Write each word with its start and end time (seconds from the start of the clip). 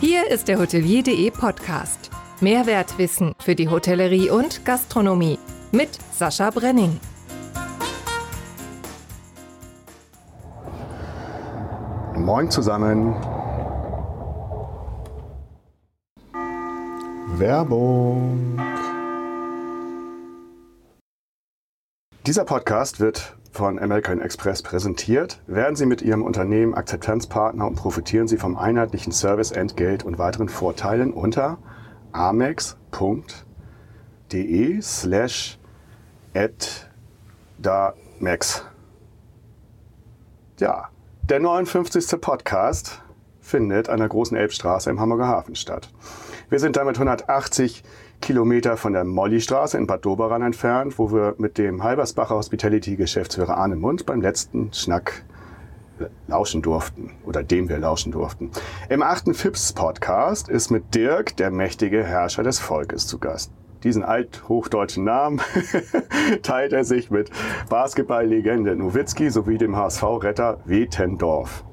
Hier 0.00 0.30
ist 0.30 0.48
der 0.48 0.58
Hotelier.de 0.58 1.30
Podcast. 1.30 2.08
Mehrwertwissen 2.40 3.34
für 3.38 3.54
die 3.54 3.68
Hotellerie 3.68 4.30
und 4.30 4.64
Gastronomie 4.64 5.38
mit 5.72 5.90
Sascha 6.10 6.48
Brenning. 6.48 6.98
Moin 12.16 12.50
zusammen. 12.50 13.14
Werbung. 17.36 18.58
Dieser 22.30 22.44
Podcast 22.44 23.00
wird 23.00 23.36
von 23.50 23.80
American 23.80 24.20
Express 24.20 24.62
präsentiert. 24.62 25.42
Werden 25.48 25.74
Sie 25.74 25.84
mit 25.84 26.00
Ihrem 26.00 26.22
Unternehmen 26.22 26.74
Akzeptanzpartner 26.74 27.66
und 27.66 27.74
profitieren 27.74 28.28
Sie 28.28 28.36
vom 28.36 28.56
einheitlichen 28.56 29.12
Service, 29.12 29.50
Entgelt 29.50 30.04
und 30.04 30.16
weiteren 30.16 30.48
Vorteilen 30.48 31.12
unter 31.12 31.58
amex.de 32.12 32.70
slash 34.80 35.58
max. 38.20 38.64
Ja, 40.60 40.88
der 41.24 41.40
59. 41.40 42.20
Podcast 42.20 43.02
findet 43.40 43.88
an 43.88 43.98
der 43.98 44.08
großen 44.08 44.36
Elbstraße 44.36 44.88
im 44.88 45.00
Hamburger 45.00 45.26
Hafen 45.26 45.56
statt. 45.56 45.90
Wir 46.48 46.60
sind 46.60 46.76
damit 46.76 46.94
180 46.94 47.82
Kilometer 48.20 48.76
von 48.76 48.92
der 48.92 49.04
Mollystraße 49.04 49.78
in 49.78 49.86
Bad 49.86 50.04
Doberan 50.04 50.42
entfernt, 50.42 50.98
wo 50.98 51.12
wir 51.12 51.34
mit 51.38 51.58
dem 51.58 51.82
Halbersbacher 51.82 52.36
Hospitality 52.36 52.96
Geschäftsführer 52.96 53.56
Arne 53.56 53.76
Mund 53.76 54.06
beim 54.06 54.20
letzten 54.20 54.72
Schnack 54.72 55.24
lauschen 56.26 56.62
durften 56.62 57.12
oder 57.24 57.42
dem 57.42 57.68
wir 57.68 57.78
lauschen 57.78 58.12
durften. 58.12 58.50
Im 58.88 59.02
achten 59.02 59.34
FIPS 59.34 59.72
Podcast 59.72 60.48
ist 60.48 60.70
mit 60.70 60.94
Dirk 60.94 61.36
der 61.36 61.50
mächtige 61.50 62.04
Herrscher 62.04 62.42
des 62.42 62.58
Volkes 62.58 63.06
zu 63.06 63.18
Gast. 63.18 63.52
Diesen 63.82 64.02
althochdeutschen 64.02 65.04
Namen 65.04 65.40
teilt 66.42 66.72
er 66.72 66.84
sich 66.84 67.10
mit 67.10 67.30
Basketballlegende 67.68 68.76
Nowitzki 68.76 69.30
sowie 69.30 69.56
dem 69.56 69.76
HSV-Retter 69.76 70.58
Wetendorf 70.66 71.64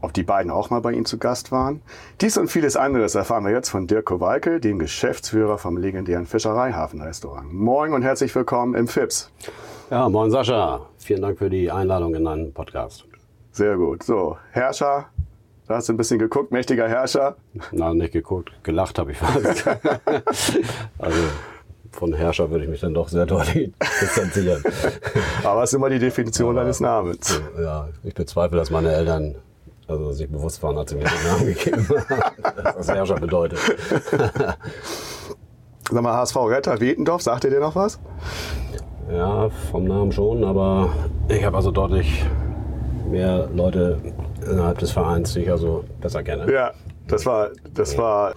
ob 0.00 0.12
die 0.12 0.22
beiden 0.22 0.50
auch 0.50 0.70
mal 0.70 0.80
bei 0.80 0.92
ihm 0.92 1.04
zu 1.04 1.18
Gast 1.18 1.50
waren. 1.52 1.82
Dies 2.20 2.36
und 2.38 2.48
vieles 2.48 2.76
anderes 2.76 3.14
erfahren 3.14 3.44
wir 3.44 3.52
jetzt 3.52 3.68
von 3.68 3.86
Dirk 3.86 4.06
Kowalke, 4.06 4.60
dem 4.60 4.78
Geschäftsführer 4.78 5.58
vom 5.58 5.76
legendären 5.76 6.26
Fischereihafenrestaurant. 6.26 7.52
Moin 7.52 7.92
und 7.92 8.02
herzlich 8.02 8.34
willkommen 8.34 8.74
im 8.74 8.88
FIPS. 8.88 9.30
Ja, 9.90 10.08
moin 10.08 10.30
Sascha. 10.30 10.86
Vielen 10.98 11.22
Dank 11.22 11.38
für 11.38 11.50
die 11.50 11.70
Einladung 11.70 12.14
in 12.14 12.24
deinen 12.24 12.52
Podcast. 12.52 13.04
Sehr 13.52 13.76
gut. 13.76 14.02
So, 14.02 14.36
Herrscher, 14.52 15.06
da 15.66 15.76
hast 15.76 15.88
du 15.88 15.94
ein 15.94 15.96
bisschen 15.96 16.18
geguckt, 16.18 16.52
mächtiger 16.52 16.88
Herrscher. 16.88 17.36
Na, 17.72 17.92
nicht 17.92 18.12
geguckt, 18.12 18.52
gelacht 18.62 18.98
habe 18.98 19.12
ich 19.12 19.18
fast. 19.18 19.66
also 20.98 21.18
von 21.90 22.12
Herrscher 22.12 22.50
würde 22.50 22.64
ich 22.64 22.70
mich 22.70 22.80
dann 22.80 22.94
doch 22.94 23.08
sehr 23.08 23.26
deutlich 23.26 23.72
distanzieren. 24.00 24.62
Aber 25.42 25.62
es 25.64 25.70
ist 25.70 25.74
immer 25.74 25.90
die 25.90 25.98
Definition 25.98 26.50
Aber, 26.50 26.60
deines 26.60 26.80
Namens. 26.80 27.40
Ja, 27.60 27.88
ich 28.04 28.14
bezweifle, 28.14 28.56
dass 28.56 28.70
meine 28.70 28.92
Eltern 28.92 29.34
also 29.88 30.12
sich 30.12 30.30
bewusst 30.30 30.62
waren, 30.62 30.78
als 30.78 30.90
sie 30.90 30.96
mir 30.96 31.04
den 31.04 31.30
Namen 31.30 31.46
gegeben 31.46 31.88
haben, 31.88 32.76
was 32.76 32.88
Herrscher 32.88 33.16
bedeutet. 33.16 33.58
Sag 35.90 36.02
mal, 36.02 36.14
HSV 36.14 36.36
Retter 36.36 36.80
Wetendorf, 36.80 37.22
sagt 37.22 37.44
ihr 37.44 37.50
dir 37.50 37.60
noch 37.60 37.74
was? 37.74 37.98
Ja, 39.10 39.48
vom 39.70 39.84
Namen 39.84 40.12
schon, 40.12 40.44
aber 40.44 40.90
ich 41.28 41.42
habe 41.42 41.56
also 41.56 41.70
deutlich 41.70 42.26
mehr 43.10 43.48
Leute 43.54 43.98
innerhalb 44.46 44.78
des 44.78 44.92
Vereins, 44.92 45.32
die 45.32 45.40
ich 45.40 45.50
also 45.50 45.84
besser 46.00 46.22
kenne. 46.22 46.52
Ja, 46.52 46.72
das 47.06 47.24
war, 47.24 47.48
das 47.72 47.96
war 47.96 48.34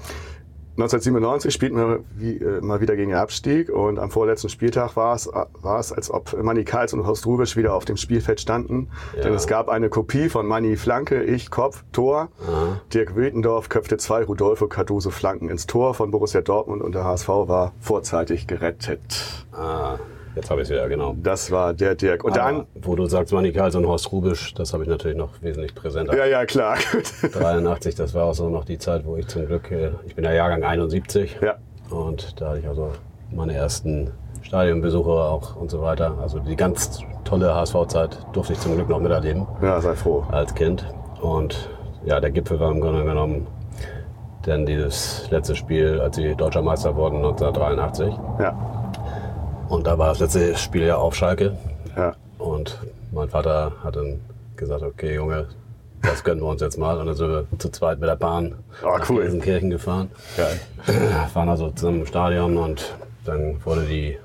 1997 0.83 1.53
spielten 1.53 1.77
wir 1.77 1.99
wie, 2.15 2.37
äh, 2.37 2.61
mal 2.61 2.81
wieder 2.81 2.95
gegen 2.95 3.09
den 3.09 3.17
Abstieg 3.17 3.69
und 3.69 3.99
am 3.99 4.11
vorletzten 4.11 4.49
Spieltag 4.49 4.95
war 4.95 5.15
es, 5.15 5.27
war 5.27 5.79
es 5.79 5.91
als 5.91 6.11
ob 6.11 6.41
Manni 6.41 6.63
Karls 6.63 6.93
und 6.93 7.05
Horst 7.05 7.25
Rubisch 7.25 7.55
wieder 7.55 7.73
auf 7.73 7.85
dem 7.85 7.97
Spielfeld 7.97 8.41
standen. 8.41 8.89
Ja. 9.15 9.23
Denn 9.23 9.33
es 9.33 9.47
gab 9.47 9.69
eine 9.69 9.89
Kopie 9.89 10.29
von 10.29 10.47
Manni 10.47 10.77
Flanke, 10.77 11.23
ich 11.23 11.51
Kopf, 11.51 11.83
Tor. 11.91 12.29
Aha. 12.47 12.81
Dirk 12.93 13.15
Wetendorf 13.15 13.69
köpfte 13.69 13.97
zwei 13.97 14.23
Rodolfo 14.23 14.67
Cardoso 14.67 15.09
Flanken 15.09 15.49
ins 15.49 15.67
Tor 15.67 15.93
von 15.93 16.11
Borussia 16.11 16.41
Dortmund 16.41 16.81
und 16.81 16.95
der 16.95 17.03
HSV 17.03 17.27
war 17.27 17.73
vorzeitig 17.79 18.47
gerettet. 18.47 19.45
Ah. 19.51 19.99
Jetzt 20.35 20.49
habe 20.49 20.61
ich 20.61 20.67
es 20.67 20.71
wieder, 20.71 20.87
genau. 20.87 21.15
Das 21.21 21.51
war 21.51 21.73
der 21.73 21.95
Dirk. 21.95 22.23
Und 22.23 22.37
dann. 22.37 22.65
Wo 22.81 22.95
du 22.95 23.05
sagst, 23.05 23.33
Manni 23.33 23.51
Karls 23.51 23.75
und 23.75 23.87
Horst 23.87 24.11
Rubisch, 24.11 24.53
das 24.53 24.73
habe 24.73 24.83
ich 24.83 24.89
natürlich 24.89 25.17
noch 25.17 25.41
wesentlich 25.41 25.75
präsenter. 25.75 26.15
Ja, 26.15 26.25
ja, 26.25 26.45
klar. 26.45 26.77
83, 27.33 27.95
das 27.95 28.13
war 28.13 28.25
auch 28.25 28.33
so 28.33 28.49
noch 28.49 28.65
die 28.65 28.77
Zeit, 28.77 29.05
wo 29.05 29.17
ich 29.17 29.27
zum 29.27 29.45
Glück, 29.45 29.69
äh, 29.71 29.91
ich 30.05 30.15
bin 30.15 30.23
ja 30.23 30.31
Jahrgang 30.31 30.63
71. 30.63 31.37
Ja. 31.41 31.55
Und 31.89 32.39
da 32.39 32.49
hatte 32.49 32.59
ich 32.59 32.67
also 32.67 32.91
meine 33.31 33.53
ersten 33.53 34.11
Stadionbesuche 34.41 35.09
auch 35.09 35.55
und 35.55 35.69
so 35.69 35.81
weiter. 35.81 36.17
Also 36.21 36.39
die 36.39 36.55
ganz 36.55 36.99
tolle 37.25 37.53
HSV-Zeit 37.53 38.17
durfte 38.33 38.53
ich 38.53 38.59
zum 38.59 38.75
Glück 38.75 38.89
noch 38.89 38.99
miterleben. 38.99 39.45
Ja, 39.61 39.79
sei 39.81 39.95
froh. 39.95 40.25
Als 40.31 40.55
Kind. 40.55 40.85
Und 41.21 41.69
ja, 42.05 42.19
der 42.19 42.31
Gipfel 42.31 42.59
war 42.59 42.71
im 42.71 42.81
Grunde 42.81 43.03
genommen 43.03 43.47
dann 44.43 44.65
dieses 44.65 45.29
letzte 45.29 45.55
Spiel, 45.55 45.99
als 45.99 46.15
sie 46.15 46.35
Deutscher 46.35 46.61
Meister 46.61 46.95
wurden 46.95 47.17
1983. 47.17 48.13
Ja. 48.39 48.80
Und 49.71 49.87
da 49.87 49.97
war 49.97 50.09
das 50.09 50.19
letzte 50.19 50.57
Spiel 50.57 50.83
ja 50.83 50.97
auf 50.97 51.15
Schalke. 51.15 51.55
Ja. 51.95 52.13
Und 52.37 52.77
mein 53.13 53.29
Vater 53.29 53.71
hat 53.81 53.95
dann 53.95 54.19
gesagt, 54.57 54.83
okay 54.83 55.15
Junge, 55.15 55.47
das 56.01 56.25
gönnen 56.25 56.43
wir 56.43 56.49
uns 56.49 56.59
jetzt 56.59 56.77
mal. 56.77 56.99
Und 56.99 57.05
dann 57.05 57.15
sind 57.15 57.29
wir 57.29 57.45
zu 57.57 57.69
zweit 57.69 57.97
mit 58.01 58.09
der 58.09 58.17
Bahn 58.17 58.55
oh, 58.83 58.97
nach 58.97 59.09
cool. 59.09 59.21
Gelsenkirchen 59.21 59.69
gefahren. 59.69 60.11
Geil. 60.35 60.59
Waren 61.33 61.47
also 61.47 61.71
zusammen 61.71 62.01
im 62.01 62.05
Stadion 62.05 62.57
und 62.57 62.97
dann 63.23 63.63
wurde 63.63 63.83
die 63.83 64.17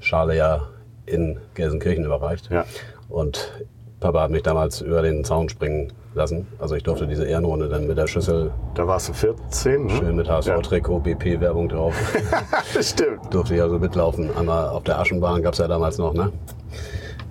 Schale 0.00 0.38
ja 0.38 0.68
in 1.04 1.38
Gelsenkirchen 1.52 2.06
überreicht. 2.06 2.50
Ja. 2.50 2.64
Und 3.10 3.52
Papa 4.00 4.22
hat 4.22 4.30
mich 4.30 4.42
damals 4.42 4.80
über 4.80 5.02
den 5.02 5.22
Zaun 5.22 5.50
springen 5.50 5.92
lassen. 6.14 6.46
Also 6.58 6.74
ich 6.74 6.82
durfte 6.82 7.06
diese 7.06 7.24
Ehrenrunde 7.24 7.68
dann 7.68 7.86
mit 7.86 7.98
der 7.98 8.06
Schüssel. 8.06 8.50
Da 8.74 8.86
warst 8.86 9.08
du 9.08 9.12
14, 9.12 9.86
ne? 9.86 9.92
Schön 9.92 10.16
mit 10.16 10.28
HSV-Trikot, 10.28 11.00
BP-Werbung 11.00 11.68
drauf. 11.68 11.94
Stimmt. 12.80 13.32
durfte 13.32 13.54
ich 13.54 13.62
also 13.62 13.78
mitlaufen. 13.78 14.30
Einmal 14.36 14.68
auf 14.68 14.84
der 14.84 14.98
Aschenbahn 14.98 15.42
gab 15.42 15.54
es 15.54 15.58
ja 15.58 15.68
damals 15.68 15.98
noch, 15.98 16.14
ne? 16.14 16.32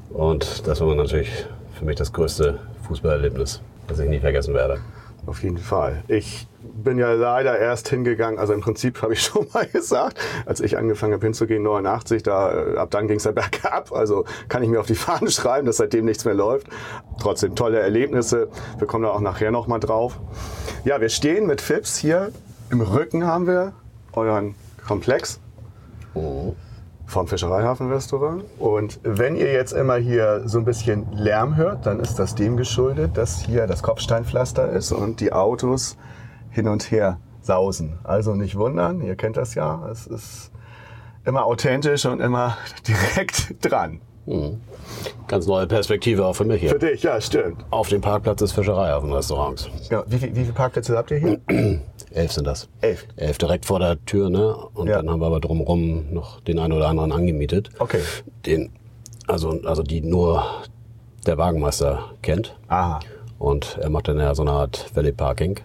Und 0.10 0.68
das 0.68 0.80
war 0.82 0.94
natürlich 0.96 1.32
für 1.78 1.86
mich 1.86 1.96
das 1.96 2.14
größte 2.14 2.60
Fußballerlebnis, 2.88 3.62
das 3.88 4.00
ich 4.00 4.10
nie 4.10 4.20
vergessen 4.20 4.54
werde. 4.54 4.78
Auf 5.26 5.42
jeden 5.42 5.58
Fall. 5.58 6.04
Ich 6.08 6.48
bin 6.62 6.98
ja 6.98 7.14
leider 7.14 7.58
erst 7.58 7.88
hingegangen, 7.88 8.40
also 8.40 8.54
im 8.54 8.62
Prinzip 8.62 9.02
habe 9.02 9.14
ich 9.14 9.22
schon 9.24 9.48
mal 9.54 9.66
gesagt, 9.68 10.18
als 10.46 10.60
ich 10.60 10.78
angefangen 10.78 11.14
habe 11.14 11.26
hinzugehen, 11.26 11.64
89, 11.64 12.24
da, 12.24 12.74
äh, 12.74 12.78
ab 12.78 12.92
dann 12.92 13.08
ging 13.08 13.18
es 13.18 13.24
ja 13.24 13.32
bergab. 13.34 13.92
Also 13.92 14.26
kann 14.50 14.64
ich 14.64 14.70
mir 14.70 14.80
auf 14.80 14.88
die 14.88 14.96
Fahne 14.96 15.32
schreiben, 15.32 15.66
dass 15.66 15.78
seitdem 15.78 16.06
nichts 16.06 16.26
mehr 16.26 16.34
läuft. 16.34 16.68
Trotzdem 17.20 17.56
tolle 17.56 17.80
Erlebnisse. 17.80 18.50
Wir 18.78 18.88
kommen 18.88 19.04
da 19.04 19.12
auch 19.12 19.22
nachher 19.22 19.52
nochmal 19.52 19.80
drauf. 19.80 20.20
Ja, 20.84 21.00
wir 21.00 21.10
stehen 21.10 21.48
mit 21.48 21.62
Fips 21.62 21.98
hier. 21.98 22.32
Im 22.70 22.82
Rücken 22.82 23.26
haben 23.26 23.48
wir 23.48 23.74
euren 24.14 24.56
Komplex. 24.86 25.40
Oh 26.16 26.54
vom 27.06 27.28
Fischereihafenrestaurant. 27.28 28.44
Und 28.60 29.00
wenn 29.04 29.36
ihr 29.36 29.52
jetzt 29.52 29.74
immer 29.74 29.96
hier 29.96 30.44
so 30.46 30.58
ein 30.60 30.66
bisschen 30.66 31.12
Lärm 31.14 31.56
hört, 31.56 31.86
dann 31.86 32.00
ist 32.00 32.18
das 32.20 32.36
dem 32.36 32.58
geschuldet, 32.58 33.18
dass 33.18 33.42
hier 33.42 33.68
das 33.68 33.84
Kopfsteinpflaster 33.84 34.70
ist 34.70 34.92
und 34.92 35.20
die 35.20 35.34
Autos 35.34 35.98
hin 36.50 36.68
und 36.68 36.92
her 36.92 37.20
sausen. 37.42 38.00
Also 38.04 38.36
nicht 38.36 38.58
wundern, 38.58 39.02
ihr 39.02 39.16
kennt 39.16 39.38
das 39.38 39.56
ja. 39.56 39.88
Es 39.92 40.08
ist 40.08 40.52
immer 41.26 41.46
authentisch 41.46 42.06
und 42.06 42.20
immer 42.20 42.58
direkt 42.88 43.64
dran. 43.70 44.02
Mhm. 44.26 44.62
Ganz 45.28 45.48
neue 45.48 45.68
Perspektive 45.68 46.26
auch 46.26 46.34
für 46.34 46.46
mich 46.46 46.62
hier. 46.62 46.70
Für 46.70 46.80
dich, 46.80 47.04
ja, 47.04 47.20
stimmt. 47.20 47.66
Auf 47.72 47.90
dem 47.90 48.00
Parkplatz 48.00 48.40
des 48.40 48.54
Fischereihafenrestaurants. 48.54 49.70
Ja, 49.90 50.04
wie, 50.08 50.22
wie, 50.22 50.36
wie 50.36 50.42
viele 50.42 50.54
Parkplätze 50.54 50.98
habt 50.98 51.12
ihr 51.12 51.18
hier? 51.18 51.42
Elf 52.14 52.32
sind 52.32 52.46
das. 52.46 52.70
Elf? 52.82 53.08
Elf 53.16 53.38
direkt 53.38 53.66
vor 53.66 53.80
der 53.80 54.04
Tür, 54.06 54.30
ne? 54.30 54.56
Und 54.74 54.88
ja. 54.88 54.98
dann 54.98 55.10
haben 55.10 55.20
wir 55.20 55.28
aber 55.28 55.40
drumherum 55.40 56.14
noch 56.14 56.40
den 56.42 56.60
einen 56.60 56.74
oder 56.74 56.88
anderen 56.88 57.12
angemietet. 57.12 57.70
Okay. 57.80 58.02
Den, 58.46 58.72
also, 59.28 59.60
also 59.66 59.84
die 59.84 60.02
nur 60.02 60.44
der 61.26 61.38
Wagenmeister 61.38 62.12
kennt. 62.22 62.56
Aha. 62.68 63.00
Und 63.40 63.78
er 63.82 63.90
macht 63.90 64.08
dann 64.08 64.20
ja 64.20 64.36
so 64.36 64.44
eine 64.44 64.52
Art 64.52 64.92
Valley 64.94 65.12
Parking. 65.12 65.60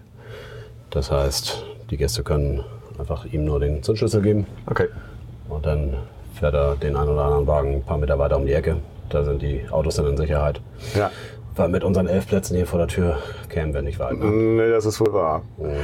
Das 0.89 1.11
heißt, 1.11 1.63
die 1.91 1.97
Gäste 1.97 2.23
können 2.23 2.63
einfach 2.97 3.25
ihm 3.25 3.45
nur 3.45 3.59
den 3.59 3.83
Zündschlüssel 3.83 4.21
geben. 4.21 4.47
Okay. 4.65 4.87
Und 5.47 5.65
dann 5.65 5.97
fährt 6.33 6.55
er 6.55 6.75
den 6.75 6.95
einen 6.95 7.09
oder 7.09 7.25
anderen 7.25 7.47
Wagen 7.47 7.75
ein 7.75 7.83
paar 7.83 7.97
Meter 7.97 8.17
weiter 8.17 8.37
um 8.37 8.45
die 8.45 8.53
Ecke. 8.53 8.77
Da 9.09 9.23
sind 9.23 9.41
die 9.41 9.67
Autos 9.69 9.95
dann 9.95 10.07
in 10.07 10.17
Sicherheit. 10.17 10.61
Ja. 10.95 11.11
Weil 11.55 11.69
mit 11.69 11.83
unseren 11.83 12.07
elf 12.07 12.27
Plätzen 12.27 12.55
hier 12.55 12.65
vor 12.65 12.79
der 12.79 12.87
Tür 12.87 13.17
kämen 13.49 13.73
wir 13.73 13.81
nicht 13.81 13.99
weit. 13.99 14.17
Ne? 14.17 14.25
Nee, 14.25 14.69
das 14.69 14.85
ist 14.85 14.99
wohl 14.99 15.13
wahr. 15.13 15.41
Mhm. 15.57 15.75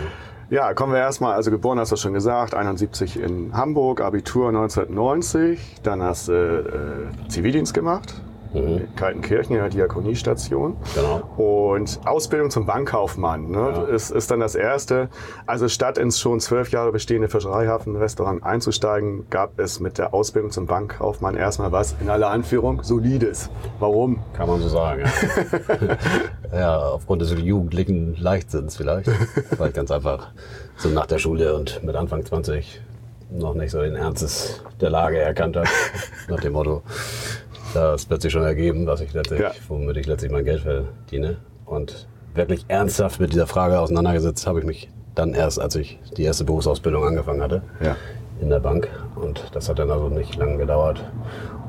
Ja, 0.51 0.75
kommen 0.75 0.93
wir 0.93 0.99
erstmal, 0.99 1.33
also 1.33 1.49
geboren 1.49 1.79
hast 1.79 1.91
du 1.91 1.95
schon 1.95 2.13
gesagt, 2.13 2.53
71 2.53 3.19
in 3.19 3.57
Hamburg, 3.57 3.99
Abitur 3.99 4.49
1990, 4.49 5.77
dann 5.81 6.03
hast 6.03 6.27
du 6.27 6.33
äh, 6.33 7.27
Zivildienst 7.29 7.73
gemacht 7.73 8.21
in 8.53 8.87
Kaltenkirchen 8.95 9.55
in 9.55 9.61
der 9.61 9.69
Diakoniestation. 9.69 10.77
Genau. 10.93 11.17
Und 11.37 11.99
Ausbildung 12.05 12.49
zum 12.49 12.65
Bankkaufmann 12.65 13.49
ne, 13.49 13.57
Ja. 13.57 13.83
ist, 13.83 14.11
ist 14.11 14.31
dann 14.31 14.39
das 14.39 14.55
Erste. 14.55 15.09
Also 15.45 15.67
statt 15.67 15.97
ins 15.97 16.19
schon 16.19 16.39
zwölf 16.39 16.71
Jahre 16.71 16.91
bestehende 16.91 17.27
Fischereihafen-Restaurant 17.27 18.43
einzusteigen, 18.43 19.29
gab 19.29 19.59
es 19.59 19.79
mit 19.79 19.97
der 19.97 20.13
Ausbildung 20.13 20.51
zum 20.51 20.65
Bankkaufmann 20.67 21.35
erstmal 21.35 21.71
was, 21.71 21.95
in 22.01 22.09
aller 22.09 22.29
Anführung, 22.29 22.83
Solides. 22.83 23.49
Warum? 23.79 24.19
Kann 24.33 24.47
man 24.47 24.61
so 24.61 24.69
sagen. 24.69 25.03
Ja, 26.51 26.57
ja 26.59 26.79
aufgrund 26.79 27.21
des 27.21 27.31
jugendlichen 27.31 28.15
Leichtsinns 28.15 28.77
vielleicht. 28.77 29.09
Weil 29.57 29.69
ich 29.69 29.75
ganz 29.75 29.91
einfach 29.91 30.29
so 30.77 30.89
nach 30.89 31.05
der 31.05 31.17
Schule 31.19 31.55
und 31.55 31.83
mit 31.83 31.95
Anfang 31.95 32.25
20 32.25 32.81
noch 33.31 33.53
nicht 33.53 33.71
so 33.71 33.81
den 33.81 33.95
Ernstes 33.95 34.61
der 34.79 34.89
Lage 34.89 35.19
erkannt 35.19 35.55
habe. 35.57 35.67
nach 36.29 36.39
dem 36.39 36.53
Motto, 36.53 36.83
das 37.75 38.09
wird 38.09 38.21
sich 38.21 38.31
schon 38.31 38.43
ergeben, 38.43 38.87
was 38.87 39.01
ich 39.01 39.13
letztlich, 39.13 39.39
Ja. 39.41 39.51
womit 39.67 39.97
ich 39.97 40.07
letztlich 40.07 40.31
mein 40.31 40.45
Geld 40.45 40.61
verdiene. 40.61 41.37
Und 41.65 42.07
wirklich 42.33 42.65
ernsthaft 42.67 43.19
mit 43.19 43.33
dieser 43.33 43.47
Frage 43.47 43.79
auseinandergesetzt 43.79 44.45
habe 44.47 44.59
ich 44.59 44.65
mich 44.65 44.89
dann 45.15 45.33
erst, 45.33 45.59
als 45.59 45.75
ich 45.75 45.99
die 46.17 46.23
erste 46.23 46.43
Berufsausbildung 46.43 47.03
angefangen 47.05 47.41
hatte 47.41 47.61
Ja. 47.81 47.95
in 48.41 48.49
der 48.49 48.59
Bank. 48.59 48.89
Und 49.15 49.43
das 49.53 49.69
hat 49.69 49.79
dann 49.79 49.89
also 49.91 50.09
nicht 50.09 50.35
lange 50.35 50.57
gedauert, 50.57 51.03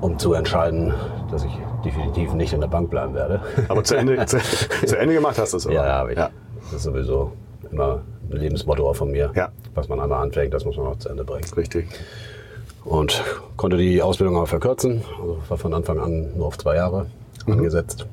um 0.00 0.18
zu 0.18 0.34
entscheiden, 0.34 0.92
dass 1.30 1.44
ich 1.44 1.52
definitiv 1.84 2.32
nicht 2.34 2.52
in 2.52 2.60
der 2.60 2.68
Bank 2.68 2.90
bleiben 2.90 3.14
werde. 3.14 3.40
Aber 3.68 3.84
zu 3.84 3.96
Ende, 3.96 4.24
zu, 4.26 4.38
zu 4.38 4.98
Ende 4.98 5.14
gemacht 5.14 5.38
hast 5.38 5.52
du 5.52 5.56
es, 5.58 5.66
oder? 5.66 5.74
Ja, 5.76 5.86
ja, 5.86 5.92
habe 5.94 6.12
ich. 6.12 6.18
Ja. 6.18 6.30
Das 6.64 6.72
ist 6.72 6.82
sowieso 6.82 7.32
immer 7.70 8.02
ein 8.30 8.36
Lebensmotto 8.36 8.92
von 8.94 9.10
mir. 9.12 9.30
Ja. 9.36 9.50
Was 9.74 9.88
man 9.88 10.00
einmal 10.00 10.22
anfängt, 10.22 10.52
das 10.52 10.64
muss 10.64 10.76
man 10.76 10.86
auch 10.86 10.98
zu 10.98 11.08
Ende 11.08 11.22
bringen. 11.24 11.44
Richtig. 11.56 11.86
Und 12.86 13.22
konnte 13.56 13.76
die 13.76 14.00
Ausbildung 14.00 14.36
auch 14.36 14.46
verkürzen. 14.46 15.02
Also 15.20 15.38
war 15.48 15.58
von 15.58 15.74
Anfang 15.74 15.98
an 15.98 16.36
nur 16.36 16.46
auf 16.46 16.58
zwei 16.58 16.76
Jahre 16.76 17.06
Mhm. 17.46 17.52
angesetzt. 17.54 18.06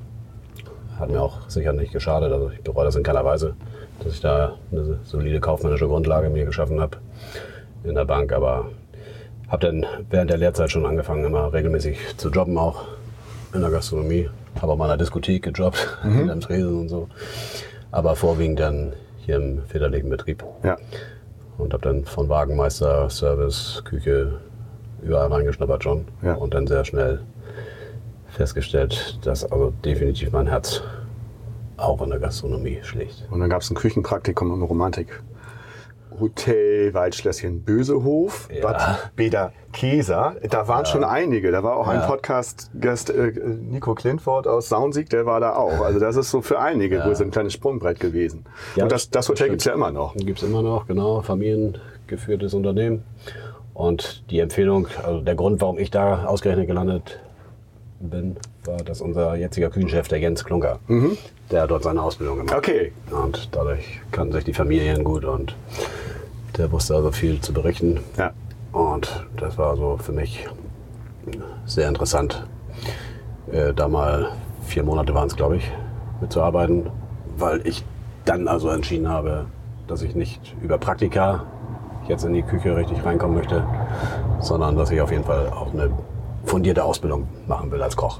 Hat 0.99 1.09
mir 1.09 1.21
auch 1.21 1.47
sicher 1.49 1.73
nicht 1.73 1.91
geschadet. 1.93 2.31
Also 2.31 2.49
ich 2.51 2.61
bereue 2.61 2.85
das 2.85 2.95
in 2.95 3.03
keiner 3.03 3.23
Weise, 3.25 3.55
dass 4.03 4.13
ich 4.13 4.21
da 4.21 4.55
eine 4.71 4.99
solide 5.03 5.39
kaufmännische 5.39 5.87
Grundlage 5.87 6.29
mir 6.29 6.45
geschaffen 6.45 6.79
habe 6.81 6.97
in 7.83 7.95
der 7.95 8.05
Bank. 8.05 8.31
Aber 8.33 8.65
habe 9.47 9.67
dann 9.67 9.85
während 10.09 10.29
der 10.29 10.37
Lehrzeit 10.37 10.71
schon 10.71 10.85
angefangen, 10.85 11.23
immer 11.25 11.51
regelmäßig 11.53 11.97
zu 12.17 12.29
jobben 12.29 12.57
auch 12.57 12.85
in 13.53 13.61
der 13.61 13.69
Gastronomie. 13.69 14.29
Habe 14.61 14.71
auch 14.73 14.77
mal 14.77 14.85
in 14.85 14.89
der 14.89 14.97
Diskothek 14.97 15.43
gejobbt, 15.43 15.97
in 16.03 16.29
einem 16.29 16.41
Tresen 16.41 16.79
und 16.81 16.89
so. 16.89 17.09
Aber 17.91 18.15
vorwiegend 18.15 18.59
dann 18.59 18.93
hier 19.25 19.35
im 19.37 19.63
väterlichen 19.67 20.09
Betrieb 20.09 20.43
Ja. 20.63 20.77
und 21.57 21.73
habe 21.73 21.83
dann 21.83 22.05
von 22.05 22.27
Wagenmeister, 22.29 23.09
Service, 23.09 23.81
Küche 23.85 24.33
überall 25.03 25.31
reingeschnuppert 25.31 25.83
schon 25.83 26.05
Ja. 26.21 26.35
und 26.35 26.53
dann 26.53 26.67
sehr 26.67 26.85
schnell 26.85 27.21
festgestellt, 28.27 29.19
dass 29.23 29.43
also 29.51 29.71
definitiv 29.85 30.31
mein 30.31 30.47
Herz 30.47 30.81
auch 31.77 32.01
in 32.01 32.09
der 32.09 32.19
Gastronomie 32.19 32.79
schlägt. 32.83 33.27
Und 33.29 33.39
dann 33.39 33.49
gab 33.49 33.61
es 33.61 33.69
ein 33.69 33.75
Küchenpraktikum 33.75 34.51
im 34.53 34.63
Romantik. 34.63 35.21
Hotel 36.19 36.93
Waldschlösschen 36.93 37.63
Bösehof, 37.63 38.47
Ja. 38.53 38.61
Bad 38.61 39.11
Beda 39.15 39.51
Keser. 39.71 40.35
Da 40.47 40.67
waren 40.67 40.85
schon 40.85 41.03
einige. 41.03 41.51
Da 41.51 41.63
war 41.63 41.75
auch 41.75 41.87
ein 41.87 42.01
Ja. 42.01 42.05
Podcast-Gast 42.07 43.09
äh, 43.09 43.31
Nico 43.47 43.95
Klintwort 43.95 44.47
aus 44.47 44.69
Saunsieg, 44.69 45.09
der 45.09 45.25
war 45.25 45.39
da 45.39 45.55
auch. 45.55 45.81
Also 45.81 45.99
das 45.99 46.15
ist 46.15 46.29
so 46.29 46.41
für 46.43 46.59
einige 46.59 46.97
Ja. 46.97 47.15
so 47.15 47.23
ein 47.23 47.31
kleines 47.31 47.53
Sprungbrett 47.53 47.99
gewesen. 47.99 48.45
Ja, 48.75 48.83
Und 48.83 48.91
das, 48.91 49.09
das 49.09 49.27
Hotel 49.27 49.37
stimmt. 49.45 49.49
gibt's 49.53 49.65
ja 49.65 49.73
immer 49.73 49.91
noch. 49.91 50.15
Gibt 50.15 50.37
es 50.43 50.47
immer 50.47 50.61
noch, 50.61 50.85
genau, 50.85 51.21
familiengeführtes 51.21 52.53
Unternehmen. 52.53 53.03
Und 53.73 54.23
die 54.29 54.39
Empfehlung, 54.39 54.87
also 55.03 55.21
der 55.21 55.35
Grund, 55.35 55.61
warum 55.61 55.77
ich 55.77 55.89
da 55.89 56.25
ausgerechnet 56.25 56.67
gelandet 56.67 57.19
bin, 57.99 58.35
war, 58.65 58.77
dass 58.77 59.01
unser 59.01 59.35
jetziger 59.35 59.69
Küchenchef, 59.69 60.07
der 60.07 60.19
Jens 60.19 60.43
Klunker, 60.43 60.79
der 61.49 61.63
hat 61.63 61.71
dort 61.71 61.83
seine 61.83 62.01
Ausbildung 62.01 62.37
gemacht. 62.37 62.53
Mhm. 62.53 62.57
Okay. 62.57 62.91
Und 63.11 63.49
dadurch 63.51 64.01
kannten 64.11 64.33
sich 64.33 64.43
die 64.43 64.53
Familien 64.53 65.03
gut 65.03 65.25
und 65.25 65.55
der 66.57 66.71
wusste 66.71 66.95
also 66.95 67.11
viel 67.11 67.41
zu 67.41 67.53
berichten. 67.53 67.99
Ja. 68.17 68.31
Und 68.71 69.25
das 69.37 69.57
war 69.57 69.75
so 69.75 69.97
für 69.97 70.11
mich 70.11 70.47
sehr 71.65 71.87
interessant, 71.87 72.45
äh, 73.51 73.73
da 73.73 73.87
mal 73.87 74.29
vier 74.61 74.83
Monate 74.83 75.13
waren 75.13 75.27
es, 75.27 75.35
glaube 75.35 75.57
ich, 75.57 75.71
mitzuarbeiten, 76.21 76.89
weil 77.37 77.65
ich 77.65 77.83
dann 78.25 78.47
also 78.47 78.69
entschieden 78.69 79.09
habe, 79.09 79.45
dass 79.87 80.01
ich 80.01 80.15
nicht 80.15 80.55
über 80.61 80.77
Praktika 80.77 81.45
jetzt 82.07 82.25
in 82.25 82.33
die 82.33 82.41
Küche 82.43 82.75
richtig 82.75 83.03
reinkommen 83.05 83.37
möchte, 83.37 83.65
sondern 84.39 84.75
dass 84.77 84.91
ich 84.91 85.01
auf 85.01 85.11
jeden 85.11 85.23
Fall 85.23 85.49
auch 85.49 85.71
eine 85.73 85.89
fundierte 86.45 86.83
Ausbildung 86.83 87.27
machen 87.47 87.71
will 87.71 87.81
als 87.81 87.95
Koch. 87.95 88.19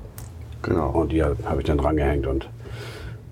Genau. 0.61 0.89
Und 0.91 1.11
die 1.11 1.23
habe 1.23 1.35
ich 1.59 1.65
dann 1.65 1.77
drangehängt 1.77 2.25
und 2.25 2.49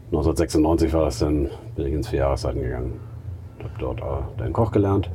1996 0.08 0.94
war 0.94 1.06
das 1.06 1.20
dann, 1.20 1.50
bin 1.76 1.88
ich 1.88 1.94
ins 1.94 2.10
vier 2.10 2.20
Jahreszeiten 2.20 2.62
gegangen. 2.62 3.00
Habe 3.60 3.70
dort 3.80 4.00
äh, 4.02 4.44
den 4.44 4.52
Koch 4.52 4.72
gelernt. 4.72 5.10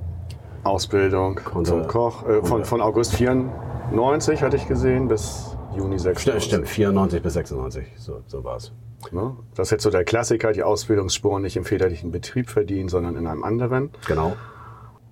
Ausbildung 0.65 1.37
Konnte- 1.37 1.71
zum 1.71 1.87
Koch. 1.87 2.27
Äh, 2.27 2.43
von, 2.43 2.65
von 2.65 2.81
August 2.81 3.15
94 3.17 4.43
hatte 4.43 4.57
ich 4.57 4.67
gesehen 4.67 5.09
bis 5.09 5.55
Juni 5.77 5.99
96. 5.99 6.23
Stimmt, 6.23 6.43
stimmt, 6.43 6.69
94 6.69 7.23
bis 7.23 7.35
96, 7.35 7.87
so, 7.97 8.23
so 8.27 8.43
war 8.45 8.57
es. 8.57 8.73
Ne? 9.13 9.37
Das 9.55 9.69
ist 9.69 9.73
jetzt 9.73 9.83
so 9.83 9.91
der 9.91 10.05
Klassiker, 10.05 10.53
die 10.53 10.63
Ausbildungsspuren 10.63 11.43
nicht 11.43 11.57
im 11.57 11.65
väterlichen 11.65 12.11
Betrieb 12.11 12.49
verdienen, 12.49 12.89
sondern 12.89 13.17
in 13.17 13.27
einem 13.27 13.45
anderen. 13.45 13.91
Genau. 14.07 14.33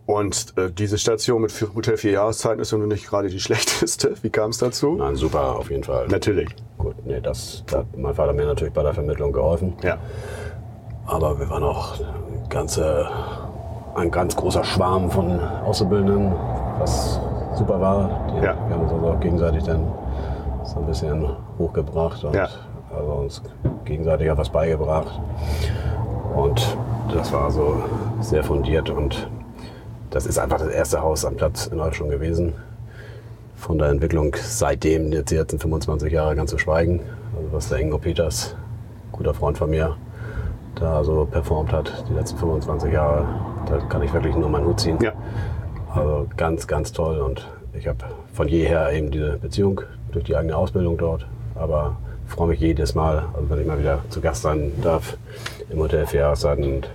Und 0.06 0.52
äh, 0.58 0.70
diese 0.70 0.98
Station 0.98 1.40
mit 1.42 1.52
Hotel 1.74 1.96
vier 1.96 2.12
Jahreszeiten 2.12 2.60
ist 2.60 2.72
ja 2.72 2.78
nun 2.78 2.88
nicht 2.88 3.08
gerade 3.08 3.28
die 3.28 3.40
schlechteste. 3.46 4.14
Wie 4.22 4.30
kam 4.30 4.50
es 4.50 4.58
dazu? 4.58 4.96
Nein, 4.96 5.16
super, 5.16 5.56
auf 5.56 5.70
jeden 5.70 5.84
Fall. 5.84 6.06
Natürlich. 6.08 6.48
Gut, 6.76 6.94
nee, 7.06 7.20
das, 7.20 7.64
da 7.66 7.78
hat 7.78 7.86
mein 7.96 8.14
Vater 8.14 8.32
mir 8.34 8.44
natürlich 8.44 8.74
bei 8.74 8.82
der 8.82 8.92
Vermittlung 8.92 9.32
geholfen. 9.32 9.72
Ja. 9.82 9.96
Aber 11.06 11.38
wir 11.38 11.48
waren 11.48 11.62
auch 11.62 11.94
ganze, 12.50 13.06
ein 13.94 14.10
ganz 14.10 14.36
großer 14.36 14.64
Schwarm 14.64 15.10
von 15.10 15.40
Auszubildenden, 15.40 16.32
was 16.78 17.18
super 17.56 17.80
war. 17.80 18.28
Die, 18.30 18.44
Ja. 18.44 18.54
Wir 18.68 18.74
haben 18.74 18.82
uns 18.82 18.92
also 18.92 19.06
auch 19.06 19.20
gegenseitig 19.20 19.62
dann 19.64 19.90
so 20.64 20.80
ein 20.80 20.86
bisschen 20.86 21.26
hochgebracht 21.58 22.24
und 22.24 22.34
Ja. 22.34 22.48
also 22.94 23.10
uns 23.12 23.42
gegenseitig 23.86 24.30
auch 24.30 24.36
was 24.36 24.50
beigebracht. 24.50 25.18
Und 26.34 26.76
das 27.12 27.32
war 27.32 27.50
so 27.50 27.76
sehr 28.20 28.42
fundiert 28.44 28.90
und 28.90 29.28
das 30.14 30.26
ist 30.26 30.38
einfach 30.38 30.58
das 30.58 30.68
erste 30.68 31.02
Haus 31.02 31.24
am 31.24 31.34
Platz 31.34 31.66
in 31.66 31.78
Deutschland 31.78 32.12
gewesen. 32.12 32.52
Von 33.56 33.78
der 33.78 33.88
Entwicklung 33.88 34.36
seitdem, 34.40 35.10
jetzt 35.10 35.32
die 35.32 35.36
letzten 35.36 35.58
25 35.58 36.12
Jahre 36.12 36.36
ganz 36.36 36.50
zu 36.50 36.58
schweigen. 36.58 37.00
Also 37.36 37.52
was 37.52 37.68
der 37.68 37.80
Ingo 37.80 37.98
Peters, 37.98 38.54
guter 39.10 39.34
Freund 39.34 39.58
von 39.58 39.70
mir, 39.70 39.96
da 40.76 41.02
so 41.02 41.26
performt 41.28 41.72
hat, 41.72 42.04
die 42.08 42.14
letzten 42.14 42.38
25 42.38 42.92
Jahre, 42.92 43.26
da 43.66 43.78
kann 43.88 44.02
ich 44.02 44.12
wirklich 44.12 44.36
nur 44.36 44.48
meinen 44.48 44.66
Hut 44.66 44.78
ziehen. 44.78 44.98
Ja. 45.02 45.12
Also 45.92 46.28
ganz, 46.36 46.68
ganz 46.68 46.92
toll 46.92 47.18
und 47.18 47.48
ich 47.72 47.88
habe 47.88 47.98
von 48.32 48.46
jeher 48.46 48.92
eben 48.92 49.10
diese 49.10 49.36
Beziehung 49.38 49.80
durch 50.12 50.24
die 50.24 50.36
eigene 50.36 50.56
Ausbildung 50.56 50.96
dort, 50.96 51.26
aber 51.56 51.96
freue 52.28 52.48
mich 52.48 52.60
jedes 52.60 52.94
Mal, 52.94 53.24
also 53.34 53.50
wenn 53.50 53.60
ich 53.60 53.66
mal 53.66 53.80
wieder 53.80 53.98
zu 54.10 54.20
Gast 54.20 54.42
sein 54.42 54.72
darf 54.80 55.16
im 55.70 55.78
Hotel 55.80 56.06
für 56.06 56.18
Jahreszeiten 56.18 56.62
und 56.64 56.88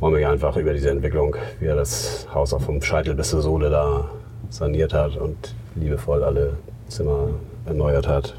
freue 0.00 0.12
mich 0.12 0.26
einfach 0.26 0.56
über 0.56 0.72
diese 0.72 0.90
Entwicklung, 0.90 1.36
wie 1.60 1.66
er 1.66 1.76
das 1.76 2.26
Haus 2.34 2.52
auch 2.54 2.60
vom 2.62 2.80
Scheitel 2.82 3.14
bis 3.14 3.30
zur 3.30 3.42
Sohle 3.42 3.68
da 3.70 4.08
saniert 4.48 4.94
hat 4.94 5.16
und 5.16 5.54
liebevoll 5.74 6.24
alle 6.24 6.56
Zimmer 6.88 7.28
erneuert 7.66 8.08
hat. 8.08 8.34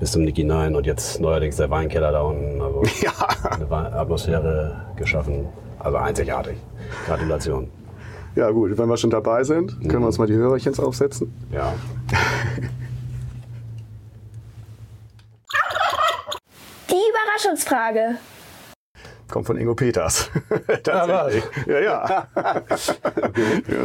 Bis 0.00 0.12
zum 0.12 0.22
Nick 0.22 0.36
hinein 0.36 0.74
und 0.74 0.86
jetzt 0.86 1.20
neuerdings 1.20 1.56
der 1.56 1.70
Weinkeller 1.70 2.10
da 2.10 2.22
unten. 2.22 2.60
Also 2.60 2.82
Ja. 3.02 3.12
eine 3.50 3.92
Atmosphäre 3.94 4.74
geschaffen. 4.96 5.46
Also 5.78 5.98
einzigartig. 5.98 6.56
Gratulation. 7.06 7.68
Ja, 8.34 8.50
gut. 8.50 8.76
Wenn 8.78 8.88
wir 8.88 8.96
schon 8.96 9.10
dabei 9.10 9.44
sind, 9.44 9.78
können 9.88 10.00
wir 10.02 10.06
uns 10.06 10.18
mal 10.18 10.26
die 10.26 10.34
Hörerchens 10.34 10.80
aufsetzen. 10.80 11.32
Ja. 11.52 11.74
Die 16.90 16.94
Überraschungsfrage. 16.94 18.16
Kommt 19.32 19.46
von 19.46 19.56
Ingo 19.56 19.74
Peters. 19.74 20.30
Tatsächlich. 20.82 21.42
Ja, 21.66 21.80
ja. 21.80 22.26
ja. 22.36 22.62
Das 22.68 22.96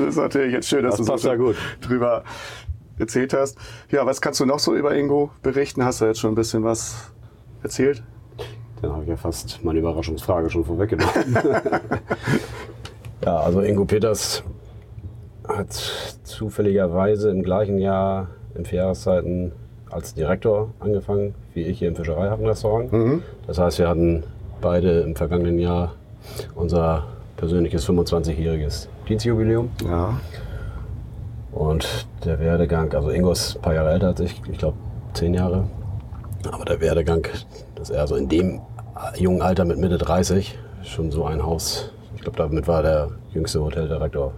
ist 0.09 0.17
natürlich 0.17 0.51
jetzt 0.51 0.67
schön, 0.67 0.83
dass 0.83 0.97
Das 0.97 1.05
du 1.07 1.17
so 1.17 1.35
gut. 1.37 1.55
drüber 1.79 2.25
erzählt 2.99 3.33
hast. 3.33 3.57
Ja, 3.89 4.05
was 4.05 4.19
kannst 4.19 4.41
du 4.41 4.45
noch 4.45 4.59
so 4.59 4.75
über 4.75 4.93
Ingo 4.93 5.31
berichten? 5.43 5.85
Hast 5.85 6.01
du 6.01 6.05
jetzt 6.05 6.19
schon 6.19 6.33
ein 6.33 6.35
bisschen 6.35 6.65
was 6.65 7.13
erzählt? 7.63 8.03
Dann 8.81 8.91
habe 8.91 9.03
ich 9.03 9.09
ja 9.09 9.15
fast 9.15 9.63
meine 9.63 9.79
Überraschungsfrage 9.79 10.49
schon 10.49 10.65
vorweggenommen. 10.65 11.37
ja, 13.23 13.37
also 13.39 13.61
Ingo 13.61 13.85
Peters 13.85 14.43
hat 15.47 15.71
zufälligerweise 16.23 17.29
im 17.29 17.41
gleichen 17.41 17.77
Jahr 17.77 18.27
in 18.53 18.65
vier 18.65 18.79
Jahreszeiten 18.79 19.53
als 19.89 20.13
Direktor 20.13 20.73
angefangen, 20.81 21.35
wie 21.53 21.61
ich 21.61 21.79
hier 21.79 21.87
im 21.87 21.95
Fischereihafenrestaurant. 21.95 23.21
Das 23.47 23.57
heißt, 23.59 23.79
wir 23.79 23.87
hatten 23.87 24.25
beide 24.61 25.01
im 25.01 25.15
vergangenen 25.15 25.59
Jahr 25.59 25.93
unser 26.55 27.05
persönliches 27.37 27.87
25-jähriges 27.87 28.87
Dienstjubiläum. 29.07 29.69
Ja. 29.85 30.19
Und 31.51 32.07
der 32.25 32.39
Werdegang, 32.39 32.93
also 32.93 33.09
Ingo 33.09 33.31
ist 33.31 33.55
ein 33.55 33.61
paar 33.61 33.73
Jahre 33.73 33.91
älter 33.91 34.07
als 34.07 34.19
ich, 34.19 34.41
ich 34.51 34.57
glaube 34.57 34.77
zehn 35.13 35.33
Jahre. 35.33 35.63
Aber 36.51 36.65
der 36.65 36.81
Werdegang, 36.81 37.25
dass 37.75 37.89
er 37.89 38.07
so 38.07 38.15
in 38.15 38.29
dem 38.29 38.61
jungen 39.17 39.41
Alter 39.41 39.65
mit 39.65 39.77
Mitte 39.77 39.97
30 39.97 40.57
schon 40.83 41.11
so 41.11 41.25
ein 41.25 41.43
Haus, 41.43 41.91
ich 42.15 42.21
glaube, 42.21 42.37
damit 42.37 42.67
war 42.67 42.81
der 42.83 43.09
jüngste 43.33 43.61
Hoteldirektor, 43.61 44.33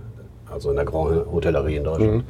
also 0.52 0.70
in 0.70 0.76
der 0.76 0.86
Grand 0.86 1.26
Hotellerie 1.32 1.76
in 1.76 1.84
Deutschland, 1.84 2.24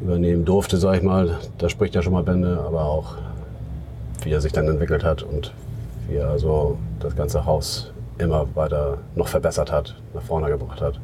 übernehmen 0.00 0.44
durfte, 0.44 0.76
sag 0.76 0.96
ich 0.96 1.02
mal. 1.02 1.38
Da 1.58 1.68
spricht 1.68 1.94
ja 1.94 2.02
schon 2.02 2.12
mal 2.12 2.22
Bände, 2.22 2.60
aber 2.66 2.84
auch 2.84 3.16
wie 4.22 4.30
er 4.30 4.40
sich 4.40 4.52
dann 4.52 4.68
entwickelt 4.68 5.04
hat 5.04 5.22
und 5.22 5.52
wie 6.08 6.16
er 6.16 6.28
also 6.28 6.76
das 7.00 7.14
ganze 7.16 7.44
Haus 7.44 7.92
immer 8.18 8.46
weiter 8.54 8.98
noch 9.14 9.28
verbessert 9.28 9.72
hat, 9.72 9.96
nach 10.14 10.22
vorne 10.22 10.48
gebracht 10.48 10.80
hat. 10.80 11.00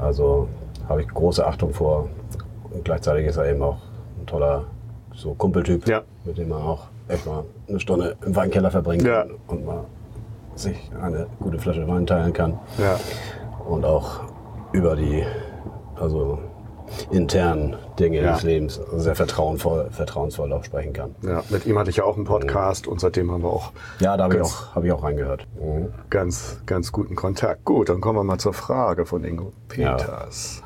Also 0.00 0.48
habe 0.88 1.02
ich 1.02 1.08
große 1.08 1.46
Achtung 1.46 1.72
vor. 1.72 2.08
Und 2.70 2.84
gleichzeitig 2.84 3.26
ist 3.26 3.36
er 3.36 3.46
eben 3.50 3.62
auch 3.62 3.78
ein 4.20 4.26
toller 4.26 4.64
so 5.14 5.34
Kumpeltyp, 5.34 5.86
Ja. 5.86 6.02
mit 6.24 6.38
dem 6.38 6.48
man 6.48 6.62
auch 6.62 6.86
echt 7.08 7.26
mal 7.26 7.44
eine 7.68 7.78
Stunde 7.78 8.16
im 8.24 8.34
Weinkeller 8.34 8.70
verbringen 8.70 9.06
Ja. 9.06 9.22
kann 9.22 9.30
und 9.48 9.64
mal 9.66 9.84
sich 10.54 10.90
eine 11.00 11.26
gute 11.38 11.58
Flasche 11.58 11.86
Wein 11.86 12.06
teilen 12.06 12.32
kann. 12.32 12.58
Ja. 12.78 12.98
Und 13.68 13.84
auch 13.84 14.20
über 14.72 14.96
die 14.96 15.24
also 16.00 16.38
internen 17.10 17.76
Dinge 17.98 18.22
Ja. 18.22 18.34
des 18.34 18.42
Lebens 18.42 18.80
sehr 18.96 19.14
vertrauensvoll, 19.14 19.88
vertrauensvoll 19.90 20.52
auch 20.52 20.64
sprechen 20.64 20.92
kann. 20.92 21.14
Ja, 21.22 21.42
mit 21.50 21.66
ihm 21.66 21.78
hatte 21.78 21.90
ich 21.90 21.96
ja 21.96 22.04
auch 22.04 22.16
einen 22.16 22.24
Podcast 22.24 22.86
und 22.86 23.00
seitdem 23.00 23.30
haben 23.30 23.42
wir 23.42 23.50
auch 23.50 23.72
Ja, 24.00 24.16
da 24.16 24.24
habe 24.24 24.36
ich, 24.36 24.40
auch- 24.42 24.74
hab 24.74 24.84
ich 24.84 24.92
auch 24.92 25.02
reingehört. 25.02 25.46
Mhm. 25.60 25.88
ganz, 26.10 26.60
ganz 26.66 26.92
guten 26.92 27.14
Kontakt. 27.14 27.64
Gut, 27.64 27.88
dann 27.88 28.00
kommen 28.00 28.18
wir 28.18 28.24
mal 28.24 28.38
zur 28.38 28.54
Frage 28.54 29.06
von 29.06 29.24
Ingo 29.24 29.52
Ja. 29.76 29.94
Peters. 29.96 30.62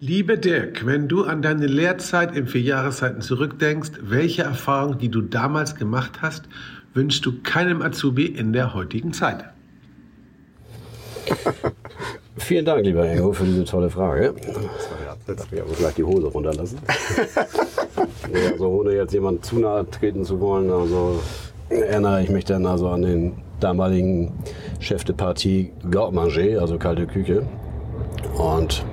Lieber 0.00 0.36
Dirk, 0.36 0.86
wenn 0.86 1.08
du 1.08 1.24
an 1.24 1.42
deine 1.42 1.66
Lehrzeit 1.66 2.36
in 2.36 2.46
vier 2.46 2.60
Jahreszeiten 2.60 3.20
zurückdenkst, 3.20 3.90
welche 4.02 4.42
Erfahrung, 4.42 4.98
die 4.98 5.08
du 5.08 5.22
damals 5.22 5.74
gemacht 5.74 6.22
hast, 6.22 6.44
wünschst 6.94 7.26
du 7.26 7.42
keinem 7.42 7.82
Azubi 7.82 8.26
in 8.26 8.52
der 8.52 8.74
heutigen 8.74 9.12
Zeit? 9.12 9.44
Vielen 12.38 12.64
Dank, 12.64 12.84
lieber 12.84 13.10
Ingo, 13.10 13.32
für 13.32 13.44
diese 13.44 13.64
tolle 13.64 13.90
Frage. 13.90 14.34
Darf 15.26 15.52
ich 15.52 15.60
aber 15.60 15.72
gleich 15.72 15.94
die 15.94 16.04
Hose 16.04 16.28
runterlassen? 16.28 16.78
ja, 18.32 18.52
also 18.52 18.68
ohne 18.68 18.92
jetzt 18.92 19.12
jemand 19.12 19.44
zu 19.44 19.58
nahe 19.58 19.88
treten 19.90 20.24
zu 20.24 20.40
wollen, 20.40 20.70
also 20.70 21.20
erinnere 21.68 22.22
ich 22.22 22.30
mich 22.30 22.44
dann 22.44 22.64
also 22.66 22.88
an 22.88 23.02
den 23.02 23.32
damaligen 23.60 24.32
Chef 24.80 25.04
de 25.04 25.14
Partie 25.14 25.72
Garde 25.90 26.14
Manger, 26.14 26.60
also 26.60 26.78
kalte 26.78 27.06
Küche. 27.06 27.46
Und 28.38 28.84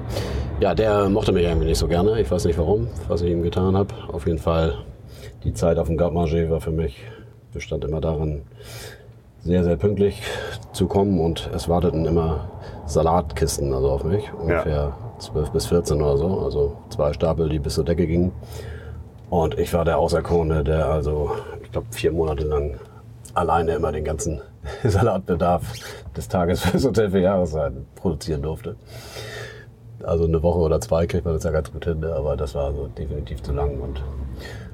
ja, 0.59 0.73
der 0.73 1.09
mochte 1.09 1.31
mich 1.31 1.43
irgendwie 1.43 1.67
nicht 1.67 1.77
so 1.77 1.87
gerne. 1.87 2.19
Ich 2.19 2.29
weiß 2.29 2.45
nicht 2.45 2.57
warum, 2.57 2.87
was 3.07 3.21
ich 3.21 3.31
ihm 3.31 3.43
getan 3.43 3.77
habe. 3.77 3.93
Auf 4.11 4.25
jeden 4.25 4.39
Fall, 4.39 4.75
die 5.43 5.53
Zeit 5.53 5.77
auf 5.77 5.87
dem 5.87 5.97
Garde 5.97 6.15
Manger 6.15 6.49
war 6.49 6.61
für 6.61 6.71
mich, 6.71 6.97
bestand 7.53 7.85
immer 7.85 8.01
darin, 8.01 8.41
sehr, 9.43 9.63
sehr 9.63 9.75
pünktlich 9.75 10.21
zu 10.73 10.87
kommen 10.87 11.19
und 11.19 11.49
es 11.53 11.69
warteten 11.69 12.05
immer 12.05 12.49
Salatkisten 12.85 13.73
also 13.73 13.89
auf 13.91 14.03
mich, 14.03 14.31
ungefähr 14.33 14.93
12 15.19 15.51
bis 15.51 15.65
14 15.67 16.01
oder 16.01 16.17
so, 16.17 16.39
also 16.39 16.77
zwei 16.89 17.13
Stapel, 17.13 17.49
die 17.49 17.59
bis 17.59 17.75
zur 17.75 17.85
Decke 17.85 18.05
gingen. 18.05 18.31
Und 19.29 19.57
ich 19.57 19.73
war 19.73 19.85
der 19.85 19.97
Auserkorene, 19.97 20.63
der 20.63 20.85
also, 20.85 21.31
ich 21.63 21.71
glaube, 21.71 21.87
vier 21.91 22.11
Monate 22.11 22.43
lang 22.43 22.79
alleine 23.33 23.73
immer 23.73 23.91
den 23.91 24.03
ganzen 24.03 24.41
Salatbedarf 24.83 25.73
des 26.15 26.27
Tages 26.27 26.61
fürs 26.61 26.85
Hotel 26.85 27.09
für 27.09 27.19
Jahreszeiten 27.19 27.85
produzieren 27.95 28.41
durfte. 28.41 28.75
Also 30.03 30.25
eine 30.25 30.41
Woche 30.43 30.59
oder 30.59 30.79
zwei 30.79 31.07
kriegt 31.07 31.25
man 31.25 31.33
das 31.33 31.43
ja 31.43 31.51
ganz 31.51 31.71
gut 31.71 31.85
hin, 31.85 31.99
ne? 31.99 32.13
aber 32.13 32.37
das 32.37 32.53
war 32.53 32.65
also 32.65 32.87
definitiv 32.87 33.41
zu 33.41 33.53
lang 33.53 33.79
und 33.79 34.03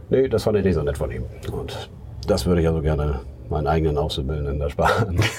nee, 0.10 0.28
das 0.28 0.44
fand 0.44 0.58
ich 0.58 0.66
nicht 0.66 0.76
so 0.76 0.84
nett 0.84 0.98
von 0.98 1.12
ihm. 1.12 1.24
Und 1.52 1.90
das 2.28 2.46
würde 2.46 2.62
ich 2.62 2.68
also 2.68 2.82
gerne 2.82 3.20
meinen 3.52 3.68
eigenen 3.68 3.98
Auszubildenden 3.98 4.60
ersparen. 4.62 5.20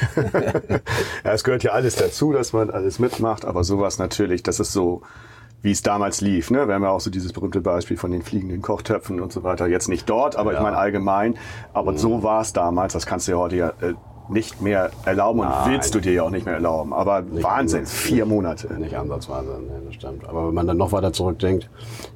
Ja, 1.25 1.33
es 1.33 1.45
gehört 1.45 1.63
ja 1.63 1.73
alles 1.73 1.97
dazu, 1.97 2.33
dass 2.33 2.53
man 2.53 2.71
alles 2.71 2.99
mitmacht, 2.99 3.45
aber 3.45 3.65
sowas 3.65 3.99
natürlich, 3.99 4.43
das 4.43 4.61
ist 4.61 4.73
so, 4.73 5.03
wie 5.63 5.71
es 5.71 5.83
damals 5.83 6.21
lief. 6.21 6.51
Ne? 6.51 6.67
Wir 6.67 6.75
haben 6.75 6.83
ja 6.83 6.91
auch 6.91 7.01
so 7.01 7.11
dieses 7.11 7.33
berühmte 7.33 7.61
Beispiel 7.61 7.97
von 7.97 8.11
den 8.11 8.23
fliegenden 8.23 8.63
Kochtöpfen 8.63 9.21
und 9.21 9.33
so 9.33 9.43
weiter. 9.45 9.67
Jetzt 9.69 9.89
nicht 9.89 10.09
dort, 10.11 10.37
aber 10.37 10.51
ich 10.53 10.57
Ja. 10.59 10.63
meine 10.63 10.77
allgemein. 10.77 11.37
Aber 11.73 11.97
so 11.97 12.23
war 12.23 12.41
es 12.41 12.53
damals. 12.53 12.93
Das 12.95 13.07
kannst 13.07 13.29
du 13.29 13.33
ja 13.33 13.39
heute 13.39 13.57
ja 13.57 13.69
äh, 13.81 13.95
nicht 14.29 14.61
mehr 14.61 14.91
erlauben 15.05 15.41
und 15.41 15.49
Nein. 15.49 15.71
willst 15.73 15.95
du 15.95 16.01
dir 16.01 16.13
ja 16.13 16.23
auch 16.25 16.31
nicht 16.31 16.47
mehr 16.47 16.55
erlauben. 16.55 16.93
Aber 16.93 17.23
Wahnsinn, 17.43 17.81
nicht. 17.83 17.93
vier 17.93 18.27
Monate. 18.27 18.73
Nicht 18.75 18.97
ansatzweise, 18.97 19.61
nee, 19.61 19.73
das 19.87 19.95
stimmt. 19.95 20.29
Aber 20.29 20.49
wenn 20.49 20.55
man 20.55 20.67
dann 20.67 20.77
noch 20.79 20.91
weiter 20.93 21.13
zurückdenkt, 21.13 21.71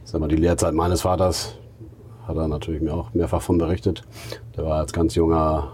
sag 0.04 0.20
mal, 0.20 0.28
die 0.28 0.36
Lehrzeit 0.36 0.74
meines 0.74 1.02
Vaters, 1.02 1.56
hat 2.26 2.36
er 2.36 2.48
natürlich 2.48 2.82
mir 2.82 2.94
auch 2.94 3.14
mehrfach 3.14 3.42
von 3.42 3.58
berichtet. 3.58 4.02
Der 4.56 4.64
war 4.64 4.78
als 4.80 4.92
ganz 4.92 5.14
junger, 5.14 5.72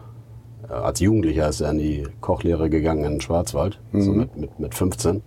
als 0.73 1.01
Jugendlicher 1.01 1.49
ist 1.49 1.61
er 1.61 1.71
in 1.71 1.79
die 1.79 2.07
Kochlehre 2.21 2.71
gegangen 2.71 3.05
in 3.05 3.13
den 3.13 3.21
Schwarzwald, 3.21 3.79
so 3.93 4.13
mit, 4.13 4.37
mit, 4.37 4.59
mit 4.59 4.75
15. 4.75 5.23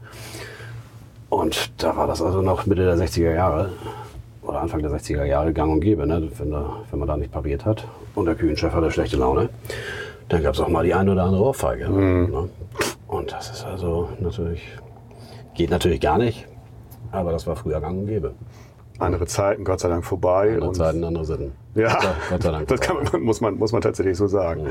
Und 1.30 1.72
da 1.84 1.96
war 1.98 2.08
das 2.08 2.22
also 2.22 2.42
noch 2.42 2.66
Mitte 2.66 2.86
der 2.86 2.98
60er 2.98 3.34
Jahre 3.34 3.70
oder 4.42 4.62
Anfang 4.62 4.82
der 4.82 4.92
60er 4.92 5.24
Jahre 5.26 5.54
gang 5.54 5.72
und 5.72 5.82
gäbe, 5.82 6.06
ne? 6.06 6.30
wenn, 6.38 6.52
da, 6.52 6.78
wenn 6.90 7.00
man 7.00 7.08
da 7.08 7.18
nicht 7.18 7.32
pariert 7.32 7.66
hat. 7.66 7.88
Und 8.14 8.26
der 8.26 8.36
Küchenchef 8.36 8.74
hatte 8.74 8.92
schlechte 8.92 9.18
Laune. 9.18 9.50
Dann 10.30 10.42
gab 10.42 10.54
es 10.54 10.60
auch 10.60 10.68
mal 10.68 10.84
die 10.84 10.94
eine 10.94 11.12
oder 11.12 11.24
andere 11.24 11.44
Ohrfeige. 11.44 11.90
Ne? 11.90 12.50
Und 13.08 13.32
das 13.32 13.52
ist 13.52 13.66
also 13.66 14.10
natürlich, 14.20 14.62
geht 15.54 15.70
natürlich 15.70 16.02
gar 16.02 16.18
nicht. 16.18 16.48
Aber 17.12 17.32
das 17.32 17.46
war 17.48 17.56
früher 17.56 17.80
gang 17.82 18.00
und 18.00 18.08
gäbe. 18.08 18.34
Andere 19.00 19.26
Zeiten, 19.26 19.64
Gott 19.66 19.80
sei 19.82 19.90
Dank 19.90 20.06
vorbei. 20.06 20.54
Andere 20.54 20.68
Und- 20.70 20.76
Zeiten, 20.76 21.04
andere 21.04 21.26
Sitten. 21.26 21.52
Ja, 21.76 21.90
Gott 21.94 22.02
sei- 22.02 22.10
Gott 22.30 22.44
sei 22.44 22.52
Dank. 22.52 22.68
das 22.68 22.80
kann 22.80 22.96
man, 23.12 23.22
muss, 23.24 23.42
man, 23.42 23.56
muss 23.58 23.72
man 23.72 23.82
tatsächlich 23.82 24.18
so 24.18 24.28
sagen. 24.28 24.68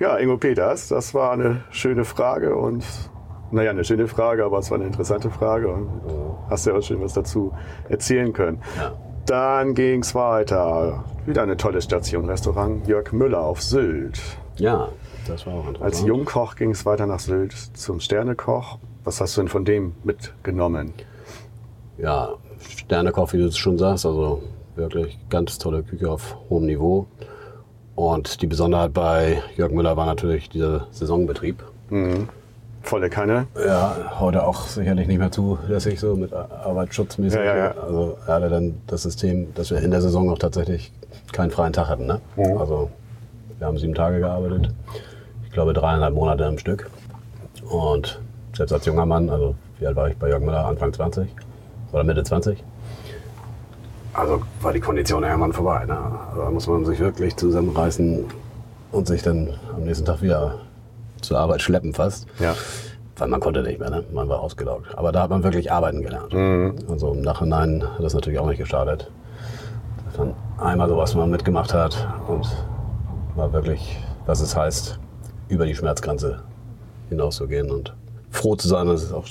Ja, 0.00 0.16
Ingo 0.18 0.36
Peters, 0.36 0.88
das 0.88 1.14
war 1.14 1.32
eine 1.32 1.62
schöne 1.70 2.04
Frage 2.04 2.56
und 2.56 2.84
naja, 3.52 3.70
eine 3.70 3.84
schöne 3.84 4.08
Frage, 4.08 4.44
aber 4.44 4.58
es 4.58 4.70
war 4.70 4.78
eine 4.78 4.86
interessante 4.86 5.30
Frage 5.30 5.68
und 5.68 5.88
hast 6.50 6.66
ja 6.66 6.72
auch 6.74 6.82
schön 6.82 7.00
was 7.00 7.12
dazu 7.12 7.52
erzählen 7.88 8.32
können. 8.32 8.60
Ja. 8.78 8.92
Dann 9.26 9.74
ging 9.74 10.00
es 10.00 10.14
weiter. 10.16 11.04
Wieder 11.26 11.42
eine 11.42 11.56
tolle 11.56 11.80
Station, 11.80 12.24
Restaurant 12.24 12.86
Jörg 12.88 13.12
Müller 13.12 13.40
auf 13.42 13.62
Sylt. 13.62 14.20
Ja, 14.56 14.88
das 15.28 15.46
war 15.46 15.52
auch 15.54 15.68
interessant. 15.68 15.82
Als 15.84 16.02
Jungkoch 16.02 16.56
ging 16.56 16.70
es 16.72 16.84
weiter 16.84 17.06
nach 17.06 17.20
Sylt 17.20 17.52
zum 17.52 18.00
Sternekoch. 18.00 18.78
Was 19.04 19.20
hast 19.20 19.36
du 19.36 19.42
denn 19.42 19.48
von 19.48 19.64
dem 19.64 19.94
mitgenommen? 20.02 20.92
Ja, 21.98 22.30
Sternekoch, 22.68 23.32
wie 23.32 23.38
du 23.38 23.46
es 23.46 23.56
schon 23.56 23.78
sagst, 23.78 24.06
also 24.06 24.42
wirklich 24.76 25.18
ganz 25.28 25.58
tolle 25.58 25.82
Küche 25.82 26.10
auf 26.10 26.36
hohem 26.50 26.66
Niveau. 26.66 27.06
Und 27.94 28.40
die 28.40 28.46
Besonderheit 28.46 28.94
bei 28.94 29.42
Jörg 29.56 29.72
Müller 29.72 29.96
war 29.96 30.06
natürlich 30.06 30.48
dieser 30.48 30.86
Saisonbetrieb. 30.90 31.62
Volle 32.82 33.10
Kanne. 33.10 33.46
Ja, 33.54 34.18
heute 34.18 34.44
auch 34.44 34.66
sicherlich 34.66 35.06
nicht 35.06 35.18
mehr 35.18 35.30
zulässig, 35.30 36.00
so 36.00 36.16
mit 36.16 36.32
Arbeitsschutzmäßig. 36.32 37.38
Ja, 37.38 37.44
ja, 37.44 37.56
ja. 37.56 37.74
Also 37.82 38.16
er 38.26 38.34
hatte 38.34 38.48
dann 38.48 38.74
das 38.86 39.02
System, 39.02 39.52
dass 39.54 39.70
wir 39.70 39.78
in 39.78 39.90
der 39.90 40.00
Saison 40.00 40.30
auch 40.30 40.38
tatsächlich 40.38 40.90
keinen 41.32 41.50
freien 41.50 41.72
Tag 41.72 41.88
hatten. 41.88 42.06
Ne? 42.06 42.20
Also 42.58 42.90
wir 43.58 43.66
haben 43.66 43.78
sieben 43.78 43.94
Tage 43.94 44.18
gearbeitet, 44.20 44.70
ich 45.44 45.52
glaube 45.52 45.74
dreieinhalb 45.74 46.14
Monate 46.14 46.46
am 46.46 46.58
Stück. 46.58 46.90
Und 47.70 48.20
selbst 48.56 48.72
als 48.72 48.86
junger 48.86 49.06
Mann, 49.06 49.30
also 49.30 49.54
wie 49.78 49.86
alt 49.86 49.96
war 49.96 50.08
ich 50.08 50.16
bei 50.16 50.28
Jörg 50.28 50.40
Müller? 50.40 50.64
Anfang 50.66 50.92
20 50.92 51.28
oder 51.92 52.04
Mitte 52.04 52.22
20? 52.22 52.62
Also 54.14 54.42
war 54.60 54.72
die 54.72 54.80
Kondition 54.80 55.22
irgendwann 55.22 55.52
vorbei. 55.52 55.84
Ne? 55.86 55.98
Also 56.30 56.42
da 56.42 56.50
muss 56.50 56.66
man 56.66 56.84
sich 56.84 56.98
wirklich 56.98 57.36
zusammenreißen 57.36 58.24
und 58.92 59.06
sich 59.06 59.22
dann 59.22 59.54
am 59.74 59.84
nächsten 59.84 60.04
Tag 60.04 60.20
wieder 60.20 60.56
zur 61.22 61.38
Arbeit 61.38 61.62
schleppen 61.62 61.94
fast. 61.94 62.26
Ja. 62.38 62.54
Weil 63.16 63.28
man 63.28 63.40
konnte 63.40 63.62
nicht 63.62 63.78
mehr, 63.78 63.90
ne? 63.90 64.04
man 64.12 64.28
war 64.28 64.40
ausgelaugt. 64.40 64.86
Aber 64.96 65.12
da 65.12 65.22
hat 65.22 65.30
man 65.30 65.42
wirklich 65.42 65.70
arbeiten 65.72 66.02
gelernt. 66.02 66.34
Also 66.90 67.12
im 67.12 67.22
Nachhinein 67.22 67.82
hat 67.82 68.02
das 68.02 68.14
natürlich 68.14 68.38
auch 68.38 68.48
nicht 68.48 68.58
geschadet. 68.58 69.10
Dass 70.06 70.18
man 70.18 70.34
einmal 70.58 70.88
sowas 70.88 71.14
mal 71.14 71.26
mitgemacht 71.26 71.72
hat 71.72 72.06
und 72.26 72.46
mal 73.36 73.52
wirklich, 73.52 73.98
was 74.26 74.40
es 74.40 74.56
heißt, 74.56 74.98
über 75.48 75.66
die 75.66 75.74
Schmerzgrenze 75.74 76.40
hinauszugehen 77.08 77.70
und 77.70 77.94
froh 78.30 78.56
zu 78.56 78.68
sein, 78.68 78.86
dass 78.86 79.02
es 79.02 79.12
auch 79.12 79.26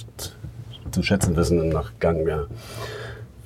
zu 0.91 1.03
schätzen 1.03 1.35
wissen 1.35 1.59
im 1.61 1.69
Nachgang, 1.69 2.27
ja, 2.27 2.45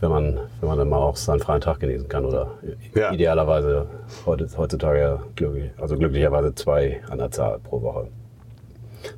wenn 0.01 0.09
man, 0.09 0.39
wenn 0.59 0.69
man 0.69 0.77
dann 0.77 0.89
mal 0.89 0.97
auch 0.97 1.15
seinen 1.15 1.39
freien 1.39 1.61
Tag 1.61 1.79
genießen 1.79 2.07
kann 2.07 2.25
oder 2.25 2.51
Ja. 2.93 3.11
idealerweise 3.11 3.87
heutzutage 4.25 5.19
glücklich, 5.35 5.71
also 5.77 5.97
glücklicherweise 5.97 6.53
zwei 6.55 7.01
an 7.09 7.17
der 7.19 7.31
Zahl 7.31 7.59
pro 7.59 7.81
Woche. 7.81 8.07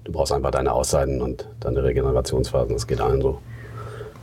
Du 0.03 0.12
brauchst 0.12 0.31
einfach 0.34 0.51
deine 0.51 0.74
Auszeiten 0.74 1.22
und 1.22 1.48
deine 1.62 1.84
Regenerationsphasen. 1.84 2.74
Das 2.74 2.86
geht 2.88 3.00
allen 3.01 3.22
so. 3.22 3.39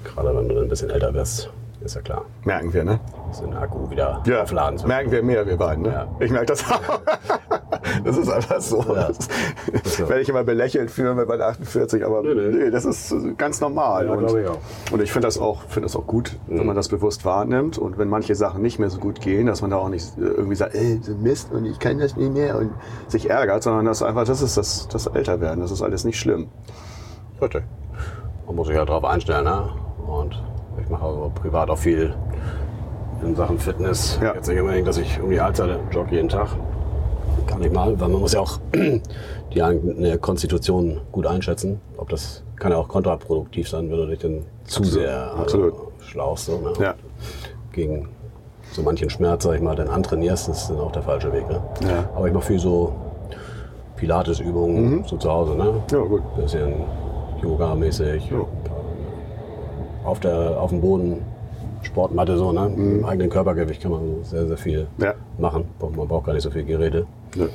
Gerade 0.05 0.37
wenn 0.37 0.49
du 0.49 0.59
ein 0.61 0.69
bisschen 0.69 0.91
älter 0.91 1.13
wirst, 1.15 1.51
ist 1.85 1.95
ja 1.97 2.01
klar. 2.01 2.25
Merken 2.45 2.73
wir, 2.73 2.85
ne? 2.85 3.01
Ist 3.31 3.43
den 3.43 3.55
Akku 3.55 3.91
wieder 3.91 4.23
Ja, 4.27 4.43
aufladen 4.43 4.79
zu 4.79 4.87
merken 4.87 5.11
wir 5.11 5.23
mehr, 5.23 5.47
wir 5.47 5.57
beiden. 5.57 5.83
Ne? 5.85 5.91
Ja. 5.93 6.07
Ich 6.21 6.31
merke 6.31 6.47
das 6.47 6.65
auch. 6.71 6.81
Das 8.03 8.17
ist 8.17 8.29
einfach 8.31 8.61
so. 8.61 8.81
Ja. 8.95 9.09
Das 9.83 9.99
werde 10.01 10.21
ich 10.21 10.29
immer 10.29 10.43
belächelt 10.43 10.91
für 10.91 11.15
mit 11.15 11.29
48, 11.31 12.05
aber 12.05 12.23
Nee, 12.23 12.35
nee. 12.35 12.49
nee, 12.65 12.71
das 12.71 12.85
ist 12.85 13.15
ganz 13.39 13.61
normal. 13.61 14.07
Ja, 14.07 14.13
und, 14.15 14.25
ich 14.37 14.49
auch. 14.49 14.59
und 14.93 15.03
ich 15.03 15.13
finde 15.13 15.29
das, 15.29 15.39
auch- 15.39 15.63
finde 15.69 15.83
das 15.87 15.95
auch 15.95 16.07
gut, 16.07 16.37
wenn 16.49 16.67
man 16.67 16.75
das 16.77 16.89
bewusst 16.89 17.25
wahrnimmt 17.25 17.79
und 17.79 17.97
wenn 17.99 18.09
manche 18.09 18.35
Sachen 18.35 18.63
nicht 18.63 18.79
mehr 18.79 18.91
so 18.91 18.99
gut 18.99 19.21
gehen, 19.21 19.47
dass 19.47 19.61
man 19.63 19.71
da 19.71 19.77
auch 19.77 19.89
nicht 19.91 20.17
äh, 20.19 20.23
irgendwie 20.23 20.57
sagt, 20.57 20.75
ey, 20.75 20.99
so 21.03 21.15
Mist 21.15 21.53
und 21.53 21.67
ich 21.67 21.79
kann 21.79 21.99
das 21.99 22.17
nicht 22.17 22.33
mehr 22.33 22.57
und 22.59 22.71
sich 23.07 23.31
ärgert, 23.31 23.63
sondern 23.63 23.85
das 23.85 24.03
einfach, 24.03 24.25
das 24.25 24.43
ist 24.43 24.57
das, 24.57 24.89
das 24.89 25.07
Älterwerden, 25.07 25.61
das 25.61 25.71
ist 25.71 25.83
alles 25.83 26.05
nicht 26.05 26.19
schlimm. 26.19 26.49
Richtig. 27.41 27.63
Man 28.47 28.57
muss 28.57 28.67
sich 28.67 28.77
ja 28.77 28.85
darauf 28.85 29.05
einstellen, 29.05 29.45
ne? 29.45 29.69
Und 30.07 30.43
ich 30.81 30.89
mache 30.89 31.05
also 31.05 31.33
privat 31.35 31.71
auch 31.71 31.79
viel 31.79 32.15
in 33.23 33.35
Sachen 33.35 33.59
Fitness. 33.59 34.19
Ja. 34.23 34.35
Jetzt 34.35 34.49
nicht 34.49 34.61
unbedingt, 34.61 34.87
dass 34.87 34.99
ich 34.99 35.21
um 35.21 35.31
die 35.31 35.41
Halbzeit 35.41 35.79
jogge 35.91 36.15
jeden 36.15 36.29
Tag. 36.29 36.49
Kann 37.47 37.63
ich 37.63 37.73
mal, 37.73 37.99
weil 38.01 38.09
man 38.09 38.21
muss 38.21 38.33
ja 38.33 38.41
auch 38.41 38.59
die 39.55 39.63
eigene 39.63 40.19
Konstitution 40.19 41.01
gut 41.13 41.27
einschätzen. 41.27 41.81
Ob 41.97 42.09
das 42.09 42.43
kann 42.57 42.73
ja 42.73 42.79
auch 42.79 42.89
kontraproduktiv 42.89 43.69
sein, 43.69 43.91
wenn 43.91 43.97
du 43.97 44.07
dich 44.07 44.19
dann 44.19 44.45
zu 44.65 44.81
Absolut, 44.81 44.93
sehr 44.93 45.33
äh, 45.37 45.41
absolut. 45.41 45.75
schlauchst. 46.01 46.47
So, 46.47 46.59
ne? 46.59 46.73
Ja. 46.81 46.95
Gegen 47.73 48.09
so 48.73 48.83
manchen 48.83 49.11
Schmerz, 49.11 49.45
sag 49.45 49.55
ich 49.55 49.61
mal, 49.61 49.77
dann 49.77 49.89
antrainierst, 49.89 50.49
das 50.49 50.63
ist 50.63 50.71
dann 50.71 50.81
auch 50.81 50.93
der 50.93 51.03
falsche 51.03 51.33
Weg. 51.33 51.49
Ne? 51.49 51.63
Ja. 51.83 52.09
Aber 52.15 52.29
ich 52.29 52.35
mache 52.35 52.47
viel 52.47 52.59
so 52.59 52.93
Pilates-Übungen 53.97 55.05
so 55.07 55.17
zu 55.17 55.31
Hause. 55.31 55.55
Ne? 55.55 55.83
Ja, 55.93 55.99
gut. 55.99 56.23
bisschen 56.37 56.75
Yoga-mäßig. 57.43 58.33
Auf, 60.05 60.21
der, 60.21 60.61
auf 60.61 60.71
dem 60.71 60.81
Boden, 60.81 61.23
Sportmatte 61.83 62.37
so, 62.39 62.51
ne? 62.53 62.71
Im 62.77 63.05
eigenen 63.05 63.29
Körpergewicht 63.31 63.83
kann 63.83 63.93
man 63.93 64.23
sehr, 64.23 64.47
sehr 64.47 64.57
viel 64.57 64.87
Mhm. 64.97 65.05
Ja. 65.05 65.15
machen. 65.39 65.65
Man 65.81 66.09
braucht 66.09 66.25
gar 66.27 66.33
nicht 66.33 66.43
so 66.43 66.51
viel 66.51 66.65
Geräte. 66.65 67.07
Nö. 67.37 67.49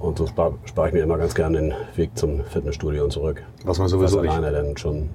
Und 0.00 0.18
so 0.18 0.26
spare 0.26 0.54
spar 0.64 0.88
ich 0.88 0.92
mir 0.94 1.00
immer 1.02 1.18
ganz 1.18 1.34
gerne 1.34 1.58
den 1.58 1.74
Weg 1.96 2.10
zum 2.16 2.42
Fitnessstudio 2.44 3.04
und 3.04 3.12
zurück. 3.12 3.42
Was 3.64 3.78
man 3.78 3.88
sowieso 3.88 4.16
was 4.18 4.22
nicht. 4.22 4.32
alleine 4.34 4.50
dann 4.52 4.76
schon 4.76 5.08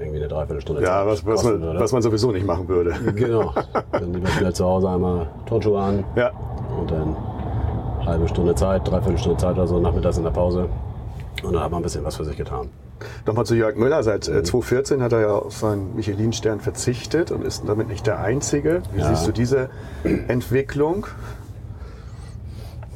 irgendwie 0.00 0.18
eine 0.18 0.28
Dreiviertelstunde 0.28 0.82
Ja, 0.82 1.06
was, 1.06 1.24
was, 1.26 1.42
kosten 1.42 1.60
man, 1.60 1.78
was 1.78 1.92
man 1.92 2.02
sowieso 2.02 2.30
nicht 2.30 2.46
machen 2.46 2.68
würde. 2.68 2.94
Genau. 3.14 3.52
Dann 3.92 4.12
lieber 4.14 4.28
schnell 4.28 4.52
zu 4.54 4.64
Hause 4.64 4.88
einmal 4.90 5.26
Turnschuhe 5.46 5.80
an 5.80 6.04
Ja, 6.14 6.30
und 6.80 6.90
dann 6.90 7.16
halbe 8.06 8.28
Stunde 8.28 8.54
Zeit, 8.54 8.86
dreiviertel 8.88 9.18
Stunde 9.18 9.38
Zeit 9.38 9.56
oder 9.56 9.66
so, 9.66 9.78
nachmittags 9.80 10.16
in 10.18 10.24
der 10.24 10.30
Pause. 10.30 10.68
Und 11.42 11.52
dann 11.52 11.62
hat 11.62 11.70
man 11.70 11.80
ein 11.80 11.82
bisschen 11.82 12.04
was 12.04 12.16
für 12.16 12.24
sich 12.24 12.36
getan. 12.36 12.68
Nochmal 13.26 13.46
zu 13.46 13.54
Jörg 13.54 13.76
Müller. 13.76 14.02
Seit 14.02 14.28
äh, 14.28 14.42
2014 14.42 15.02
hat 15.02 15.12
er 15.12 15.20
ja 15.20 15.32
auf 15.32 15.56
seinen 15.56 15.94
Michelin-Stern 15.96 16.60
verzichtet 16.60 17.30
und 17.30 17.44
ist 17.44 17.62
damit 17.66 17.88
nicht 17.88 18.06
der 18.06 18.20
Einzige. 18.20 18.82
Wie 18.92 19.00
Ja. 19.00 19.08
siehst 19.14 19.26
du 19.26 19.32
diese 19.32 19.70
Entwicklung? 20.28 21.06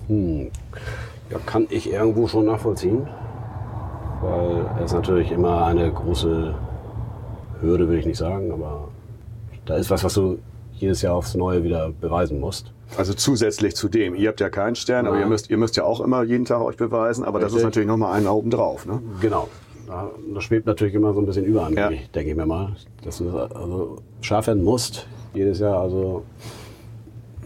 Ja, 0.08 1.38
kann 1.46 1.66
ich 1.70 1.90
irgendwo 1.90 2.26
schon 2.28 2.44
nachvollziehen, 2.44 3.06
weil 4.20 4.66
es 4.84 4.92
natürlich 4.92 5.30
immer 5.32 5.64
eine 5.64 5.90
große 5.90 6.54
Hürde, 7.60 7.88
will 7.88 7.98
ich 7.98 8.06
nicht 8.06 8.18
sagen, 8.18 8.52
aber 8.52 8.88
da 9.64 9.76
ist 9.76 9.90
was, 9.90 10.04
was 10.04 10.14
du 10.14 10.38
jedes 10.74 11.00
Jahr 11.02 11.14
aufs 11.14 11.34
Neue 11.34 11.62
wieder 11.62 11.90
beweisen 12.00 12.40
musst. 12.40 12.72
Also 12.98 13.14
zusätzlich 13.14 13.74
zu 13.76 13.88
dem. 13.88 14.14
Ihr 14.14 14.28
habt 14.28 14.40
ja 14.40 14.50
keinen 14.50 14.74
Stern, 14.74 15.06
aber 15.06 15.16
Ja. 15.16 15.22
ihr 15.22 15.28
müsst, 15.28 15.48
ihr 15.48 15.56
müsst 15.56 15.76
ja 15.76 15.84
auch 15.84 16.00
immer 16.00 16.24
jeden 16.24 16.44
Tag 16.44 16.60
euch 16.60 16.76
beweisen. 16.76 17.24
Aber 17.24 17.38
das 17.38 17.48
ist 17.52 17.54
Richtig. 17.58 17.64
natürlich 17.66 17.88
nochmal 17.88 18.12
einen 18.14 18.26
oben 18.26 18.50
drauf. 18.50 18.84
Ne? 18.84 19.00
Genau. 19.20 19.48
Da, 19.86 20.10
das 20.34 20.44
schwebt 20.44 20.66
natürlich 20.66 20.94
immer 20.94 21.12
so 21.12 21.20
ein 21.20 21.26
bisschen 21.26 21.44
über 21.44 21.66
an, 21.66 21.74
Ja. 21.74 21.90
denke 22.14 22.30
ich, 22.30 22.36
mir 22.36 22.46
mal. 22.46 22.74
Dass 23.02 23.18
du 23.18 23.30
also 23.30 23.96
scharf 24.20 24.46
werden 24.46 24.62
musst, 24.64 25.06
jedes 25.34 25.58
Jahr. 25.58 25.80
Also 25.80 26.22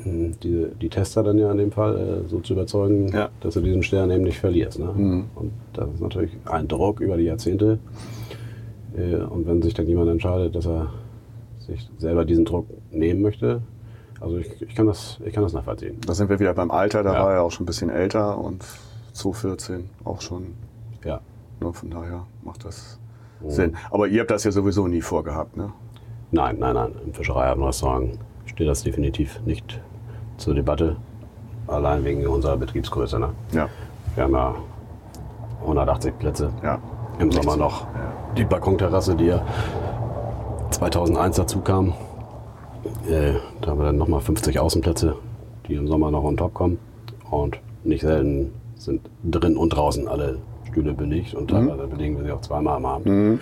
mh, 0.05 0.35
die, 0.43 0.67
die 0.81 0.89
Tester 0.89 1.23
dann 1.23 1.39
ja 1.39 1.51
in 1.51 1.59
dem 1.59 1.73
Fall 1.73 1.97
äh, 2.25 2.29
so 2.29 2.41
zu 2.41 2.53
überzeugen, 2.53 3.09
Ja. 3.09 3.29
dass 3.41 3.55
du 3.55 3.61
diesen 3.61 3.83
Stern 3.83 4.11
eben 4.11 4.25
nicht 4.25 4.39
verlierst. 4.39 4.79
Ne? 4.79 5.25
Und 5.35 5.53
das 5.73 5.89
ist 5.95 6.01
natürlich 6.01 6.31
ein 6.45 6.69
Druck 6.69 7.01
über 7.01 7.17
die 7.17 7.25
Jahrzehnte. 7.25 7.79
Äh, 8.97 9.17
Und 9.17 9.47
wenn 9.47 9.63
sich 9.63 9.75
dann 9.75 9.87
jemand 9.87 10.11
entscheidet, 10.11 10.55
dass 10.55 10.67
er 10.67 10.93
sich 11.59 11.89
selber 11.99 12.25
diesen 12.25 12.45
Druck 12.45 12.67
nehmen 12.91 13.23
möchte, 13.23 13.63
also 14.21 14.39
ich, 14.39 14.63
ich, 14.63 14.75
kann, 14.75 14.87
das, 14.87 15.19
ich 15.25 15.33
kann 15.35 15.43
das 15.43 15.53
nachvollziehen. 15.53 15.99
Da 16.07 16.15
sind 16.15 16.31
wir 16.31 16.39
wieder 16.41 16.55
beim 16.55 16.71
Alter. 16.71 17.03
Da 17.03 17.13
Ja. 17.15 17.23
war 17.25 17.33
er 17.35 17.43
auch 17.43 17.51
schon 17.51 17.65
ein 17.65 17.67
bisschen 17.67 17.91
älter 17.91 18.39
und 18.39 18.65
2014 19.13 19.91
auch 20.05 20.21
schon. 20.23 20.55
Ja. 21.05 21.21
Ne, 21.61 21.73
von 21.73 21.91
daher 21.91 22.27
macht 22.43 22.65
das 22.65 22.99
Sinn. 23.47 23.77
Aber 23.91 24.09
ihr 24.09 24.21
habt 24.21 24.31
das 24.31 24.45
ja 24.45 24.51
sowieso 24.51 24.87
nie 24.87 25.01
vorgehabt. 25.03 25.57
Ne? 25.57 25.73
Nein, 26.31 26.57
nein, 26.59 26.75
nein. 26.75 26.93
Im 27.05 27.13
Fischereihabenrestaurant 27.13 28.19
steht 28.47 28.69
das 28.69 28.83
definitiv 28.83 29.41
nicht 29.45 29.81
zur 30.37 30.55
Debatte. 30.55 30.97
Allein 31.67 32.05
wegen 32.05 32.27
unserer 32.27 32.57
Betriebsgröße. 32.57 33.19
Ne? 33.19 33.31
Ja. 33.53 33.69
Wir 34.15 34.25
haben 34.25 34.33
ja 34.33 34.55
180 35.63 36.19
Plätze. 36.19 36.53
Ja. 36.63 36.79
Im 37.19 37.33
Sommer 37.33 37.57
noch 37.57 37.87
die 38.37 38.45
Balkonterrasse, 38.45 39.15
die 39.15 39.27
ja 39.27 39.43
2001 40.71 41.37
dazu 41.37 41.61
kam. 41.61 41.95
Äh, 43.09 43.35
da 43.61 43.71
haben 43.71 43.79
wir 43.79 43.87
dann 43.87 43.97
nochmal 43.97 44.21
50 44.21 44.59
Außenplätze, 44.59 45.17
die 45.69 45.75
im 45.75 45.89
Sommer 45.89 46.11
noch 46.11 46.25
on 46.25 46.37
top 46.37 46.55
kommen. 46.55 46.79
Und 47.31 47.59
nicht 47.85 48.03
selten 48.03 48.53
sind 48.77 49.01
drin 49.25 49.57
und 49.57 49.71
draußen 49.71 50.07
alle 50.07 50.39
Stühle 50.77 50.93
belegt 50.93 51.33
und 51.35 51.49
teilweise 51.51 51.87
belegen 51.87 52.19
wir 52.19 52.25
sie 52.25 52.33
auch 52.33 52.43
zweimal 52.43 52.77
am 52.77 52.85
Abend. 52.85 53.41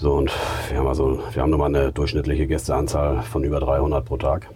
So, 0.00 0.14
und 0.14 0.32
wir 0.68 0.78
haben 0.78 0.88
also, 0.88 1.20
wir 1.32 1.42
haben 1.42 1.50
nochmal 1.50 1.68
eine 1.68 1.92
durchschnittliche 1.92 2.48
Gästeanzahl 2.48 3.22
von 3.22 3.44
über 3.44 3.60
300 3.60 4.04
pro 4.04 4.16
Tag. 4.16 4.48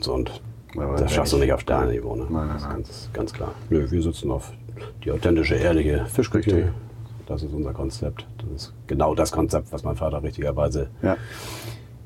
So, 0.00 0.14
und 0.14 0.40
aber 0.76 0.94
das 0.96 1.12
schaffst 1.12 1.32
du 1.32 1.38
nicht 1.38 1.52
auf 1.52 1.60
Sternenniveau, 1.62 2.14
ne? 2.14 2.26
Nein, 2.30 2.46
nein, 2.46 2.48
Das 2.50 2.56
ist 2.62 2.68
nein. 2.68 2.76
Ganz, 2.76 3.10
ganz 3.12 3.32
klar. 3.32 3.52
Nö, 3.68 3.90
wir 3.90 4.00
sitzen 4.02 4.30
auf 4.30 4.52
die 5.04 5.10
authentische, 5.10 5.56
ehrliche 5.56 6.06
Fischküche. 6.06 6.72
Das 7.26 7.42
ist 7.42 7.52
unser 7.52 7.72
Konzept. 7.72 8.24
Das 8.38 8.62
ist 8.68 8.74
genau 8.86 9.14
das 9.16 9.32
Konzept, 9.32 9.72
was 9.72 9.82
mein 9.82 9.96
Vater 9.96 10.22
richtigerweise 10.22 10.88
Ja. 11.02 11.16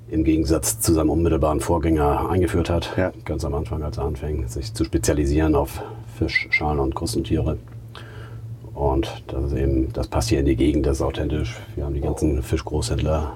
im 0.08 0.24
Gegensatz 0.24 0.80
zu 0.80 0.94
seinem 0.94 1.10
unmittelbaren 1.10 1.60
Vorgänger 1.60 2.30
eingeführt 2.30 2.70
hat. 2.70 2.94
Ja. 2.96 3.12
Ganz 3.26 3.44
am 3.44 3.54
Anfang, 3.54 3.82
als 3.82 3.98
er 3.98 4.04
anfing, 4.04 4.48
sich 4.48 4.72
zu 4.72 4.84
spezialisieren 4.84 5.54
auf 5.54 5.82
Fisch, 6.18 6.48
Schalen 6.50 6.78
und 6.78 6.94
Krustentiere. 6.94 7.58
Und 8.76 9.24
das 9.28 9.44
ist 9.46 9.52
eben, 9.54 9.90
das 9.94 10.06
passt 10.06 10.28
hier 10.28 10.40
in 10.40 10.44
die 10.44 10.54
Gegend, 10.54 10.84
das 10.84 10.98
ist 10.98 11.02
authentisch. 11.02 11.56
Wir 11.74 11.86
haben 11.86 11.94
die 11.94 12.02
ganzen 12.02 12.42
Fischgroßhändler 12.42 13.32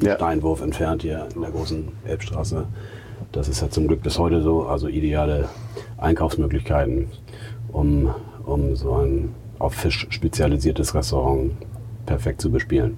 Ja. 0.00 0.14
Steinwurf 0.14 0.62
entfernt 0.62 1.02
hier 1.02 1.26
in 1.34 1.42
der 1.42 1.50
großen 1.50 1.88
Elbstraße. 2.04 2.64
Das 3.32 3.48
ist 3.48 3.60
ja 3.60 3.68
zum 3.68 3.88
Glück 3.88 4.02
bis 4.02 4.20
heute 4.20 4.40
so, 4.40 4.66
also 4.66 4.86
ideale 4.86 5.48
Einkaufsmöglichkeiten, 5.96 7.08
um, 7.72 8.14
um 8.46 8.76
so 8.76 8.94
ein 8.94 9.34
auf 9.58 9.74
Fisch 9.74 10.06
spezialisiertes 10.10 10.94
Restaurant 10.94 11.50
perfekt 12.06 12.40
zu 12.40 12.48
bespielen. 12.52 12.96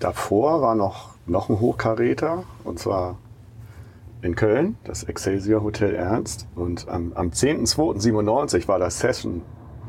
Davor 0.00 0.62
war 0.62 0.74
noch, 0.74 1.10
noch 1.26 1.50
ein 1.50 1.60
Hochkaräter 1.60 2.44
und 2.64 2.78
zwar 2.78 3.18
in 4.22 4.34
Köln, 4.34 4.78
das 4.84 5.02
Excelsior 5.04 5.62
Hotel 5.62 5.94
Ernst. 5.94 6.46
Und 6.56 6.88
am, 6.88 7.12
am 7.14 7.28
10.02.97 7.28 8.66
war 8.68 8.78
das 8.78 8.98
Session, 8.98 9.42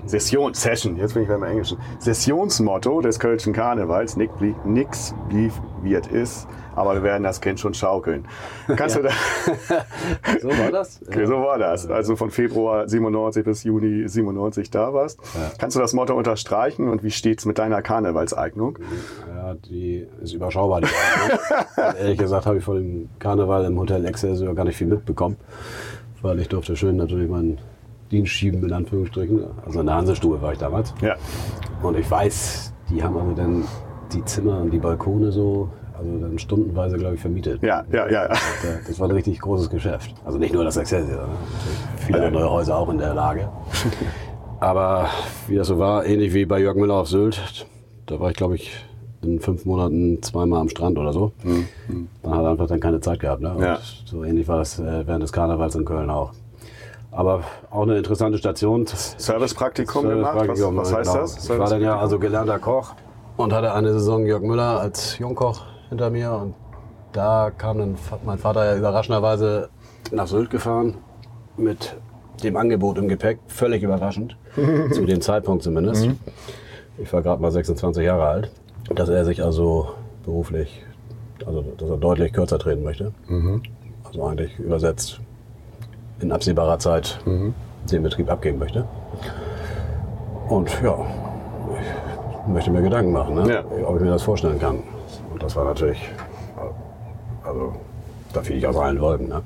Session, 0.06 0.54
Session, 0.54 0.98
jetzt 0.98 1.14
bin 1.14 1.24
ich 1.24 1.30
beim 1.30 1.44
Englischen, 1.44 1.78
Sessionsmotto 2.00 3.02
des 3.02 3.20
Kölschen 3.20 3.54
Karnevals, 3.54 4.18
Nick 4.18 4.36
blieb, 4.38 4.56
nix 4.66 5.14
blieb, 5.30 5.52
wie 5.82 5.94
es 5.94 6.08
ist, 6.08 6.48
aber 6.76 6.96
wir 6.96 7.04
werden 7.04 7.24
das 7.24 7.42
Kind 7.42 7.60
schon 7.60 7.74
schaukeln. 7.74 8.26
Kannst 8.76 8.96
du 8.98 9.02
da, 9.04 9.10
So 10.42 10.50
war 10.50 10.72
das? 10.72 11.02
okay, 11.08 11.26
so 11.26 11.34
war 11.42 11.58
das. 11.58 11.88
Also 11.88 12.16
von 12.16 12.32
Februar 12.32 12.88
97 12.88 13.44
bis 13.44 13.64
Juni 13.64 14.08
97 14.08 14.70
da 14.72 14.94
warst. 14.94 15.20
Kannst 15.58 15.76
du 15.76 15.82
das 15.82 15.94
Motto 15.94 16.16
unterstreichen 16.16 16.88
und 16.90 17.04
wie 17.04 17.12
steht's 17.12 17.46
mit 17.46 17.58
deiner 17.60 17.82
Karnevalseignung? 17.82 18.80
Ja, 19.36 19.54
die 19.56 20.08
ist 20.22 20.34
überschaubar. 20.34 20.82
Die 20.82 20.88
Eignung. 20.88 21.96
Ehrlich 22.00 22.18
gesagt 22.18 22.46
habe 22.46 22.58
ich 22.58 22.64
vor 22.64 22.76
dem 22.76 23.10
Karneval 23.20 23.66
im 23.66 23.78
Hotel 23.78 24.06
Excelsior 24.06 24.56
gar 24.56 24.64
nicht 24.66 24.78
viel 24.78 24.88
mitbekommen, 24.88 25.38
weil 26.22 26.40
ich 26.40 26.48
durfte 26.48 26.76
schön 26.76 26.96
natürlich 26.98 27.30
meinen 27.30 27.60
Dienst 28.12 28.32
schieben, 28.32 28.64
in 28.64 28.74
Anführungsstrichen. 28.74 29.44
Also 29.66 29.80
in 29.82 29.86
der 29.86 29.96
Hansestube 29.96 30.42
war 30.42 30.52
ich 30.54 30.60
damals. 30.60 30.94
Ja. 31.02 31.16
Und 31.84 31.98
ich 31.98 32.10
weiß, 32.10 32.74
die 32.90 33.04
haben 33.04 33.18
also 33.18 33.34
dann 33.34 33.64
die 34.14 34.24
Zimmer 34.26 34.60
und 34.62 34.72
die 34.72 34.80
Balkone 34.80 35.32
so, 35.32 35.70
also 35.98 36.18
dann 36.20 36.40
stundenweise, 36.40 36.98
glaube 36.98 37.16
ich, 37.16 37.22
vermietet. 37.22 37.62
Ja, 37.62 37.84
ja, 37.92 38.06
ja. 38.10 38.24
ja. 38.24 38.28
Da- 38.30 38.36
Das 38.88 39.00
war 39.00 39.08
ein 39.08 39.12
richtig 39.16 39.40
großes 39.40 39.70
Geschäft. 39.70 40.14
Also 40.26 40.38
nicht 40.40 40.54
nur 40.54 40.64
das 40.64 40.78
Excelsior, 40.78 41.28
ne? 41.28 41.34
Viele 41.98 42.26
andere 42.26 42.50
Häuser 42.50 42.78
auch 42.78 42.90
in 42.90 42.98
der 42.98 43.14
Lage. 43.14 43.50
Aber 44.60 45.08
wie 45.48 45.56
das 45.56 45.68
so 45.68 45.78
war, 45.80 46.06
ähnlich 46.06 46.34
wie 46.34 46.46
bei 46.46 46.60
Jörg 46.60 46.76
Müller 46.76 46.96
auf 46.96 47.08
Sylt, 47.08 47.66
da 48.08 48.20
war 48.20 48.30
ich, 48.32 48.36
glaube 48.36 48.56
ich, 48.56 48.72
in 49.22 49.40
fünf 49.40 49.66
Monaten 49.66 50.22
zweimal 50.22 50.62
am 50.62 50.70
Strand 50.70 50.98
oder 50.98 51.14
so. 51.14 51.32
Man 52.24 52.36
hat 52.38 52.46
einfach 52.46 52.68
dann 52.68 52.80
keine 52.80 53.00
Zeit 53.02 53.20
gehabt. 53.20 53.42
Ne? 53.42 53.56
Ja. 53.60 53.80
so 54.06 54.24
ähnlich 54.24 54.48
war 54.48 54.58
das 54.58 54.80
äh, 54.80 55.06
während 55.06 55.24
des 55.24 55.32
Karnevals 55.32 55.76
in 55.76 55.86
Köln 55.86 56.10
auch. 56.10 56.32
Aber 57.12 57.44
auch 57.72 57.84
eine 57.84 57.98
interessante 57.98 58.38
Station. 58.38 58.86
Servicepraktikum 58.86 60.08
gemacht? 60.08 60.36
Was, 60.36 60.60
Servicepraktikum, 60.60 60.78
was 60.78 60.94
heißt 60.94 61.12
genau. 61.12 61.22
das? 61.22 61.44
Ich 61.44 61.60
war 61.60 61.70
dann 61.70 61.82
ja 61.82 62.00
also 62.00 62.20
gelernter 62.20 62.60
Koch 62.60 62.94
und 63.38 63.54
hatte 63.54 63.74
eine 63.74 63.94
Saison 63.94 64.26
Jörg 64.26 64.42
Müller 64.42 64.80
als 64.80 65.18
Jungkoch 65.18 65.62
hinter 65.90 66.10
mir. 66.10 66.32
Und 66.34 66.54
da 67.12 67.52
kam 67.58 67.80
dann 67.80 67.96
mein 68.26 68.38
Vater 68.38 68.66
ja 68.66 68.78
überraschenderweise 68.78 69.70
nach 70.12 70.28
Sylt 70.28 70.50
gefahren 70.50 70.96
mit 71.58 71.96
dem 72.44 72.56
Angebot 72.58 72.98
im 72.98 73.08
Gepäck, 73.08 73.40
völlig 73.48 73.84
überraschend, 73.84 74.38
zu 74.92 75.06
dem 75.06 75.22
Zeitpunkt 75.22 75.64
zumindest. 75.64 76.10
Ich 76.98 77.12
war 77.12 77.22
gerade 77.22 77.42
mal 77.42 77.52
26 77.52 78.04
Jahre 78.04 78.28
alt, 78.28 78.52
dass 78.94 79.10
er 79.10 79.26
sich 79.26 79.44
also 79.44 79.90
beruflich, 80.24 80.84
also 81.46 81.62
dass 81.78 81.90
er 81.90 81.98
deutlich 81.98 82.34
kürzer 82.34 82.60
treten 82.60 82.84
möchte. 82.84 83.14
Also 84.04 84.24
eigentlich 84.24 84.58
übersetzt 84.60 85.20
in 86.22 86.32
absehbarer 86.32 86.80
Zeit 86.80 87.20
den 87.26 88.04
Betrieb 88.04 88.30
abgeben 88.30 88.60
möchte. 88.60 88.86
Und 90.48 90.70
ja, 90.84 90.96
ich 92.46 92.48
möchte 92.54 92.72
mir 92.72 92.82
Gedanken 92.82 93.12
machen, 93.12 93.36
ne? 93.36 93.52
Ja. 93.54 93.64
ob 93.88 93.98
ich 93.98 94.02
mir 94.02 94.10
das 94.12 94.24
vorstellen 94.24 94.60
kann. 94.60 94.80
Und 95.32 95.42
das 95.44 95.56
war 95.56 95.66
natürlich, 95.66 96.10
also 97.44 97.74
da 98.34 98.42
fiel 98.42 98.58
ich 98.58 98.68
aus 98.68 98.76
allen 98.76 99.00
Wolken. 99.00 99.30
Ne? 99.30 99.42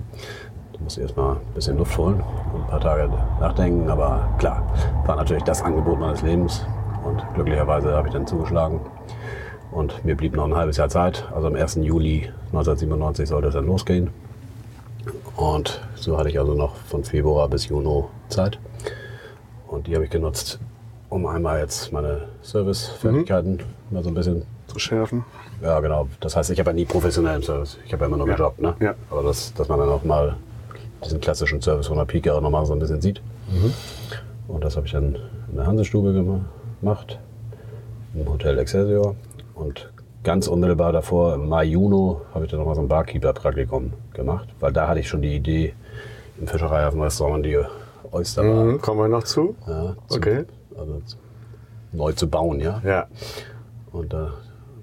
Da 0.74 0.80
musste 0.82 1.02
ich 1.02 1.06
erstmal 1.06 1.36
ein 1.36 1.54
bisschen 1.54 1.78
Luft 1.78 1.98
holen 1.98 2.24
und 2.54 2.62
ein 2.62 2.68
paar 2.68 2.80
Tage 2.80 3.10
nachdenken. 3.40 3.90
Aber 3.90 4.28
klar, 4.38 4.64
war 5.06 5.16
natürlich 5.16 5.44
das 5.44 5.62
Angebot 5.62 6.00
meines 6.00 6.22
Lebens. 6.22 6.66
Und 7.04 7.22
glücklicherweise 7.36 7.94
habe 7.96 8.08
ich 8.08 8.14
dann 8.14 8.26
zugeschlagen. 8.26 8.80
Und 9.72 10.06
mir 10.06 10.16
blieb 10.16 10.36
noch 10.36 10.46
ein 10.46 10.56
halbes 10.56 10.78
Jahr 10.78 10.88
Zeit. 10.90 11.28
Also 11.36 11.48
am 11.48 11.56
1. 11.56 11.76
Juli 11.82 12.30
1997 12.54 13.28
sollte 13.28 13.48
es 13.50 13.54
dann 13.56 13.66
losgehen. 13.66 14.10
Und 15.36 15.82
so 15.96 16.18
hatte 16.18 16.30
ich 16.30 16.40
also 16.40 16.54
noch 16.54 16.76
von 16.76 17.04
Februar 17.04 17.48
bis 17.50 17.68
Juni 17.68 18.04
Zeit. 18.30 18.60
Und 19.68 19.88
die 19.88 19.96
habe 19.96 20.06
ich 20.06 20.12
genutzt, 20.12 20.60
um 21.10 21.26
einmal 21.26 21.60
jetzt 21.60 21.92
meine 21.92 22.22
Servicefertigkeiten 22.44 23.60
mal 23.90 24.04
so 24.04 24.10
ein 24.10 24.14
bisschen 24.14 24.44
Zu 24.68 24.78
schärfen. 24.80 25.26
ja, 25.62 25.80
genau. 25.80 26.08
Das 26.20 26.36
heißt, 26.36 26.52
ich 26.52 26.60
habe 26.60 26.70
ja 26.70 26.76
nie 26.76 26.86
professionellen 26.86 27.42
Service. 27.42 27.78
Ich 27.86 27.94
habe 27.94 28.02
ja 28.04 28.08
immer 28.08 28.18
nur 28.18 28.28
Ja. 28.28 28.36
gejobbt, 28.36 28.62
ne? 28.62 28.76
Ja. 28.80 28.94
Aber 29.10 29.24
das, 29.24 29.54
dass 29.54 29.68
man 29.68 29.80
dann 29.80 29.90
auch 29.90 30.04
mal 30.04 30.36
diesen 31.04 31.20
klassischen 31.20 31.62
Service 31.62 31.88
von 31.88 31.98
der 31.98 32.06
Pike 32.06 32.34
auch 32.34 32.42
nochmal 32.42 32.66
so 32.66 32.74
ein 32.74 32.80
bisschen 32.80 33.02
sieht. 33.02 33.22
Und 34.48 34.64
das 34.64 34.76
habe 34.76 34.86
ich 34.86 34.92
dann 34.94 35.16
in 35.50 35.56
der 35.58 35.66
Hansestube 35.68 36.10
gema- 36.12 36.42
gemacht, 36.80 37.20
im 38.14 38.28
Hotel 38.30 38.58
Excelsior. 38.60 39.16
Und 39.56 39.92
ganz 40.24 40.48
unmittelbar 40.48 40.92
davor, 40.94 41.36
im 41.36 41.50
Mai, 41.50 41.66
Juni, 41.66 42.16
habe 42.34 42.46
ich 42.46 42.52
dann 42.52 42.60
nochmal 42.60 42.76
so 42.76 42.82
ein 42.82 42.88
Barkeeper-Praktikum 42.88 43.94
gemacht, 44.14 44.48
weil 44.60 44.72
da 44.72 44.88
hatte 44.88 45.00
ich 45.00 45.08
schon 45.10 45.22
die 45.22 45.36
Idee, 45.36 45.74
im 46.40 46.48
Fischereihafenrestaurant 46.48 47.46
die 47.46 47.60
Oysterbar 48.12 48.64
Mhm. 48.66 48.82
Kommen 48.82 49.00
wir 49.02 49.08
noch 49.08 49.24
zu? 49.24 49.56
ja, 49.68 49.96
zu, 50.08 50.18
Okay. 50.18 50.46
also 50.78 51.02
neu 51.92 52.12
zu 52.14 52.28
bauen, 52.30 52.60
ja. 52.60 52.82
Ja. 52.84 53.08
Und 53.92 54.14
da 54.14 54.32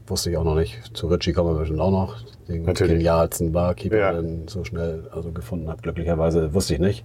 wusste 0.06 0.30
ich 0.30 0.36
auch 0.36 0.44
noch 0.44 0.54
nicht. 0.54 0.96
Zu 0.96 1.08
Ritchie 1.08 1.32
kommen 1.32 1.54
wir 1.54 1.58
bestimmt 1.58 1.80
auch 1.80 1.90
noch. 1.90 2.16
Den 2.48 2.64
Natürlich. 2.64 2.94
genialsten 2.94 3.52
Barkeeper, 3.52 3.96
Ja. 3.98 4.12
den 4.12 4.46
so 4.48 4.64
schnell 4.64 5.08
also 5.12 5.30
gefunden 5.32 5.68
habe. 5.68 5.80
Glücklicherweise 5.82 6.52
wusste 6.54 6.74
ich 6.74 6.80
nicht. 6.80 7.04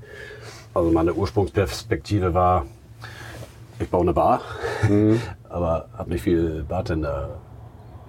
Also 0.74 0.92
meine 0.92 1.14
Ursprungsperspektive 1.14 2.34
war, 2.34 2.66
ich 3.80 3.90
baue 3.90 4.02
eine 4.02 4.14
Bar, 4.14 4.42
Mhm. 4.88 5.22
aber 5.50 5.88
habe 5.98 6.10
nicht 6.12 6.22
viel 6.24 6.64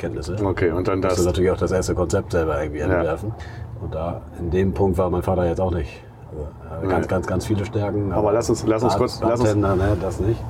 Bartender-Kenntnisse. 0.00 0.37
Okay, 0.44 0.70
und 0.70 0.88
dann 0.88 1.00
Musste 1.00 1.16
das. 1.16 1.26
natürlich 1.26 1.50
auch 1.50 1.56
das 1.56 1.72
erste 1.72 1.94
Konzept 1.94 2.32
selber 2.32 2.61
irgendwie 2.61 2.80
entwerfen. 2.80 3.32
Und 3.80 3.94
da 3.94 4.22
in 4.38 4.50
dem 4.50 4.72
Punkt 4.72 4.98
war 4.98 5.11
mein 5.11 5.22
Vater 5.22 5.46
jetzt 5.46 5.61
auch 5.61 5.72
nicht. 5.72 6.02
Also, 6.30 6.48
hatte 6.70 6.87
ganz, 6.88 7.04
Nee. 7.06 7.11
ganz, 7.11 7.26
ganz 7.26 7.46
viele 7.46 7.64
Stärken. 7.64 8.12
Aber 8.12 8.32
lass 8.32 8.50
uns- 8.50 8.64
lass 8.66 8.82
uns 8.82 8.96
kurz- 8.96 9.20
lass 9.22 9.40
uns- 9.40 9.54
ne, 9.54 9.96
das 10.00 10.20
nicht. 10.20 10.42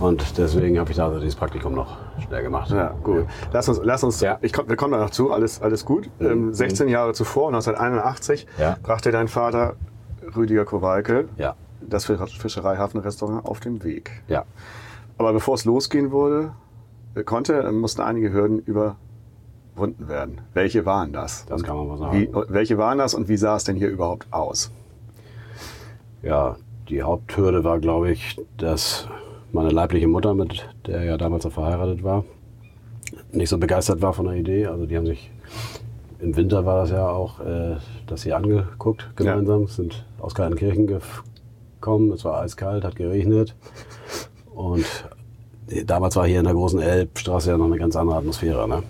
Und 0.00 0.38
deswegen 0.38 0.78
habe 0.78 0.90
ich 0.90 0.96
da 0.96 1.06
also 1.06 1.18
dieses 1.18 1.34
Praktikum 1.34 1.74
noch 1.74 1.96
schnell 2.24 2.42
gemacht. 2.42 2.70
Ja, 2.70 2.94
gut. 3.02 3.26
Lass 3.52 3.68
uns, 3.68 3.80
lass 3.82 4.04
uns, 4.04 4.20
Ja. 4.20 4.34
Mhm. 4.34 4.38
ich 4.42 4.52
komm, 4.52 4.68
wir 4.68 4.76
kommen 4.76 4.92
da 4.92 4.98
noch 4.98 5.10
zu, 5.10 5.32
alles, 5.32 5.60
alles 5.62 5.84
gut. 5.84 6.08
Ähm, 6.20 6.52
16 6.52 6.88
Jahre 6.88 7.14
zuvor, 7.14 7.50
1981, 7.50 8.46
Ja. 8.58 8.76
brachte 8.82 9.10
dein 9.10 9.28
Vater 9.28 9.74
Rüdiger 10.36 10.64
Kowalke 10.64 11.28
Ja, 11.36 11.54
das 11.80 12.04
Fischereihafenrestaurant 12.04 13.44
auf 13.46 13.60
den 13.60 13.82
Weg. 13.82 14.22
ja. 14.28 14.44
Aber 15.16 15.32
bevor 15.32 15.54
es 15.54 15.64
losgehen 15.64 16.12
wurde, 16.12 16.42
äh, 16.44 16.50
konnte, 17.24 17.54
äh, 17.62 17.72
mussten 17.72 18.02
einige 18.02 18.32
Hürden 18.32 18.58
überwunden 18.60 20.08
werden. 20.08 20.40
Welche 20.54 20.86
waren 20.86 21.12
das? 21.12 21.46
Das 21.46 21.62
kann 21.62 21.76
man 21.76 21.88
mal 21.88 21.98
sagen. 21.98 22.18
Wie, 22.18 22.24
äh, 22.24 22.44
welche 22.48 22.78
waren 22.78 22.98
das 22.98 23.14
und 23.14 23.28
wie 23.28 23.36
sah 23.36 23.56
es 23.56 23.64
denn 23.64 23.76
hier 23.76 23.88
überhaupt 23.88 24.26
aus? 24.32 24.70
Ja, 26.22 26.56
die 26.88 27.02
Haupthürde 27.02 27.64
war, 27.64 27.78
glaube 27.78 28.10
ich, 28.10 28.40
dass 28.56 29.08
meine 29.52 29.70
leibliche 29.70 30.08
Mutter, 30.08 30.34
mit 30.34 30.68
der 30.86 31.04
ja 31.04 31.16
damals 31.16 31.44
noch 31.44 31.52
verheiratet 31.52 32.02
war, 32.02 32.24
nicht 33.32 33.48
so 33.48 33.58
begeistert 33.58 34.02
war 34.02 34.12
von 34.12 34.26
der 34.26 34.34
Idee. 34.34 34.66
Also 34.66 34.86
die 34.86 34.96
haben 34.96 35.06
sich 35.06 35.30
im 36.20 36.36
Winter 36.36 36.66
war 36.66 36.80
das 36.80 36.90
ja 36.90 37.08
auch, 37.08 37.40
äh, 37.40 37.76
das 38.06 38.24
hier 38.24 38.36
angeguckt 38.36 39.08
gemeinsam, 39.14 39.68
sind 39.68 40.04
aus 40.18 40.34
Kaltenkirchen 40.34 40.86
gekommen. 40.86 42.12
Es 42.12 42.24
war 42.24 42.40
eiskalt, 42.40 42.84
hat 42.84 42.96
geregnet 42.96 43.54
und 44.52 45.08
damals 45.84 46.16
war 46.16 46.26
hier 46.26 46.38
in 46.38 46.44
der 46.44 46.54
großen 46.54 46.80
Elbstraße 46.80 47.50
ja 47.50 47.58
noch 47.58 47.66
eine 47.66 47.78
ganz 47.78 47.96
andere 47.96 48.16
Atmosphäre. 48.16 48.68
Ne? 48.68 48.82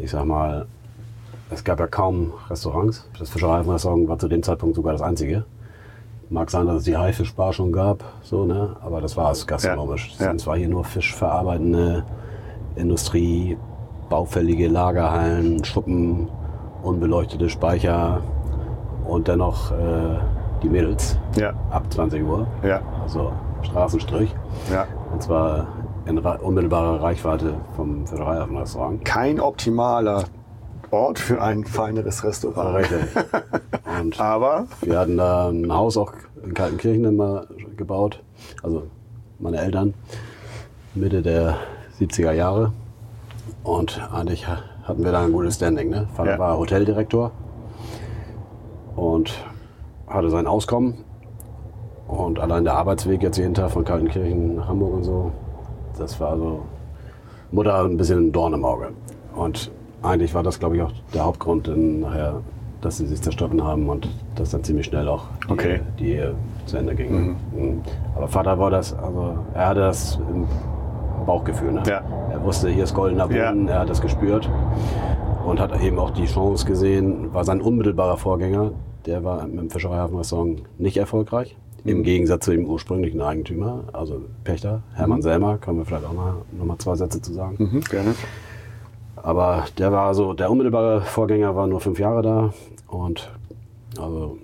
Ich 0.00 0.10
sag 0.10 0.24
mal, 0.24 0.66
es 1.50 1.64
gab 1.64 1.80
ja 1.80 1.86
kaum 1.86 2.32
Restaurants. 2.48 3.06
Das 3.18 3.30
Fischereifenrestaurant 3.30 4.08
war 4.08 4.18
zu 4.18 4.28
dem 4.28 4.42
Zeitpunkt 4.42 4.76
sogar 4.76 4.92
das 4.92 5.02
einzige. 5.02 5.44
Mag 6.30 6.48
sein, 6.50 6.66
dass 6.66 6.76
es 6.76 6.84
die 6.84 6.96
Haifischbar 6.96 7.52
schon 7.52 7.72
gab, 7.72 8.04
so, 8.22 8.44
ne? 8.44 8.76
aber 8.82 9.00
das 9.00 9.16
war 9.16 9.32
es 9.32 9.44
gastronomisch. 9.46 10.14
Ja. 10.20 10.32
Es 10.32 10.46
war 10.46 10.56
hier 10.56 10.68
nur 10.68 10.84
fischverarbeitende 10.84 12.04
Industrie, 12.76 13.58
baufällige 14.08 14.68
Lagerhallen, 14.68 15.64
Schuppen, 15.64 16.28
unbeleuchtete 16.84 17.48
Speicher 17.50 18.22
und 19.04 19.26
dennoch 19.26 19.72
äh, 19.72 20.18
die 20.62 20.68
Mädels 20.68 21.18
Ja, 21.36 21.52
ab 21.70 21.92
20 21.92 22.22
Uhr, 22.22 22.46
ja, 22.62 22.80
also 23.02 23.32
Straßenstrich. 23.62 24.32
ja. 24.72 24.86
Und 25.12 25.20
zwar 25.24 25.66
in 26.06 26.18
unmittelbarer 26.18 27.02
Reichweite 27.02 27.54
vom 27.76 28.06
Fischereihafenrestaurant. 28.06 29.04
Kein 29.04 29.40
optimaler 29.40 30.24
Ort 30.90 31.18
für 31.18 31.40
ein 31.40 31.64
feineres 31.64 32.24
Restaurant. 32.24 32.76
Richtig. 32.76 33.00
Aber 34.20 34.66
Wir 34.82 34.98
hatten 34.98 35.16
da 35.16 35.48
ein 35.50 35.72
Haus 35.72 35.96
auch 35.96 36.12
in 36.42 36.54
Kaltenkirchen 36.54 37.04
immer 37.04 37.46
gebaut. 37.76 38.22
Also 38.62 38.84
meine 39.38 39.58
Eltern, 39.58 39.94
Mitte 40.94 41.22
der 41.22 41.56
70er 42.00 42.32
Jahre. 42.32 42.72
Und 43.62 44.00
eigentlich 44.12 44.48
ha- 44.48 44.62
hatten 44.84 45.04
wir 45.04 45.12
da 45.12 45.22
ein 45.22 45.32
gutes 45.32 45.56
Standing. 45.56 45.90
Ne? 45.90 46.08
Vater 46.14 46.32
Ja. 46.32 46.38
war 46.38 46.58
Hoteldirektor 46.58 47.30
und 48.96 49.32
hatte 50.08 50.30
sein 50.30 50.46
Auskommen. 50.46 51.04
Und 52.08 52.40
allein 52.40 52.64
der 52.64 52.74
Arbeitsweg 52.74 53.22
jetzt 53.22 53.36
jeden 53.36 53.54
Tag 53.54 53.70
von 53.70 53.84
Kaltenkirchen 53.84 54.56
nach 54.56 54.66
Hamburg 54.68 54.94
und 54.94 55.04
so, 55.04 55.30
das 56.00 56.18
war 56.20 56.36
so 56.36 56.62
Mutter 57.52 57.84
ein 57.84 57.96
bisschen 57.96 58.28
ein 58.28 58.32
Dorn 58.32 58.52
im 58.54 58.64
Auge. 58.64 58.88
Und 59.34 59.70
eigentlich 60.02 60.34
war 60.34 60.42
das, 60.42 60.58
glaube 60.58 60.76
ich, 60.76 60.82
auch 60.82 60.92
der 61.14 61.24
Hauptgrund, 61.24 61.68
dann 61.68 62.00
nachher, 62.00 62.40
dass 62.80 62.96
sie 62.96 63.06
sich 63.06 63.20
zerstritten 63.20 63.62
haben 63.62 63.88
und 63.88 64.08
das 64.34 64.50
dann 64.50 64.64
ziemlich 64.64 64.86
schnell 64.86 65.06
auch 65.08 65.24
die, 65.48 65.52
Okay. 65.52 65.80
die 65.98 66.12
Ehe 66.12 66.34
zu 66.66 66.78
Ende 66.78 66.94
ging. 66.94 67.36
Mhm. 67.54 67.80
Aber 68.16 68.26
Vater 68.28 68.58
war 68.58 68.70
das, 68.70 68.94
also 68.94 69.34
er 69.54 69.68
hatte 69.68 69.80
das 69.80 70.18
im 70.32 70.46
Bauchgefühl. 71.26 71.72
Ne? 71.72 71.82
Ja. 71.86 72.00
Er 72.32 72.42
wusste, 72.42 72.70
hier 72.70 72.84
ist 72.84 72.94
goldener 72.94 73.26
Boden, 73.26 73.66
Ja. 73.68 73.74
er 73.74 73.78
hat 73.80 73.90
das 73.90 74.00
gespürt 74.00 74.48
und 75.44 75.60
hat 75.60 75.78
eben 75.82 75.98
auch 75.98 76.10
die 76.10 76.24
Chance 76.24 76.64
gesehen, 76.66 77.32
war 77.34 77.44
sein 77.44 77.60
unmittelbarer 77.60 78.16
Vorgänger, 78.16 78.70
der 79.06 79.22
war 79.24 79.46
mit 79.46 79.58
dem 79.58 79.70
Fischereihafenrestaurant 79.70 80.62
nicht 80.78 80.96
erfolgreich. 80.96 81.56
Mhm. 81.84 81.90
Im 81.90 82.02
Gegensatz 82.02 82.44
zu 82.44 82.50
dem 82.52 82.66
ursprünglichen 82.66 83.20
Eigentümer, 83.20 83.84
also 83.92 84.22
Pächter, 84.44 84.82
Hermann 84.94 85.22
Selmer, 85.22 85.58
können 85.58 85.78
wir 85.78 85.84
vielleicht 85.84 86.04
auch 86.04 86.12
mal, 86.12 86.34
noch 86.52 86.64
mal 86.66 86.78
zwei 86.78 86.94
Sätze 86.96 87.20
zu 87.22 87.32
sagen. 87.32 87.56
mhm, 87.58 87.80
gerne. 87.82 88.14
Aber 89.16 89.64
der 89.78 89.92
war 89.92 90.14
so, 90.14 90.32
der 90.32 90.50
unmittelbare 90.50 91.02
Vorgänger 91.02 91.54
war 91.54 91.66
nur 91.66 91.80
fünf 91.80 91.98
Jahre 91.98 92.22
da 92.22 92.54
und 92.88 93.30
also 93.98 94.38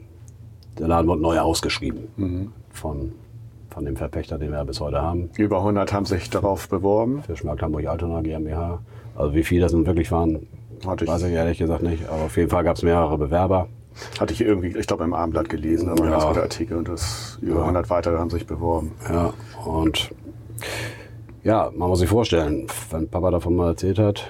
der 0.78 0.88
Laden 0.88 1.08
wurde 1.08 1.22
neu 1.22 1.38
ausgeschrieben 1.38 2.08
Mhm. 2.16 2.52
von, 2.70 3.12
von 3.70 3.84
dem 3.86 3.96
Verpächter, 3.96 4.36
den 4.38 4.50
wir 4.52 4.64
bis 4.64 4.80
heute 4.80 5.00
haben. 5.00 5.30
Über 5.38 5.58
100 5.58 5.92
haben 5.92 6.04
sich 6.04 6.28
darauf 6.28 6.68
beworben. 6.68 7.22
Fischmarkt 7.22 7.62
Hamburg-Altona 7.62 8.20
GmbH. 8.20 8.80
Also 9.14 9.34
wie 9.34 9.42
viele 9.44 9.62
das 9.62 9.72
nun 9.72 9.86
wirklich 9.86 10.10
waren, 10.12 10.46
Hatte 10.86 11.04
ich- 11.06 11.10
weiß 11.10 11.22
ich 11.22 11.32
ehrlich 11.32 11.56
gesagt 11.58 11.82
nicht. 11.82 12.06
Aber 12.08 12.24
auf 12.24 12.36
jeden 12.36 12.50
Fall 12.50 12.64
gab 12.64 12.76
es 12.76 12.82
mehrere 12.82 13.16
Bewerber. 13.16 13.68
Hatte 14.20 14.32
ich 14.32 14.40
irgendwie, 14.40 14.76
ich 14.76 14.86
glaube, 14.86 15.04
im 15.04 15.14
Abendblatt 15.14 15.48
gelesen, 15.48 15.88
aber 15.88 16.04
Ja. 16.04 16.10
das 16.12 16.24
war 16.24 16.34
der 16.34 16.42
Artikel 16.44 16.76
und 16.76 16.88
das 16.88 17.38
über 17.40 17.60
100 17.62 17.88
weitere 17.90 18.18
haben 18.18 18.30
sich 18.30 18.46
beworben. 18.46 18.92
Ja, 19.08 19.32
und 19.64 20.10
ja, 21.42 21.70
man 21.74 21.88
muss 21.88 22.00
sich 22.00 22.08
vorstellen, 22.08 22.66
wenn 22.90 23.08
Papa 23.08 23.30
davon 23.30 23.56
mal 23.56 23.68
erzählt 23.70 23.98
hat, 23.98 24.28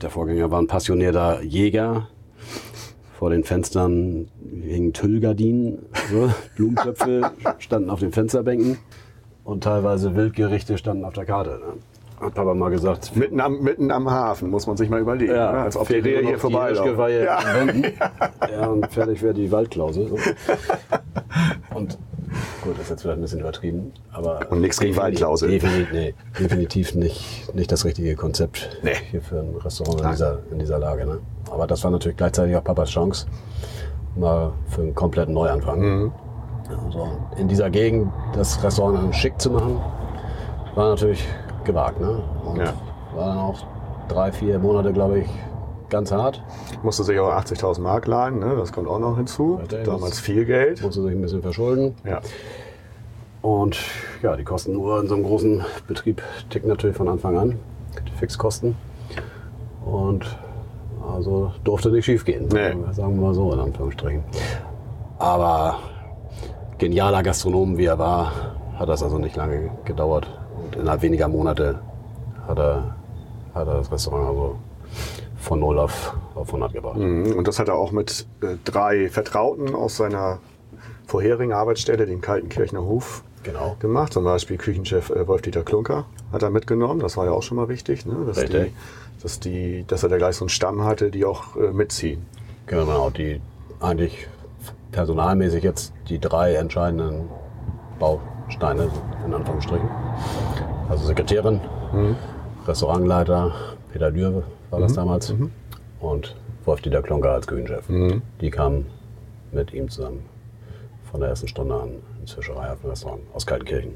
der 0.00 0.10
Vorgänger 0.10 0.50
war 0.50 0.60
ein 0.60 0.66
passionierter 0.68 1.42
Jäger. 1.42 2.08
Vor 3.18 3.28
den 3.30 3.44
Fenstern 3.44 4.28
hingen 4.62 4.92
Tüllgardinen, 4.94 5.78
so, 6.10 6.30
Blumentöpfe 6.56 7.32
standen 7.58 7.90
auf 7.90 8.00
den 8.00 8.12
Fensterbänken 8.12 8.78
und 9.44 9.62
teilweise 9.64 10.14
Wildgerichte 10.14 10.78
standen 10.78 11.04
auf 11.04 11.12
der 11.12 11.26
Karte. 11.26 11.50
Ne? 11.58 11.72
Hat 12.20 12.34
Papa 12.34 12.52
mal 12.54 12.70
gesagt, 12.70 13.16
Mitten 13.16 13.40
am, 13.40 13.60
mitten 13.62 13.90
am 13.90 14.10
Hafen, 14.10 14.50
muss 14.50 14.66
man 14.66 14.76
sich 14.76 14.90
mal 14.90 15.00
überlegen. 15.00 15.32
ne? 15.32 15.40
als 15.48 15.76
ob 15.76 15.88
die 15.88 15.94
Rehe 15.94 16.20
hier 16.20 16.32
die 16.34 16.36
vorbeilaufen. 16.36 16.84
Hirschgeweihe 16.84 17.24
Ja. 17.24 17.40
Ja, 18.60 18.66
und 18.68 18.86
fertig 18.92 19.22
wäre 19.22 19.32
die 19.34 19.50
Waldklause. 19.50 20.06
So. 20.08 20.16
Und 21.74 21.98
gut, 22.62 22.74
das 22.74 22.82
ist 22.84 22.90
jetzt 22.90 23.02
vielleicht 23.02 23.18
ein 23.18 23.22
bisschen 23.22 23.40
übertrieben, 23.40 23.92
aber. 24.12 24.40
Und 24.50 24.60
nichts 24.60 24.78
gegen 24.78 24.96
Waldklausel. 24.96 25.48
Definitiv, 25.50 25.92
nee, 25.92 26.14
definitiv 26.38 26.94
nicht, 26.94 27.54
nicht 27.54 27.72
das 27.72 27.84
richtige 27.84 28.14
Konzept 28.16 28.78
Nee. 28.82 28.92
hier 29.10 29.22
für 29.22 29.40
ein 29.40 29.54
Restaurant 29.56 30.00
in 30.02 30.10
dieser, 30.10 30.38
in 30.50 30.58
dieser 30.58 30.78
Lage. 30.78 31.06
Ne? 31.06 31.18
Aber 31.50 31.66
das 31.66 31.82
war 31.84 31.90
natürlich 31.90 32.16
gleichzeitig 32.18 32.54
auch 32.56 32.64
Papas 32.64 32.90
Chance, 32.90 33.26
mal 34.16 34.52
für 34.68 34.82
einen 34.82 34.94
kompletten 34.94 35.34
Neuanfang. 35.34 35.80
Mhm. 35.80 36.12
Also 36.84 37.08
in 37.38 37.48
dieser 37.48 37.70
Gegend 37.70 38.12
das 38.34 38.62
Restaurant 38.62 39.14
schick 39.14 39.40
zu 39.40 39.50
machen, 39.50 39.80
war 40.74 40.90
natürlich 40.90 41.24
gewagt. 41.70 42.00
Ne? 42.00 42.20
Und 42.44 42.58
Ja. 42.58 42.72
war 43.14 43.26
dann 43.28 43.38
auch 43.38 43.58
drei, 44.08 44.32
vier 44.32 44.58
Monate, 44.58 44.92
glaube 44.92 45.20
ich, 45.20 45.28
ganz 45.88 46.12
hart. 46.12 46.42
Musste 46.82 47.04
sich 47.04 47.18
auch 47.18 47.30
80.000 47.32 47.80
Mark 47.82 48.06
leihen, 48.06 48.38
ne? 48.38 48.54
das 48.56 48.72
kommt 48.72 48.88
auch 48.88 48.98
noch 48.98 49.16
hinzu. 49.16 49.60
Damals 49.84 50.10
das- 50.10 50.20
viel 50.20 50.44
Geld. 50.44 50.82
Musste 50.82 51.02
sich 51.02 51.12
ein 51.12 51.20
bisschen 51.22 51.42
verschulden. 51.42 51.94
Ja. 52.04 52.20
Und 53.42 53.78
ja, 54.22 54.36
die 54.36 54.44
Kosten 54.44 54.72
nur 54.74 55.00
in 55.00 55.08
so 55.08 55.14
einem 55.14 55.24
großen 55.24 55.64
Betrieb 55.88 56.22
ticken 56.50 56.68
natürlich 56.68 56.96
von 56.96 57.08
Anfang 57.08 57.38
an. 57.38 57.58
Die 58.06 58.12
Fixkosten. 58.18 58.76
Und 59.84 60.26
also 61.16 61.50
durfte 61.64 61.90
nicht 61.90 62.04
schief 62.04 62.24
gehen. 62.24 62.48
Nee. 62.52 62.74
Sagen 62.92 63.14
wir 63.18 63.26
mal 63.28 63.34
so, 63.34 63.50
in 63.52 63.58
Anführungsstrichen. 63.60 64.22
Aber 65.18 65.76
genialer 66.78 67.22
Gastronom, 67.22 67.78
wie 67.78 67.86
er 67.86 67.98
war, 67.98 68.30
hat 68.78 68.88
das 68.88 69.02
also 69.02 69.18
nicht 69.18 69.36
lange 69.36 69.70
gedauert. 69.84 70.26
Und 70.70 70.82
innerhalb 70.82 71.02
weniger 71.02 71.28
Monate 71.28 71.80
hat 72.46 72.58
er, 72.58 72.94
hat 73.54 73.66
er 73.66 73.74
das 73.74 73.90
Restaurant 73.90 74.28
also 74.28 74.56
von 75.36 75.58
0 75.58 75.78
auf, 75.78 76.16
auf 76.34 76.48
100 76.48 76.72
gebracht. 76.72 76.98
Mhm. 76.98 77.32
Und 77.32 77.48
das 77.48 77.58
hat 77.58 77.68
er 77.68 77.74
auch 77.74 77.92
mit 77.92 78.26
äh, 78.42 78.56
drei 78.64 79.08
Vertrauten 79.08 79.74
aus 79.74 79.96
seiner 79.96 80.38
vorherigen 81.06 81.52
Arbeitsstelle, 81.52 82.06
den 82.06 82.20
Kaltenkirchner 82.20 82.82
Hof, 82.82 83.24
Genau. 83.42 83.76
gemacht. 83.80 84.12
Zum 84.12 84.24
Beispiel 84.24 84.58
Küchenchef 84.58 85.10
äh, 85.10 85.26
Wolf-Dieter 85.26 85.62
Klunker 85.62 86.04
hat 86.32 86.42
er 86.42 86.50
mitgenommen. 86.50 87.00
Das 87.00 87.16
war 87.16 87.24
ja 87.24 87.32
auch 87.32 87.42
schon 87.42 87.56
mal 87.56 87.68
wichtig, 87.68 88.04
ne? 88.06 88.14
dass, 88.26 88.44
die, 88.44 88.72
dass, 89.22 89.40
die, 89.40 89.84
dass 89.86 90.02
er 90.02 90.10
da 90.10 90.18
gleich 90.18 90.36
so 90.36 90.44
einen 90.44 90.50
Stamm 90.50 90.84
hatte, 90.84 91.10
die 91.10 91.24
auch 91.24 91.56
äh, 91.56 91.72
mitziehen. 91.72 92.26
Genau, 92.66 93.10
die 93.10 93.40
eigentlich 93.80 94.28
personalmäßig 94.92 95.64
jetzt 95.64 95.92
die 96.08 96.18
drei 96.18 96.54
entscheidenden 96.54 97.28
Bausteine, 97.98 98.90
in 99.24 99.32
Anführungsstrichen. 99.34 99.88
Also 100.90 101.06
Sekretärin, 101.06 101.60
Restaurantleiter, 102.66 103.52
Peter 103.92 104.10
Dürr 104.10 104.42
war 104.70 104.80
das 104.80 104.94
damals 104.94 105.32
und 106.00 106.36
Wolf-Dieter 106.64 107.02
Klonker 107.02 107.30
als 107.30 107.46
Küchenchef. 107.46 107.84
Die 108.40 108.50
kamen 108.50 108.86
mit 109.52 109.72
ihm 109.72 109.88
zusammen 109.88 110.24
von 111.10 111.20
der 111.20 111.30
ersten 111.30 111.48
Stunde 111.48 111.74
an 111.74 111.90
ins 112.20 112.32
Fischereihafenrestaurant 112.32 113.22
aus 113.32 113.46
Kaltenkirchen. 113.46 113.92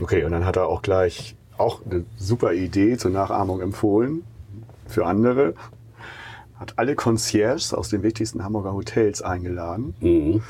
Okay, 0.00 0.24
und 0.24 0.32
dann 0.32 0.44
hat 0.44 0.56
er 0.56 0.66
auch 0.68 0.82
gleich 0.82 1.34
auch 1.56 1.80
eine 1.88 2.04
super 2.16 2.52
Idee 2.52 2.96
zur 2.96 3.10
Nachahmung 3.10 3.60
empfohlen 3.60 4.22
für 4.86 5.06
andere. 5.06 5.54
Hat 6.58 6.74
alle 6.76 6.94
Concierges 6.96 7.72
aus 7.72 7.88
den 7.88 8.02
wichtigsten 8.02 8.44
Hamburger 8.44 8.72
Hotels 8.72 9.22
eingeladen, 9.22 9.94
Mhm. 10.00 10.42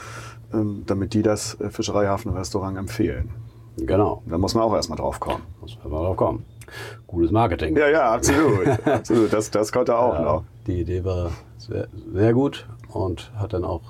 ähm, 0.52 0.83
damit 0.87 1.12
die 1.14 1.22
das 1.22 1.59
äh, 1.61 1.68
Fischereihafen-Restaurant 1.70 2.76
empfehlen. 2.78 3.31
Genau, 3.81 4.23
Da 4.27 4.38
muss 4.38 4.55
man 4.55 4.64
auch 4.64 4.75
erstmal 4.75 4.99
drauf 4.99 5.21
kommen. 5.21 5.43
muss 5.61 5.79
man 5.83 5.93
drauf 5.93 6.17
kommen. 6.17 6.45
Gutes 7.07 7.31
Marketing. 7.31 7.77
Ja, 7.77 7.88
ja, 7.88 8.12
absolut. 8.12 8.67
absolut. 8.87 9.33
Das, 9.33 9.51
das 9.51 9.73
konnte 9.73 9.93
er 9.93 9.99
auch 10.01 10.14
Ja, 10.14 10.23
noch. 10.23 10.45
Die 10.67 10.81
Idee 10.81 11.05
war 11.05 11.31
sehr, 11.57 11.88
sehr 12.12 12.33
gut 12.35 12.67
und 12.93 13.31
hat 13.37 13.53
dann 13.55 13.64
auch 13.64 13.81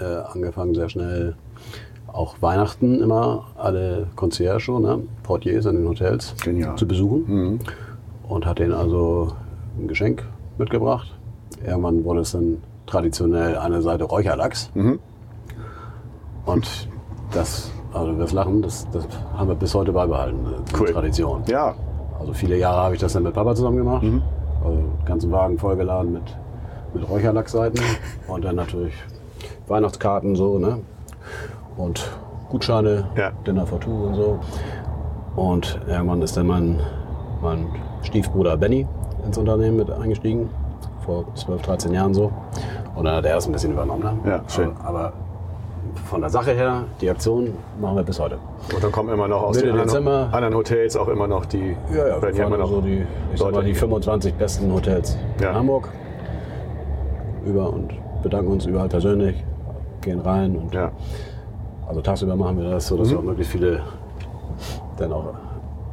äh, 0.00 0.04
angefangen, 0.04 0.74
sehr 0.74 0.88
schnell 0.88 1.36
auch 2.08 2.36
Weihnachten 2.40 3.00
immer 3.02 3.46
alle 3.56 4.06
Concierge, 4.16 4.72
ne, 4.80 5.02
Portiers 5.22 5.66
in 5.66 5.76
den 5.76 5.88
Hotels 5.88 6.34
Genial. 6.42 6.74
zu 6.76 6.86
besuchen. 6.88 7.60
Und 8.28 8.46
hat 8.46 8.58
denen 8.58 8.72
also 8.72 9.32
ein 9.78 9.86
Geschenk 9.86 10.26
mitgebracht. 10.58 11.12
Irgendwann 11.64 12.04
wurde 12.04 12.20
es 12.20 12.32
dann 12.32 12.62
traditionell 12.86 13.56
eine 13.58 13.82
Seite 13.82 14.04
Räucherlachs. 14.04 14.70
Und 16.46 16.88
das, 17.32 17.70
also 17.96 18.18
wir 18.18 18.26
lachen, 18.32 18.62
das, 18.62 18.86
das 18.92 19.06
haben 19.36 19.48
wir 19.48 19.54
bis 19.54 19.74
heute 19.74 19.92
beibehalten, 19.92 20.38
diese 20.68 20.82
Cool. 20.82 20.92
Tradition. 20.92 21.42
Ja, 21.48 21.74
Also 22.20 22.32
viele 22.32 22.56
Jahre 22.56 22.82
habe 22.82 22.94
ich 22.94 23.00
das 23.00 23.12
dann 23.12 23.22
mit 23.24 23.34
Papa 23.34 23.54
zusammen 23.54 23.76
gemacht. 23.78 24.02
Also 24.64 24.76
den 24.76 25.04
ganzen 25.04 25.30
Wagen 25.32 25.58
vollgeladen 25.58 26.12
mit, 26.12 26.22
mit 26.94 27.08
Räucherlachsseiten 27.08 27.80
und 28.28 28.44
dann 28.44 28.56
natürlich 28.56 28.94
Weihnachtskarten 29.68 30.34
so, 30.36 30.58
ne? 30.58 30.78
Und 31.76 32.10
Gutscheine, 32.48 33.06
Ja. 33.16 33.32
Dinner 33.46 33.66
for 33.66 33.80
Two 33.80 33.90
und 34.06 34.14
so. 34.14 34.38
Und 35.36 35.78
irgendwann 35.88 36.22
ist 36.22 36.36
dann 36.36 36.46
mein, 36.46 36.80
mein 37.42 37.66
Stiefbruder 38.02 38.56
Benny 38.56 38.86
ins 39.26 39.36
Unternehmen 39.36 39.76
mit 39.76 39.90
eingestiegen. 39.90 40.48
Vor 41.04 41.24
12, 41.34 41.62
13 41.62 41.92
Jahren 41.92 42.14
so. 42.14 42.30
Und 42.94 43.04
dann 43.04 43.16
hat 43.16 43.24
er 43.26 43.36
es 43.36 43.46
ein 43.46 43.52
bisschen 43.52 43.72
übernommen. 43.72 44.02
Ne? 44.24 44.30
Ja, 44.30 44.40
schön. 44.48 44.70
Aber, 44.82 44.88
aber 44.88 45.12
von 46.04 46.20
der 46.20 46.30
Sache 46.30 46.52
her, 46.52 46.84
die 47.00 47.10
Aktion 47.10 47.52
machen 47.80 47.96
wir 47.96 48.02
bis 48.04 48.18
heute. 48.20 48.38
und 48.74 48.82
dann 48.84 48.92
kommen 48.92 49.08
immer 49.12 49.26
noch 49.28 49.42
aus 49.42 49.56
Mitte 49.56 49.66
den 49.68 49.72
anderen, 49.78 49.88
Dezember. 49.88 50.28
anderen 50.32 50.54
Hotels 50.54 50.96
auch 50.96 51.08
immer 51.08 51.26
noch 51.26 51.46
die, 51.46 51.76
Ja, 51.92 52.08
ja, 52.08 52.22
werden 52.22 52.36
ja 52.36 52.46
immer 52.46 52.58
noch 52.58 52.68
so 52.70 52.80
die, 52.80 53.04
ich 53.32 53.38
sag 53.40 53.52
mal, 53.52 53.60
die 53.62 53.68
hin. 53.70 53.76
25 53.76 54.34
besten 54.34 54.72
Hotels 54.72 55.16
Ja. 55.40 55.50
in 55.50 55.56
Hamburg 55.56 55.88
über 57.44 57.72
und 57.72 57.92
bedanken 58.22 58.52
uns 58.52 58.66
überall 58.66 58.88
persönlich, 58.88 59.42
gehen 60.02 60.20
rein 60.20 60.56
und 60.56 60.74
Ja. 60.74 60.90
also 61.88 62.00
tagsüber 62.00 62.36
machen 62.36 62.58
wir 62.58 62.70
das 62.70 62.86
so, 62.88 62.96
dass 62.96 63.10
wir 63.10 63.18
auch 63.18 63.22
möglichst 63.22 63.52
viele 63.52 63.80
dann 64.98 65.12
auch 65.12 65.34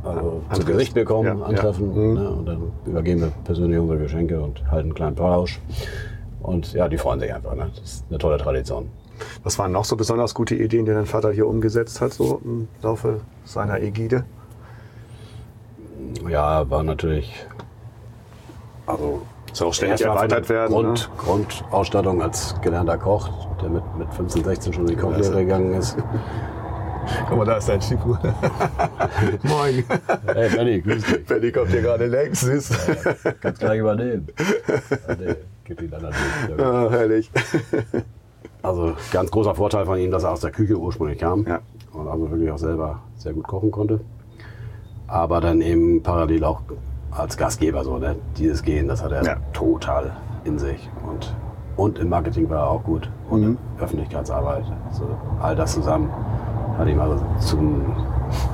also 0.03 0.41
zu. 0.51 0.65
Gericht 0.65 0.93
bekommen, 0.93 1.27
Ja, 1.27 1.35
ja. 1.35 1.43
antreffen 1.45 1.87
Mhm. 2.09 2.13
ne, 2.15 2.29
und 2.29 2.45
dann 2.45 2.71
übergeben 2.85 3.21
wir 3.21 3.31
persönlich 3.45 3.79
unsere 3.79 3.99
Geschenke 3.99 4.41
und 4.41 4.59
halten 4.69 4.87
einen 4.87 4.93
kleinen 4.95 5.15
Plausch. 5.15 5.61
Und 6.41 6.73
ja, 6.73 6.89
die 6.89 6.97
freuen 6.97 7.21
sich 7.21 7.33
einfach. 7.33 7.55
Ne? 7.55 7.67
Das 7.73 7.83
ist 7.85 8.05
eine 8.09 8.17
tolle 8.17 8.37
Tradition. 8.37 8.89
Was 9.43 9.59
waren 9.59 9.71
noch 9.71 9.85
so 9.85 9.95
besonders 9.95 10.33
gute 10.33 10.55
Ideen, 10.55 10.85
die 10.85 10.91
dein 10.91 11.05
Vater 11.05 11.31
hier 11.31 11.47
umgesetzt 11.47 12.01
hat, 12.01 12.13
so 12.13 12.41
im 12.43 12.67
Laufe 12.81 13.21
seiner 13.45 13.81
Ägide? 13.81 14.25
Ja, 16.27 16.69
war 16.69 16.83
natürlich 16.83 17.47
also 18.85 19.21
Soll 19.53 19.67
auch 19.69 19.73
ständig 19.73 20.01
erweitert 20.01 20.49
werden. 20.49 20.71
Grund, 20.71 21.09
ne? 21.09 21.17
Grundausstattung 21.17 22.21
als 22.21 22.55
gelernter 22.61 22.97
Koch, 22.97 23.29
der 23.61 23.69
mit, 23.69 23.83
mit 23.97 24.13
15, 24.13 24.43
16 24.43 24.73
schon 24.73 24.83
in 24.83 24.95
die 24.95 24.95
Kochlehre 24.95 25.43
gegangen 25.43 25.73
ist. 25.75 25.97
Guck 27.27 27.37
mal, 27.37 27.45
da 27.45 27.57
ist 27.57 27.67
dein 27.67 27.81
Stiefbruder. 27.81 28.33
Moin. 29.43 29.83
Hey 30.25 30.49
Benny, 30.49 30.81
grüß 30.81 31.03
dich. 31.03 31.25
Benny 31.25 31.51
kommt 31.51 31.69
hier 31.69 31.81
gerade 31.81 32.05
längs, 32.05 32.41
süß. 32.41 32.71
Kannst 33.41 33.59
gleich 33.59 33.79
übernehmen. 33.79 34.27
Ja, 35.07 35.15
nee, 35.15 35.35
gib 35.65 35.81
ihn 35.81 35.91
dann 35.91 36.03
natürlich. 36.03 36.59
ah, 36.59 36.87
herrlich. 36.89 37.31
Also 38.63 38.93
ganz 39.11 39.29
großer 39.29 39.53
Vorteil 39.55 39.85
von 39.85 39.97
ihm, 39.99 40.09
dass 40.09 40.23
er 40.23 40.31
aus 40.31 40.39
der 40.39 40.51
Küche 40.51 40.77
ursprünglich 40.77 41.19
kam 41.19 41.45
Ja. 41.45 41.59
und 41.91 42.07
also 42.07 42.31
wirklich 42.31 42.49
auch 42.49 42.57
selber 42.57 42.99
sehr 43.17 43.33
gut 43.33 43.45
kochen 43.45 43.71
konnte. 43.71 43.99
Aber 45.07 45.41
dann 45.41 45.61
eben 45.61 46.01
parallel 46.01 46.43
auch 46.45 46.61
als 47.11 47.35
Gastgeber 47.37 47.83
so, 47.83 47.97
ne? 47.97 48.15
dieses 48.37 48.63
Gehen, 48.63 48.87
das 48.87 49.03
hat 49.03 49.11
er 49.11 49.23
Ja. 49.23 49.35
total 49.51 50.11
in 50.45 50.57
sich. 50.57 50.89
Und, 51.05 51.35
und 51.75 51.99
im 51.99 52.07
Marketing 52.09 52.49
war 52.49 52.59
er 52.59 52.69
auch 52.69 52.83
gut 52.83 53.09
und 53.29 53.41
Mhm. 53.41 53.57
in 53.77 53.83
Öffentlichkeitsarbeit. 53.83 54.63
Also 54.89 55.03
all 55.41 55.55
das 55.55 55.73
zusammen 55.73 56.09
hat 56.77 56.87
ihn 56.87 56.99
also 56.99 57.19
zum 57.39 57.81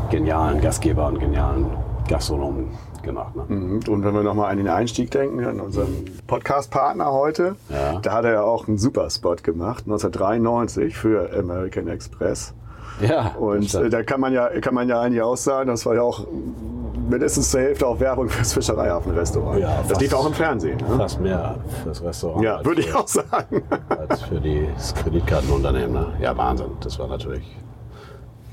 genialen 0.10 0.60
Gastgeber 0.60 1.06
und 1.08 1.20
genialen 1.20 1.68
Gastronomen 2.08 2.70
gemacht. 3.04 3.36
Ne? 3.36 3.44
Mhm. 3.48 3.80
Und 3.88 4.04
wenn 4.04 4.14
wir 4.14 4.24
nochmal 4.24 4.52
an 4.52 4.58
den 4.58 4.68
Einstieg 4.68 5.12
denken, 5.12 5.44
an 5.46 5.60
unseren 5.60 6.06
Podcast-Partner 6.28 7.12
heute, 7.12 7.56
Ja. 7.70 8.00
da 8.00 8.14
hat 8.14 8.26
er 8.26 8.34
ja 8.34 8.42
auch 8.44 8.68
einen 8.68 8.78
super 8.78 9.10
Spot 9.10 9.36
gemacht, 9.36 9.86
1993 9.88 10.96
für 10.96 11.30
American 11.38 11.88
Express. 11.88 12.54
Ja, 13.02 13.34
Und 13.40 13.74
äh, 13.76 13.90
da 13.90 14.04
kann 14.04 14.20
man 14.20 14.34
ja, 14.34 14.50
kann 14.60 14.74
man 14.74 14.90
ja 14.90 15.00
eigentlich 15.00 15.22
auch 15.22 15.38
sagen, 15.38 15.70
das 15.70 15.86
war 15.86 15.96
ja 15.96 16.02
auch 16.02 16.28
mindestens 17.10 17.50
zur 17.50 17.62
Hälfte 17.62 17.88
auch 17.88 18.00
Werbung 18.02 18.28
fürs 18.28 18.52
Fischereihafenrestaurant. 18.52 19.58
Ja, 19.60 19.82
das 19.88 20.02
lief 20.02 20.14
auch 20.14 20.26
im 20.28 20.34
Fernsehen. 20.34 20.78
Ne? 20.78 20.98
fast 20.98 21.22
mehr 21.22 21.56
fürs 21.84 22.04
Restaurant. 22.04 22.44
Ja, 22.44 22.64
würde 22.66 22.82
ich 22.82 22.90
für- 22.92 23.00
auch 23.00 23.08
sagen. 23.08 23.64
als 23.88 24.22
für 24.24 24.42
die- 24.42 24.68
das 24.76 24.94
Kreditkartenunternehmen. 24.96 25.94
Ne? 25.94 26.08
Ja, 26.22 26.36
Wahnsinn. 26.36 26.72
Das 26.82 27.00
war 27.00 27.08
natürlich 27.08 27.44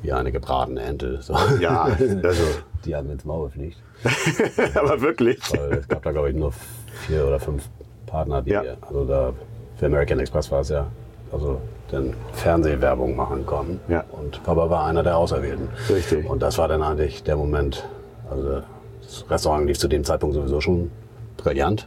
wie 0.02 0.12
eine 0.12 0.30
gebratene 0.30 0.80
Ente. 0.80 1.18
So. 1.22 1.34
Ja, 1.60 1.82
also, 1.98 2.42
Die 2.84 2.94
einem 2.94 3.10
ins 3.10 3.24
Maul 3.24 3.50
fliegt. 3.50 3.78
aber 4.74 5.00
wirklich. 5.00 5.38
Weil 5.52 5.72
es 5.74 5.88
gab 5.88 6.02
da, 6.02 6.12
glaube 6.12 6.30
ich, 6.30 6.36
nur 6.36 6.52
vier 7.06 7.26
oder 7.26 7.38
fünf 7.40 7.64
Partner, 8.06 8.42
die, 8.42 8.50
Ja. 8.50 8.62
also 8.82 9.04
da, 9.04 9.32
für 9.76 9.86
American 9.86 10.18
Express 10.20 10.50
war 10.50 10.60
es 10.60 10.68
ja, 10.68 10.86
also 11.32 11.60
dann 11.90 12.14
Fernsehwerbung 12.32 13.14
machen 13.16 13.44
konnten. 13.46 13.80
Ja. 13.90 14.04
Und 14.12 14.42
Papa 14.44 14.68
war 14.70 14.84
einer 14.86 15.02
der 15.02 15.16
Auserwählten. 15.16 15.68
Richtig. 15.88 16.28
Und 16.28 16.40
das 16.42 16.58
war 16.58 16.68
dann 16.68 16.82
eigentlich 16.82 17.22
der 17.22 17.36
Moment, 17.36 17.86
also 18.30 18.62
das 19.02 19.24
Restaurant 19.30 19.66
lief 19.66 19.78
zu 19.78 19.88
dem 19.88 20.02
Zeitpunkt 20.04 20.34
sowieso 20.34 20.60
schon 20.60 20.90
brillant. 21.36 21.86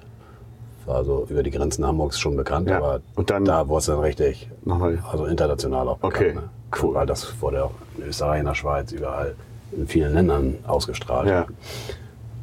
war 0.86 1.04
so 1.04 1.28
über 1.30 1.44
die 1.44 1.52
Grenzen 1.52 1.86
Hamburgs 1.86 2.18
schon 2.20 2.36
bekannt, 2.36 2.68
Ja. 2.68 2.78
aber 2.78 3.02
Und 3.16 3.30
dann- 3.30 3.46
da 3.46 3.68
wurde 3.68 3.80
es 3.82 3.86
dann 3.86 4.00
richtig, 4.00 4.50
Nochmal. 4.66 4.98
also 5.12 5.26
international 5.26 5.88
auch 5.88 5.98
bekannt. 6.00 6.16
Okay, 6.16 6.34
ne? 6.34 6.44
cool. 6.82 6.96
Weil 6.96 7.06
das 7.06 7.40
wurde 7.42 7.66
auch 7.66 7.72
in 7.98 8.06
Österreich, 8.06 8.40
in 8.40 8.46
der 8.48 8.56
Schweiz, 8.56 8.92
überall 8.92 9.36
in 9.72 9.88
vielen 9.88 10.14
Ländern 10.14 10.56
ausgestrahlt. 10.68 11.28
Ja, 11.30 11.46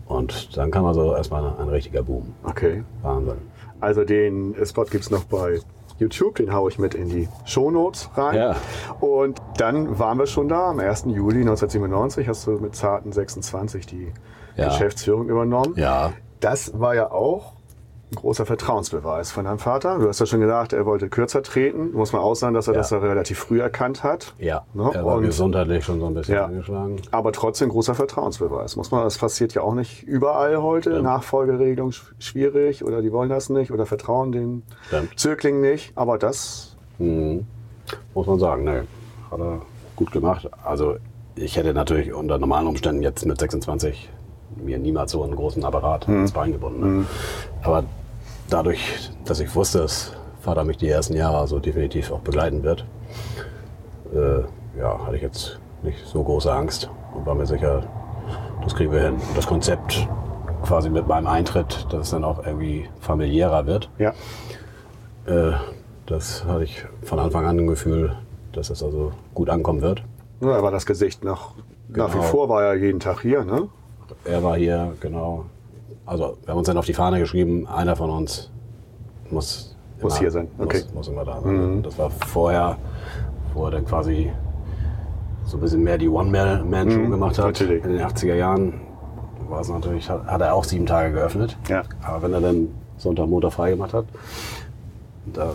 Und 0.07 0.57
dann 0.57 0.71
kam 0.71 0.85
also 0.85 1.15
erstmal 1.15 1.45
ein 1.59 1.69
richtiger 1.69 2.03
Boom. 2.03 2.33
okay. 2.45 2.83
Wahnsinn. 3.03 3.37
Also 3.81 4.05
den 4.05 4.55
Spot 4.65 4.85
gibt's 4.85 5.11
noch 5.11 5.25
bei 5.25 5.61
YouTube, 5.99 6.37
den 6.37 6.53
haue 6.53 6.71
ich 6.71 6.79
mit 6.79 6.95
in 6.95 7.09
die 7.09 7.29
Shownotes 7.45 8.11
rein. 8.17 8.37
Ja. 8.37 8.57
Und 9.01 9.41
dann 9.59 9.99
waren 9.99 10.19
wir 10.19 10.27
schon 10.27 10.49
da, 10.49 10.71
am 10.71 10.79
1. 10.79 11.05
Juli 11.07 11.41
1997 11.41 12.29
hast 12.29 12.47
du 12.47 12.53
mit 12.53 12.75
zarten 12.75 13.13
26 13.13 13.87
die 13.87 14.13
Ja. 14.57 14.69
Geschäftsführung 14.69 15.29
übernommen. 15.29 15.75
Ja, 15.77 16.13
Das 16.41 16.79
war 16.79 16.95
ja 16.95 17.11
auch 17.11 17.55
ein 18.13 18.15
großer 18.15 18.47
Vertrauensbeweis 18.47 19.33
von 19.33 19.47
deinem 19.47 19.59
Vater. 19.59 19.99
Du 19.99 20.07
hast 20.09 20.21
ja 20.21 20.27
schon 20.27 20.41
gesagt, 20.41 20.73
er 20.73 20.87
wollte 20.87 21.09
kürzer 21.09 21.43
treten. 21.43 21.91
Muss 21.93 22.13
man 22.13 22.23
aussagen, 22.23 22.55
dass 22.55 22.69
er 22.69 22.75
Ja. 22.75 22.79
das 22.81 22.91
ja 22.91 22.99
relativ 22.99 23.39
früh 23.39 23.61
erkannt 23.61 24.05
hat. 24.05 24.33
ja. 24.39 24.65
Ne? 24.75 24.91
Er 24.95 25.05
war 25.05 25.17
Und- 25.17 25.25
gesundheitlich 25.25 25.85
schon 25.85 25.99
so 25.99 26.07
ein 26.07 26.15
bisschen 26.15 26.37
Ja. 26.37 26.45
angeschlagen. 26.45 26.97
Aber 27.11 27.33
trotzdem 27.33 27.69
großer 27.69 27.97
Vertrauensbeweis. 27.97 28.77
Muss 28.77 28.93
man, 28.93 29.03
das 29.03 29.19
passiert 29.19 29.55
ja 29.55 29.63
auch 29.63 29.75
nicht 29.75 30.05
überall 30.05 30.63
heute. 30.63 30.91
Stimmt. 30.91 31.03
Nachfolgeregelung 31.05 31.91
sch- 31.91 32.13
schwierig 32.21 32.85
oder 32.85 33.03
die 33.03 33.11
wollen 33.11 33.29
das 33.29 33.51
nicht 33.51 33.73
oder 33.73 33.87
vertrauen 33.87 34.31
den 34.31 34.63
Stimmt. 34.87 35.19
Zögling 35.19 35.61
nicht. 35.61 35.93
Aber 35.97 36.17
das, 36.19 36.77
Mhm. 36.99 37.45
Muss 38.15 38.27
man 38.27 38.39
sagen, 38.39 38.65
ne. 38.65 38.85
Hat 39.31 39.39
er 39.41 39.61
gut 39.97 40.11
gemacht. 40.13 40.49
Also 40.65 40.97
ich 41.35 41.57
hätte 41.57 41.75
natürlich 41.75 42.13
unter 42.15 42.39
normalen 42.39 42.67
Umständen 42.69 43.03
jetzt 43.03 43.27
mit 43.27 43.39
26 43.39 44.09
mir 44.57 44.79
niemals 44.79 45.13
so 45.13 45.23
einen 45.23 45.37
großen 45.37 45.65
Apparat 45.65 46.09
ins 46.09 46.33
Bein 46.33 46.53
gebunden. 46.53 46.99
Ne? 47.01 47.07
Aber 47.63 47.85
dadurch, 48.51 49.11
dass 49.25 49.41
ich 49.41 49.55
wusste, 49.55 49.79
dass 49.81 50.13
Vater 50.41 50.65
mich 50.65 50.77
die 50.77 50.89
ersten 50.89 51.15
Jahre 51.15 51.39
also 51.39 51.59
definitiv 51.59 52.11
auch 52.13 52.21
begleiten 52.21 52.63
wird, 52.63 52.85
äh, 54.15 54.41
ja, 54.79 54.99
hatte 55.05 55.17
ich 55.17 55.23
jetzt 55.23 55.59
nicht 55.83 55.99
so 56.07 56.23
große 56.23 56.53
Angst 56.53 56.91
und 57.15 57.27
war 57.27 57.35
mir 57.35 57.47
sicher, 57.47 57.83
das 58.63 58.75
kriegen 58.75 58.93
wir 58.93 59.01
hin. 59.01 59.15
Und 59.15 59.37
das 59.37 59.47
Konzept 59.47 60.09
quasi 60.63 60.91
mit 60.91 61.07
meinem 61.07 61.27
Eintritt, 61.27 61.87
dass 61.91 62.07
es 62.07 62.11
dann 62.11 62.25
auch 62.25 62.45
irgendwie 62.45 62.89
familiärer 63.01 63.67
wird, 63.67 63.91
ja, 63.99 64.13
äh, 65.27 65.53
das 66.07 66.45
hatte 66.45 66.63
ich 66.65 66.85
von 67.03 67.19
Anfang 67.19 67.47
an 67.47 67.59
ein 67.59 67.67
Gefühl, 67.67 68.17
dass 68.53 68.71
es 68.71 68.83
also 68.83 69.13
gut 69.35 69.51
ankommen 69.51 69.83
wird. 69.83 70.03
ja 70.41 70.53
aber 70.57 70.71
das 70.71 70.87
Gesicht 70.87 71.25
nach, 71.25 71.51
nach 71.89 72.09
wie 72.11 72.19
Genau. 72.19 72.23
vor 72.23 72.49
war 72.49 72.63
ja 72.63 72.75
jeden 72.75 73.01
Tag 73.01 73.21
hier. 73.23 73.45
Ne? 73.45 73.69
Er 74.25 74.43
war 74.43 74.57
hier, 74.57 74.95
genau. 75.01 75.47
Also 76.05 76.37
wir 76.45 76.53
haben 76.53 76.59
uns 76.59 76.67
dann 76.69 76.79
auf 76.79 76.87
die 76.87 76.95
Fahne 76.95 77.19
geschrieben, 77.19 77.67
einer 77.67 77.97
von 77.97 78.11
uns 78.11 78.51
muss, 79.31 79.77
Muss 80.01 80.19
hier 80.19 80.31
sein, 80.31 80.49
okay. 80.59 80.83
Muss, 80.85 80.95
muss 80.95 81.09
immer 81.09 81.25
da 81.25 81.41
sein. 81.41 81.83
Das 81.83 81.99
war 81.99 82.11
vorher, 82.11 82.77
wo 83.55 83.65
er 83.65 83.73
dann 83.73 83.85
quasi 83.85 84.31
so 85.45 85.57
ein 85.57 85.61
bisschen 85.61 85.83
mehr 85.83 85.99
die 85.99 86.09
One-Man-Show 86.09 86.99
Mhm, 86.99 87.11
gemacht 87.11 87.39
hat. 87.39 87.45
natürlich. 87.47 87.85
In 87.85 87.91
den 87.97 88.07
80er 88.07 88.35
Jahren 88.35 88.75
war 89.49 89.61
es 89.61 89.69
natürlich, 89.69 90.09
hat, 90.11 90.25
hat 90.27 90.41
er 90.41 90.55
auch 90.55 90.65
sieben 90.65 90.87
Tage 90.87 91.13
geöffnet. 91.13 91.57
Ja. 91.69 91.83
Aber 92.05 92.23
wenn 92.23 92.33
er 92.35 92.41
dann 92.41 92.69
Sonntag, 92.99 93.27
Montag 93.29 93.53
frei 93.53 93.71
gemacht 93.71 93.93
hat, 93.95 94.05
da 95.33 95.53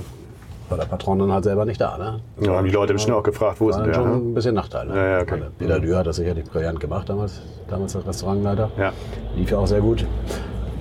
war 0.71 0.77
der 0.77 0.85
Patron 0.85 1.19
dann 1.19 1.31
halt 1.31 1.43
selber 1.43 1.65
nicht 1.65 1.79
da. 1.79 1.97
Ne? 1.97 2.21
Ja, 2.39 2.55
haben 2.55 2.65
die 2.65 2.71
Leute 2.71 2.93
bestimmt 2.93 3.17
auch 3.17 3.23
gefragt, 3.23 3.59
wo 3.61 3.71
sind 3.71 3.81
dann 3.81 3.87
wir? 3.89 3.93
schon 3.93 4.09
Ne? 4.09 4.15
ein 4.15 4.33
bisschen 4.33 4.55
Nachteil. 4.55 4.87
Ne? 4.87 4.95
Ja, 4.95 5.07
ja, 5.07 5.21
okay. 5.21 5.41
Peter 5.59 5.79
Dürr 5.79 5.97
hat 5.99 6.07
das 6.07 6.15
sicherlich 6.15 6.45
brillant 6.45 6.79
gemacht 6.79 7.09
damals, 7.09 7.41
damals 7.67 7.95
als 7.95 8.07
Restaurantleiter. 8.07 8.71
Ja. 8.77 8.91
Lief 9.35 9.51
ja 9.51 9.57
auch 9.57 9.67
sehr 9.67 9.81
gut. 9.81 10.05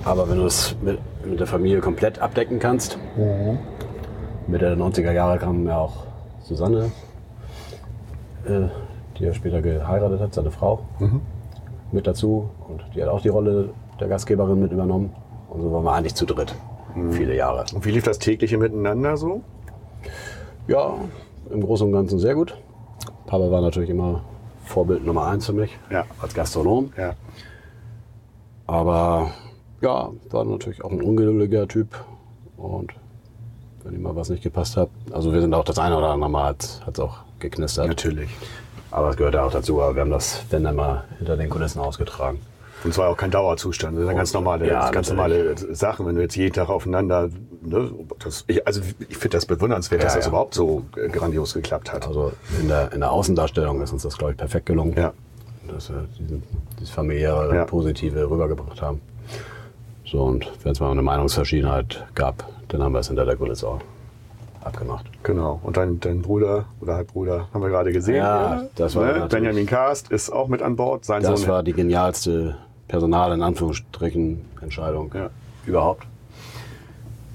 Aber 0.05 0.29
wenn 0.31 0.39
du 0.39 0.47
es 0.47 0.75
mit, 0.81 0.99
mit 1.27 1.39
der 1.41 1.47
Familie 1.47 1.81
komplett 1.81 2.21
abdecken 2.21 2.59
kannst, 2.59 2.99
Mitte 4.47 4.65
der 4.65 4.77
90er 4.77 5.13
Jahre 5.13 5.39
kam 5.39 5.67
ja 5.67 5.77
auch 5.79 6.05
Susanne, 6.43 6.91
äh, 8.47 8.63
die 9.19 9.25
er 9.27 9.35
später 9.35 9.61
geheiratet 9.61 10.21
hat, 10.21 10.33
seine 10.33 10.51
Frau, 10.51 10.81
mit 11.93 12.07
dazu. 12.07 12.49
Und 12.69 12.83
die 12.95 13.03
hat 13.03 13.11
auch 13.11 13.21
die 13.21 13.29
Rolle 13.29 13.71
der 14.01 14.09
Gastgeberin 14.09 14.61
mit 14.61 14.73
übernommen. 14.73 15.13
Und 15.51 15.61
so 15.61 15.71
waren 15.73 15.85
wir 15.85 15.93
eigentlich 15.93 16.15
zu 16.15 16.25
dritt. 16.25 16.55
Viele 17.11 17.37
Jahre. 17.37 17.65
Und 17.75 17.85
wie 17.85 17.91
lief 17.91 18.03
das 18.05 18.19
tägliche 18.19 18.59
Miteinander 18.59 19.17
so? 19.17 19.43
Ja, 20.69 20.95
im 21.51 21.61
Großen 21.63 21.87
und 21.87 21.93
Ganzen 21.93 22.19
sehr 22.19 22.35
gut. 22.35 22.57
Papa 23.27 23.51
war 23.51 23.61
natürlich 23.61 23.91
immer 23.91 24.23
Vorbild 24.65 25.05
Nummer 25.05 25.27
eins 25.27 25.47
für 25.47 25.53
mich 25.53 25.77
Ja. 25.91 26.05
als 26.21 26.35
Gastronom. 26.35 26.93
Ja. 26.97 27.15
Aber 28.67 29.31
ja, 29.81 30.11
war 30.31 30.45
natürlich 30.45 30.85
auch 30.85 30.91
ein 30.91 31.03
ungeduldiger 31.03 31.67
Typ. 31.67 31.89
Und 32.57 32.93
wenn 33.83 33.95
ihm 33.95 34.03
mal 34.03 34.15
was 34.15 34.29
nicht 34.29 34.43
gepasst 34.43 34.77
hat, 34.77 34.91
also 35.11 35.33
wir 35.33 35.41
sind 35.41 35.55
auch 35.55 35.65
das 35.65 35.79
eine 35.79 35.97
oder 35.97 36.11
andere 36.11 36.31
Mal 36.31 36.45
hat 36.49 36.81
es 36.93 37.01
auch 37.01 37.19
geknistert. 37.39 37.89
Natürlich. 37.89 38.31
Aber 38.91 39.11
es 39.11 39.17
gehört 39.17 39.35
ja 39.35 39.45
auch 39.45 39.51
dazu. 39.53 39.81
Aber 39.81 39.95
wir 39.95 40.03
haben 40.03 40.11
das, 40.11 40.45
wenn 40.51 40.65
dann 40.65 40.77
mal 40.77 41.05
hinter 41.19 41.37
den 41.37 41.49
Kulissen 41.49 41.81
ausgetragen. 41.81 42.41
Und 42.85 42.95
zwar 42.95 43.09
auch 43.11 43.17
kein 43.17 43.31
Dauerzustand. 43.31 43.97
Das 43.99 44.07
sind 44.07 44.17
ganz 44.17 44.33
normale, 44.33 44.67
Ja, 44.67 44.91
ganz 44.91 45.11
normale 45.11 45.55
Sachen, 45.75 46.07
wenn 46.07 46.15
du 46.17 46.23
jetzt 46.23 46.35
jeden 46.37 46.55
Tag 46.55 46.69
aufeinander. 46.71 47.29
Ne, 47.63 47.91
das, 48.21 48.45
ich, 48.47 48.67
also 48.67 48.81
ich 49.09 49.19
finde 49.19 49.37
das 49.37 49.45
bewundernswert, 49.47 50.01
Ja, 50.01 50.07
dass 50.07 50.15
das 50.17 50.25
ja. 50.25 50.31
überhaupt 50.31 50.55
so 50.55 50.85
äh, 50.97 51.09
grandios 51.09 51.53
geklappt 51.55 51.93
hat. 51.93 52.07
Also 52.09 52.33
in 52.61 52.69
der, 52.69 52.91
in 52.93 53.01
der 53.01 53.13
Außendarstellung 53.13 53.83
ist 53.83 53.93
uns 53.93 54.03
das, 54.03 54.17
glaube 54.17 54.33
ich, 54.33 54.39
perfekt 54.39 54.67
gelungen. 54.67 54.95
Ja. 54.97 55.13
Dass 55.69 55.91
wir 55.91 56.07
diesen, 56.19 56.43
dieses 56.79 56.91
familiäre, 56.91 57.55
Ja. 57.55 57.65
positive 57.67 58.29
rübergebracht 58.31 58.81
haben. 58.81 59.01
So, 60.07 60.23
und 60.23 60.51
wenn 60.65 60.73
es 60.73 60.81
mal 60.81 60.91
eine 60.91 61.03
Meinungsverschiedenheit 61.03 62.07
gab, 62.15 62.49
dann 62.69 62.83
haben 62.83 62.93
wir 62.93 63.01
es 63.01 63.09
hinter 63.09 63.25
der 63.27 63.37
Kulisse 63.37 63.69
auch 63.69 63.81
abgemacht. 64.65 65.07
Genau. 65.23 65.61
Und 65.63 65.77
dein, 65.77 66.01
dein 66.01 66.21
Bruder 66.23 66.65
oder 66.81 66.95
Halbbruder 66.97 67.49
haben 67.53 67.63
wir 67.63 67.69
gerade 67.69 67.93
gesehen. 67.93 68.17
Ja, 68.17 68.63
das 68.75 68.97
war 68.97 69.19
ne? 69.19 69.27
Benjamin 69.31 69.67
Karst 69.67 70.11
ist 70.11 70.31
auch 70.31 70.49
mit 70.49 70.63
an 70.63 70.77
Bord. 70.77 71.05
Sein 71.05 71.23
Das 71.23 71.41
Sohn. 71.43 71.49
war 71.51 71.63
die 71.63 71.73
genialste 71.73 72.57
Personal 72.95 73.33
in 73.33 73.41
Anführungsstrichen 73.43 74.41
Entscheidung 74.61 75.13
Ja. 75.15 75.31
überhaupt. 75.65 76.07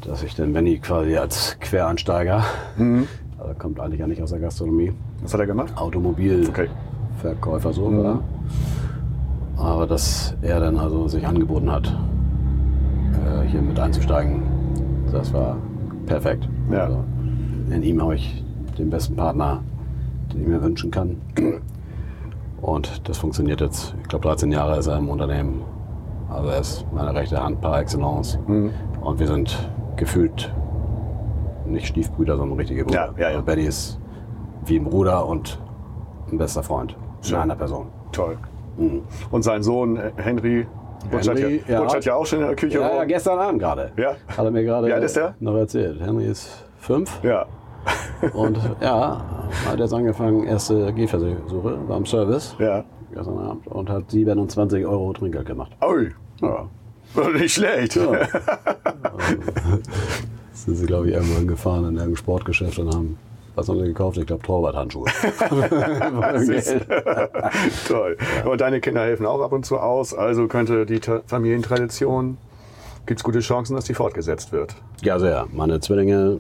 Dass 0.02 0.22
ich 0.22 0.36
den 0.36 0.52
Benny 0.52 0.80
quasi 0.80 1.16
als 1.16 1.58
Quereinsteiger, 1.62 2.44
Mhm. 2.78 3.08
also 3.40 3.54
kommt 3.58 3.80
eigentlich 3.80 4.02
ja 4.02 4.08
nicht 4.08 4.22
aus 4.22 4.32
der 4.32 4.40
Gastronomie, 4.40 4.92
Was 5.24 5.34
hat 5.34 5.40
er 5.40 5.48
gemacht? 5.48 5.72
Automobilverkäufer 5.78 7.70
Okay. 7.70 7.74
so, 7.74 7.84
oder? 7.86 8.20
Aber 9.58 9.88
dass 9.88 10.36
er 10.42 10.60
dann 10.60 10.78
also 10.78 11.08
sich 11.08 11.26
angeboten 11.26 11.72
hat, 11.72 11.88
äh, 13.26 13.48
hier 13.48 13.62
mit 13.62 13.80
einzusteigen, 13.80 14.44
das 15.12 15.32
war 15.34 15.56
perfekt. 16.06 16.50
Ja. 16.70 16.84
Also, 16.84 17.04
in 17.72 17.82
ihm 17.82 18.02
habe 18.02 18.16
ich 18.16 18.44
den 18.78 18.90
besten 18.90 19.16
Partner, 19.16 19.64
den 20.34 20.42
ich 20.42 20.48
mir 20.48 20.62
wünschen 20.62 20.92
kann. 20.92 21.16
Und 22.62 23.08
das 23.08 23.18
funktioniert 23.18 23.62
jetzt. 23.62 23.96
Ich 24.02 24.08
glaube, 24.08 24.28
13 24.28 24.52
Jahre 24.52 24.78
ist 24.78 24.88
er 24.88 24.98
im 24.98 25.10
Unternehmen. 25.10 25.64
Also 26.30 26.50
er 26.50 26.60
ist 26.60 26.86
meine 26.92 27.14
rechte 27.14 27.42
Hand 27.42 27.62
par 27.62 27.80
excellence. 27.80 28.40
Mhm. 28.48 28.72
Und 29.02 29.20
wir 29.20 29.28
sind 29.28 29.70
gefühlt 29.96 30.54
nicht 31.66 31.88
Stiefbrüder, 31.88 32.38
sondern 32.38 32.58
richtige 32.58 32.84
Brüder. 32.84 33.14
Ja, 33.18 33.24
ja, 33.24 33.32
ja. 33.32 33.38
Und 33.40 33.46
Benny 33.46 33.64
ist 33.64 34.00
wie 34.66 34.78
ein 34.78 34.84
Bruder 34.86 35.26
und 35.26 35.60
ein 36.32 36.38
bester 36.38 36.64
Freund. 36.64 36.96
In 37.22 37.30
Schön. 37.30 37.40
einer 37.40 37.56
Person. 37.56 37.88
Toll. 38.12 38.38
Und 39.32 39.44
sein 39.44 39.64
Sohn 39.64 39.96
äh, 39.98 40.12
Henry 40.18 40.68
Butch 41.10 41.28
hat, 41.28 41.38
ja, 41.40 41.48
Henry, 41.48 41.64
ja. 41.68 42.00
Ja 42.00 42.16
auch 42.16 42.26
schon 42.26 42.40
in 42.40 42.48
der 42.48 42.56
Küche. 42.56 42.80
Ja, 42.80 42.96
ja, 42.96 43.04
gestern 43.06 43.40
Abend 43.40 43.60
gerade. 43.60 43.92
Ja. 43.96 44.16
Hat 44.28 44.46
er 44.46 44.52
mir 44.52 44.64
gerade 44.64 44.88
der? 44.88 45.36
noch 45.40 45.56
erzählt. 45.56 46.02
Henry 46.02 46.26
ist 46.26 46.66
fünf. 46.78 47.24
ja. 47.24 47.46
Und 48.34 48.58
ja, 48.82 49.22
hat 49.66 49.80
jetzt 49.80 49.94
angefangen, 49.94 50.44
erste 50.46 50.92
Gehversuche, 50.94 51.78
war 51.88 51.98
im 51.98 52.06
Service 52.06 52.56
Ja. 52.60 52.84
gestern 53.14 53.38
Abend 53.38 53.68
und 53.68 53.90
hat 53.90 54.10
27 54.10 54.86
Euro 54.86 55.14
Trinkgeld 55.14 55.46
gemacht. 55.46 55.72
Ui. 55.86 56.12
Ja. 56.42 56.68
Nicht 57.34 57.54
schlecht. 57.54 57.96
Ja. 57.96 58.12
sind 60.54 60.76
sie, 60.76 60.86
glaube 60.86 61.08
ich, 61.10 61.14
irgendwann 61.14 61.48
gefahren 61.48 61.80
in 61.84 61.90
irgendeinem 61.92 62.16
Sportgeschäft 62.18 62.78
und 62.80 62.94
haben, 62.94 63.18
was 63.56 63.70
haben 63.70 63.80
sie 63.80 63.86
gekauft? 63.86 64.18
Ich 64.18 64.26
glaube, 64.26 64.44
Torwarthandschuhe. 64.44 65.06
Toll. 67.88 68.18
Und 68.46 68.62
deine 68.62 68.82
Kinder 68.82 69.02
helfen 69.02 69.26
auch 69.26 69.42
ab 69.42 69.52
und 69.54 69.66
zu 69.66 69.78
aus. 69.78 70.14
Also 70.14 70.48
könnte 70.48 70.86
die 70.86 71.00
Familientradition, 71.28 72.38
gibt 73.06 73.20
es 73.20 73.24
gute 73.24 73.40
Chancen, 73.40 73.76
dass 73.76 73.86
die 73.86 73.94
fortgesetzt 73.94 74.52
wird. 74.52 74.76
Ja, 75.04 75.20
sehr. 75.20 75.48
Meine 75.54 75.80
Zwillinge, 75.80 76.40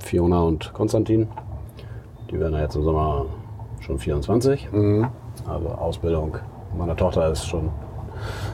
Fiona 0.00 0.40
und 0.42 0.72
Konstantin, 0.72 1.28
die 2.30 2.38
werden 2.40 2.54
ja 2.54 2.60
jetzt 2.62 2.74
im 2.76 2.82
Sommer 2.82 3.26
schon 3.80 3.98
24. 3.98 4.68
Also 5.48 5.68
Ausbildung 5.68 6.36
meiner 6.76 6.96
Tochter 6.96 7.30
ist 7.30 7.46
schon 7.46 7.70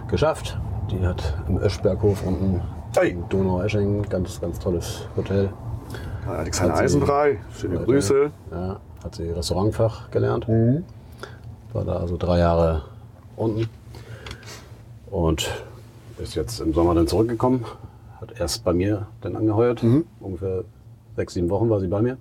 geschafft. 0.09 0.59
Die 0.91 1.05
hat 1.07 1.35
im 1.49 1.59
Öschberghof 1.59 2.24
unten 2.26 2.61
Hey. 2.95 3.11
in 3.12 3.26
Donau-Eschingen, 3.30 4.03
ganz, 4.09 4.39
ganz 4.41 4.59
tolles 4.59 5.09
Hotel. 5.16 5.49
Alexander 6.28 6.76
sie- 6.76 6.83
Eisenbrei, 6.85 7.39
schöne 7.59 7.78
Grüße. 7.78 8.30
Ja, 8.51 8.80
hat 9.03 9.14
sie 9.14 9.30
Restaurantfach 9.30 10.11
gelernt. 10.11 10.47
War 11.72 11.85
da 11.85 11.97
also 11.97 12.16
drei 12.18 12.39
Jahre 12.41 12.83
unten. 13.37 13.68
Und 15.11 15.51
ist 16.18 16.35
jetzt 16.35 16.61
im 16.61 16.74
Sommer 16.74 16.95
dann 16.95 17.07
zurückgekommen. 17.07 17.64
hat 18.20 18.39
erst 18.39 18.62
bei 18.62 18.72
mir 18.72 19.07
dann 19.22 19.35
angeheuert. 19.35 19.83
Mhm. 19.83 20.05
Ungefähr 20.20 20.62
sechs, 21.16 21.34
sieben 21.34 21.50
Wochen 21.50 21.70
war 21.70 21.80
sie 21.80 21.88
bei 21.88 22.02
mir. 22.02 22.18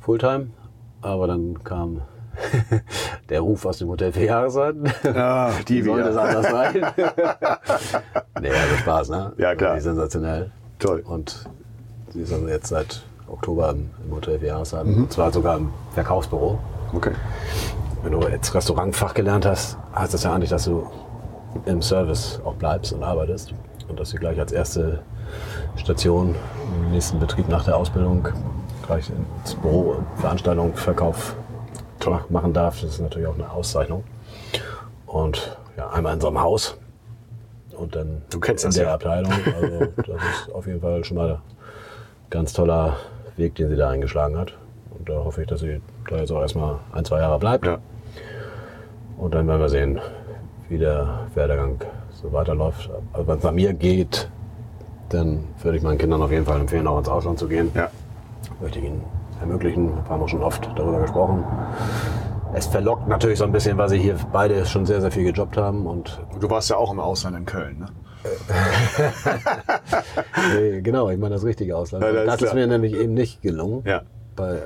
Fulltime. 0.00 0.48
Aber 1.00 1.26
dann 1.26 1.62
kam 1.64 2.02
der 3.28 3.40
Ruf 3.40 3.66
aus 3.66 3.78
dem 3.78 3.88
Hotel 3.88 4.12
für 4.12 4.24
Jahreszeiten. 4.24 4.84
Ah, 5.14 5.50
die 5.68 5.84
Wie 5.84 5.88
sollte 5.88 6.08
es 6.08 6.16
anders 6.16 6.50
sein? 6.50 6.74
nee, 8.40 8.50
also 8.50 8.76
Spaß, 8.78 9.08
ne? 9.10 9.32
Ja, 9.38 9.54
klar. 9.54 9.74
Die 9.74 9.80
sensationell. 9.80 10.50
Toll. 10.78 11.02
Und 11.04 11.44
sie 12.10 12.22
ist 12.22 12.32
also 12.32 12.48
jetzt 12.48 12.68
seit 12.68 13.02
Oktober 13.28 13.70
im, 13.70 13.90
im 14.04 14.14
Hotel 14.14 14.38
für 14.38 14.46
Jahreszeiten. 14.46 14.94
Und 14.94 15.12
zwar 15.12 15.32
sogar 15.32 15.56
im 15.56 15.70
Verkaufsbüro. 15.92 16.58
Okay. 16.92 17.12
Wenn 18.02 18.12
du 18.12 18.28
jetzt 18.28 18.54
Restaurantfach 18.54 19.14
gelernt 19.14 19.46
hast, 19.46 19.76
heißt 19.94 20.14
das 20.14 20.24
ja 20.24 20.34
eigentlich, 20.34 20.50
dass 20.50 20.64
du 20.64 20.86
im 21.66 21.82
Service 21.82 22.40
auch 22.44 22.54
bleibst 22.54 22.92
und 22.92 23.02
arbeitest. 23.02 23.54
Und 23.88 24.00
dass 24.00 24.10
du 24.10 24.16
gleich 24.16 24.38
als 24.38 24.52
erste 24.52 25.02
Station 25.76 26.34
im 26.84 26.90
nächsten 26.92 27.18
Betrieb 27.18 27.48
nach 27.48 27.64
der 27.64 27.76
Ausbildung 27.76 28.28
gleich 28.86 29.10
ins 29.10 29.54
Büro, 29.54 29.96
Veranstaltung, 30.16 30.74
Verkauf 30.74 31.34
mach- 32.06 32.28
machen 32.30 32.52
darfst. 32.52 32.82
Das 32.82 32.90
ist 32.90 33.00
natürlich 33.00 33.28
auch 33.28 33.34
eine 33.34 33.50
Auszeichnung. 33.50 34.04
Und 35.06 35.56
ja, 35.76 35.90
einmal 35.90 36.14
in 36.14 36.20
so 36.20 36.28
einem 36.28 36.40
Haus 36.40 36.76
und 37.76 37.94
dann 37.94 38.22
Du 38.30 38.40
kennst 38.40 38.64
in 38.64 38.68
das 38.68 38.76
der 38.76 38.86
ja. 38.86 38.94
Abteilung. 38.94 39.32
Also 39.60 39.78
das 39.96 40.22
ist 40.46 40.54
auf 40.54 40.66
jeden 40.66 40.80
Fall 40.80 41.04
schon 41.04 41.16
mal 41.16 41.30
ein 41.34 41.38
ganz 42.30 42.52
toller 42.52 42.96
Weg, 43.36 43.54
den 43.54 43.68
sie 43.70 43.76
da 43.76 43.90
eingeschlagen 43.90 44.36
hat. 44.38 44.52
Und 44.90 45.08
da 45.08 45.14
hoffe 45.14 45.42
ich, 45.42 45.48
dass 45.48 45.60
sie 45.60 45.80
da 46.08 46.16
jetzt 46.16 46.30
auch 46.32 46.40
erstmal 46.40 46.76
ein, 46.92 47.04
zwei 47.04 47.20
Jahre 47.20 47.38
bleibt. 47.38 47.64
Ja. 47.66 47.78
Und 49.16 49.34
dann 49.34 49.46
werden 49.48 49.60
wir 49.60 49.68
sehen, 49.68 50.00
wie 50.68 50.78
der 50.78 51.20
Werdegang 51.34 51.80
so 52.10 52.32
weiterläuft. 52.32 52.90
Also 53.12 53.26
wenn 53.26 53.38
es 53.38 53.44
nach 53.44 53.52
mir 53.52 53.72
geht, 53.72 54.28
dann 55.12 55.44
würde 55.62 55.78
ich 55.78 55.82
meinen 55.82 55.98
Kindern 55.98 56.22
auf 56.22 56.30
jeden 56.30 56.44
Fall 56.44 56.60
empfehlen, 56.60 56.86
auch 56.86 56.98
ins 56.98 57.08
Ausland 57.08 57.38
zu 57.38 57.48
gehen. 57.48 57.70
Ja. 57.74 57.90
Möchte 58.60 58.78
ich 58.78 58.84
ihnen 58.86 59.02
ermöglichen. 59.40 59.88
Wir 59.94 60.08
haben 60.08 60.22
auch 60.22 60.28
schon 60.28 60.42
oft 60.42 60.68
darüber 60.76 61.00
gesprochen. 61.00 61.44
Es 62.54 62.66
verlockt 62.66 63.08
natürlich 63.08 63.38
so 63.38 63.44
ein 63.44 63.52
bisschen, 63.52 63.78
weil 63.78 63.88
sie 63.88 63.98
hier 63.98 64.16
beide 64.32 64.66
schon 64.66 64.84
sehr, 64.84 65.00
sehr 65.00 65.10
viel 65.10 65.24
gejobbt 65.24 65.56
haben. 65.56 65.86
Und 65.86 66.20
Du 66.38 66.50
warst 66.50 66.68
ja 66.70 66.76
auch 66.76 66.92
im 66.92 67.00
Ausland 67.00 67.36
in 67.36 67.46
Köln, 67.46 67.78
ne? 67.78 67.86
nee, 70.54 70.80
genau, 70.80 71.10
ich 71.10 71.18
meine 71.18 71.34
das 71.34 71.44
richtige 71.44 71.76
Ausland. 71.76 72.04
Ja, 72.04 72.12
das 72.12 72.20
ist 72.22 72.26
das 72.28 72.34
ist 72.34 72.40
klar. 72.50 72.54
mir 72.54 72.66
nämlich 72.66 72.94
eben 72.94 73.14
nicht 73.14 73.42
gelungen, 73.42 73.82
Ja. 73.84 74.02
Bei 74.36 74.54
äh, 74.56 74.60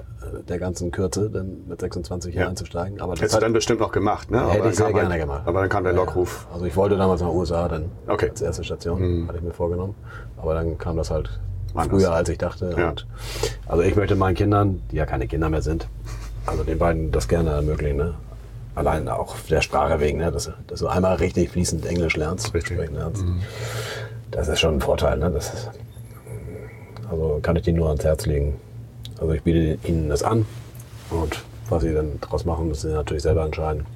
der 0.48 0.58
ganzen 0.58 0.90
Kürze 0.90 1.28
dann 1.30 1.64
mit 1.68 1.80
26 1.80 2.32
hier 2.32 2.42
Ja. 2.42 2.48
einzusteigen. 2.48 3.00
Aber 3.00 3.12
das 3.12 3.20
Hättest 3.20 3.34
du 3.34 3.36
hat- 3.36 3.42
dann 3.44 3.52
bestimmt 3.52 3.80
noch 3.80 3.92
gemacht, 3.92 4.30
ne? 4.30 4.48
Hätte 4.48 4.62
dann 4.62 4.70
ich 4.70 4.76
sehr 4.76 4.92
gerne 4.92 5.10
halt- 5.10 5.20
gemacht. 5.20 5.42
Aber 5.46 5.60
dann 5.60 5.68
kam 5.68 5.84
der 5.84 5.92
Lockruf. 5.92 6.46
Also 6.52 6.64
ich 6.66 6.76
wollte 6.76 6.96
damals 6.96 7.20
nach 7.20 7.28
USA 7.30 7.68
dann 7.68 7.86
Okay. 8.06 8.26
Mhm. 8.26 8.30
als 8.32 8.42
erste 8.42 8.64
Station, 8.64 9.24
hatte 9.28 9.38
ich 9.38 9.44
mir 9.44 9.52
vorgenommen. 9.52 9.94
Aber 10.36 10.54
dann 10.54 10.78
kam 10.78 10.96
das 10.96 11.10
halt 11.10 11.30
Anders. 11.74 11.88
früher, 11.88 12.12
als 12.12 12.28
ich 12.28 12.38
dachte. 12.38 12.74
Ja. 12.76 12.90
Und 12.90 13.06
also 13.66 13.82
ich 13.82 13.96
möchte 13.96 14.14
meinen 14.16 14.34
Kindern, 14.36 14.82
die 14.90 14.96
ja 14.96 15.06
keine 15.06 15.26
Kinder 15.26 15.48
mehr 15.50 15.62
sind, 15.62 15.88
also 16.46 16.62
den 16.62 16.78
beiden 16.78 17.10
das 17.10 17.26
gerne 17.28 17.50
ermöglichen. 17.50 17.96
Ne? 17.96 18.14
Allein 18.76 19.08
auch 19.08 19.34
der 19.50 19.62
Sprache 19.62 20.00
wegen, 20.00 20.18
ne? 20.18 20.30
dass, 20.30 20.44
du- 20.44 20.52
dass 20.68 20.80
du 20.80 20.86
einmal 20.86 21.16
richtig 21.16 21.50
fließend 21.50 21.86
Englisch 21.86 22.16
lernst, 22.16 22.54
Richtig. 22.54 22.78
Mhm. 22.90 22.94
lernst. 22.96 23.24
Das 24.30 24.48
ist 24.48 24.60
schon 24.60 24.74
ein 24.74 24.80
Vorteil. 24.80 25.18
Ne? 25.18 25.30
Das 25.30 25.52
ist, 25.54 25.70
also 27.10 27.38
kann 27.42 27.56
ich 27.56 27.62
denen 27.62 27.78
nur 27.78 27.88
ans 27.88 28.04
Herz 28.04 28.26
legen. 28.26 28.54
Also 29.20 29.32
ich 29.32 29.42
biete 29.42 29.78
ihnen 29.88 30.08
das 30.08 30.22
an 30.22 30.46
und 31.10 31.44
was 31.68 31.82
sie 31.82 31.94
dann 31.94 32.18
daraus 32.20 32.44
machen, 32.44 32.68
müssen 32.68 32.90
sie 32.90 32.94
natürlich 32.94 33.22
selber 33.22 33.44
entscheiden. 33.44 33.86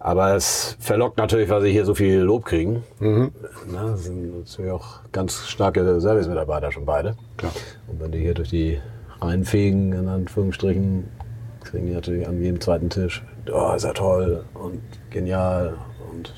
Aber 0.00 0.34
es 0.34 0.76
verlockt 0.78 1.18
natürlich, 1.18 1.48
weil 1.48 1.62
sie 1.62 1.72
hier 1.72 1.84
so 1.84 1.94
viel 1.94 2.20
Lob 2.20 2.44
kriegen. 2.44 2.84
Mhm. 3.00 3.32
Na, 3.70 3.90
das 3.90 4.04
sind 4.04 4.38
natürlich 4.38 4.70
auch 4.70 5.00
ganz 5.12 5.48
starke 5.48 6.00
Service-Mitarbeiter 6.00 6.70
schon 6.70 6.86
beide. 6.86 7.16
Klar. 7.36 7.52
Und 7.88 8.00
wenn 8.00 8.12
die 8.12 8.20
hier 8.20 8.34
durch 8.34 8.50
die 8.50 8.80
Reihen 9.20 9.44
fegen, 9.44 9.92
in 9.92 10.08
Anführungsstrichen, 10.08 11.08
kriegen 11.64 11.86
die 11.86 11.92
natürlich 11.92 12.26
an 12.26 12.40
jedem 12.40 12.60
zweiten 12.60 12.90
Tisch, 12.90 13.22
oh, 13.52 13.72
ist 13.74 13.84
ja 13.84 13.92
toll 13.92 14.44
und 14.54 14.80
genial 15.10 15.74
und 16.10 16.32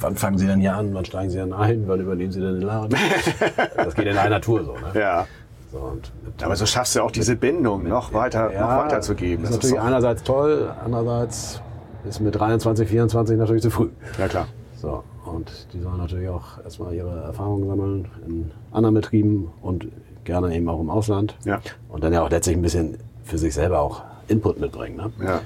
wann 0.00 0.16
fangen 0.16 0.38
sie 0.38 0.46
denn 0.46 0.60
hier 0.60 0.74
an, 0.74 0.94
wann 0.94 1.04
steigen 1.04 1.30
sie 1.30 1.38
denn 1.38 1.52
ein, 1.52 1.86
wann 1.86 2.00
übernehmen 2.00 2.32
sie 2.32 2.40
denn 2.40 2.54
den 2.54 2.62
Laden? 2.62 2.96
das 3.76 3.94
geht 3.94 4.06
in 4.06 4.16
einer 4.16 4.40
Tour 4.40 4.64
so. 4.64 4.72
Ne? 4.72 4.92
Ja. 4.94 5.26
So, 5.72 5.78
und 5.78 6.12
Aber 6.44 6.54
so 6.54 6.66
schaffst 6.66 6.94
du 6.96 7.02
auch 7.02 7.10
diese 7.10 7.34
Bindung 7.34 7.88
noch 7.88 8.12
weiter, 8.12 8.50
noch 8.50 8.84
weiterzugeben. 8.84 9.44
Ist 9.44 9.50
Das 9.50 9.56
natürlich 9.56 9.76
doch- 9.76 9.84
einerseits 9.84 10.22
toll, 10.22 10.70
andererseits 10.84 11.60
ist 12.06 12.20
mit 12.20 12.34
23, 12.38 12.86
24 12.88 13.38
natürlich 13.38 13.62
zu 13.62 13.70
früh. 13.70 13.88
Ja, 14.18 14.28
klar. 14.28 14.46
So, 14.76 15.02
und 15.24 15.50
die 15.72 15.80
sollen 15.80 15.96
natürlich 15.98 16.28
auch 16.28 16.62
erstmal 16.62 16.92
ihre 16.94 17.22
Erfahrungen 17.22 17.66
sammeln 17.68 18.08
in 18.26 18.50
anderen 18.70 18.94
Betrieben 18.96 19.50
und 19.62 19.86
gerne 20.24 20.54
eben 20.54 20.68
auch 20.68 20.80
im 20.80 20.90
Ausland. 20.90 21.36
Ja. 21.44 21.60
Und 21.88 22.04
dann 22.04 22.12
ja 22.12 22.22
auch 22.22 22.30
letztlich 22.30 22.56
ein 22.56 22.62
bisschen 22.62 22.98
für 23.24 23.38
sich 23.38 23.54
selber 23.54 23.80
auch 23.80 24.02
Input 24.28 24.60
mitbringen. 24.60 24.96
Ne? 24.96 25.10
Ja. 25.24 25.40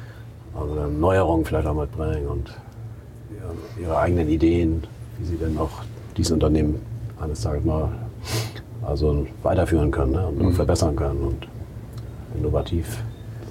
Also 0.58 0.74
Neuerungen 0.88 1.44
vielleicht 1.44 1.66
auch 1.68 1.74
mitbringen 1.74 2.26
und 2.26 2.48
ja, 2.48 3.82
ihre 3.82 3.98
eigenen 3.98 4.28
Ideen, 4.28 4.82
wie 5.18 5.24
sie 5.26 5.38
dann 5.38 5.56
auch 5.58 5.70
dieses 6.16 6.32
Unternehmen 6.32 6.80
eines 7.20 7.42
Tages 7.42 7.64
mal 7.64 7.90
also 8.86 9.26
weiterführen 9.42 9.90
können 9.90 10.12
ne? 10.12 10.26
und 10.28 10.52
verbessern 10.52 10.96
können 10.96 11.20
und 11.22 11.48
innovativ 12.38 13.02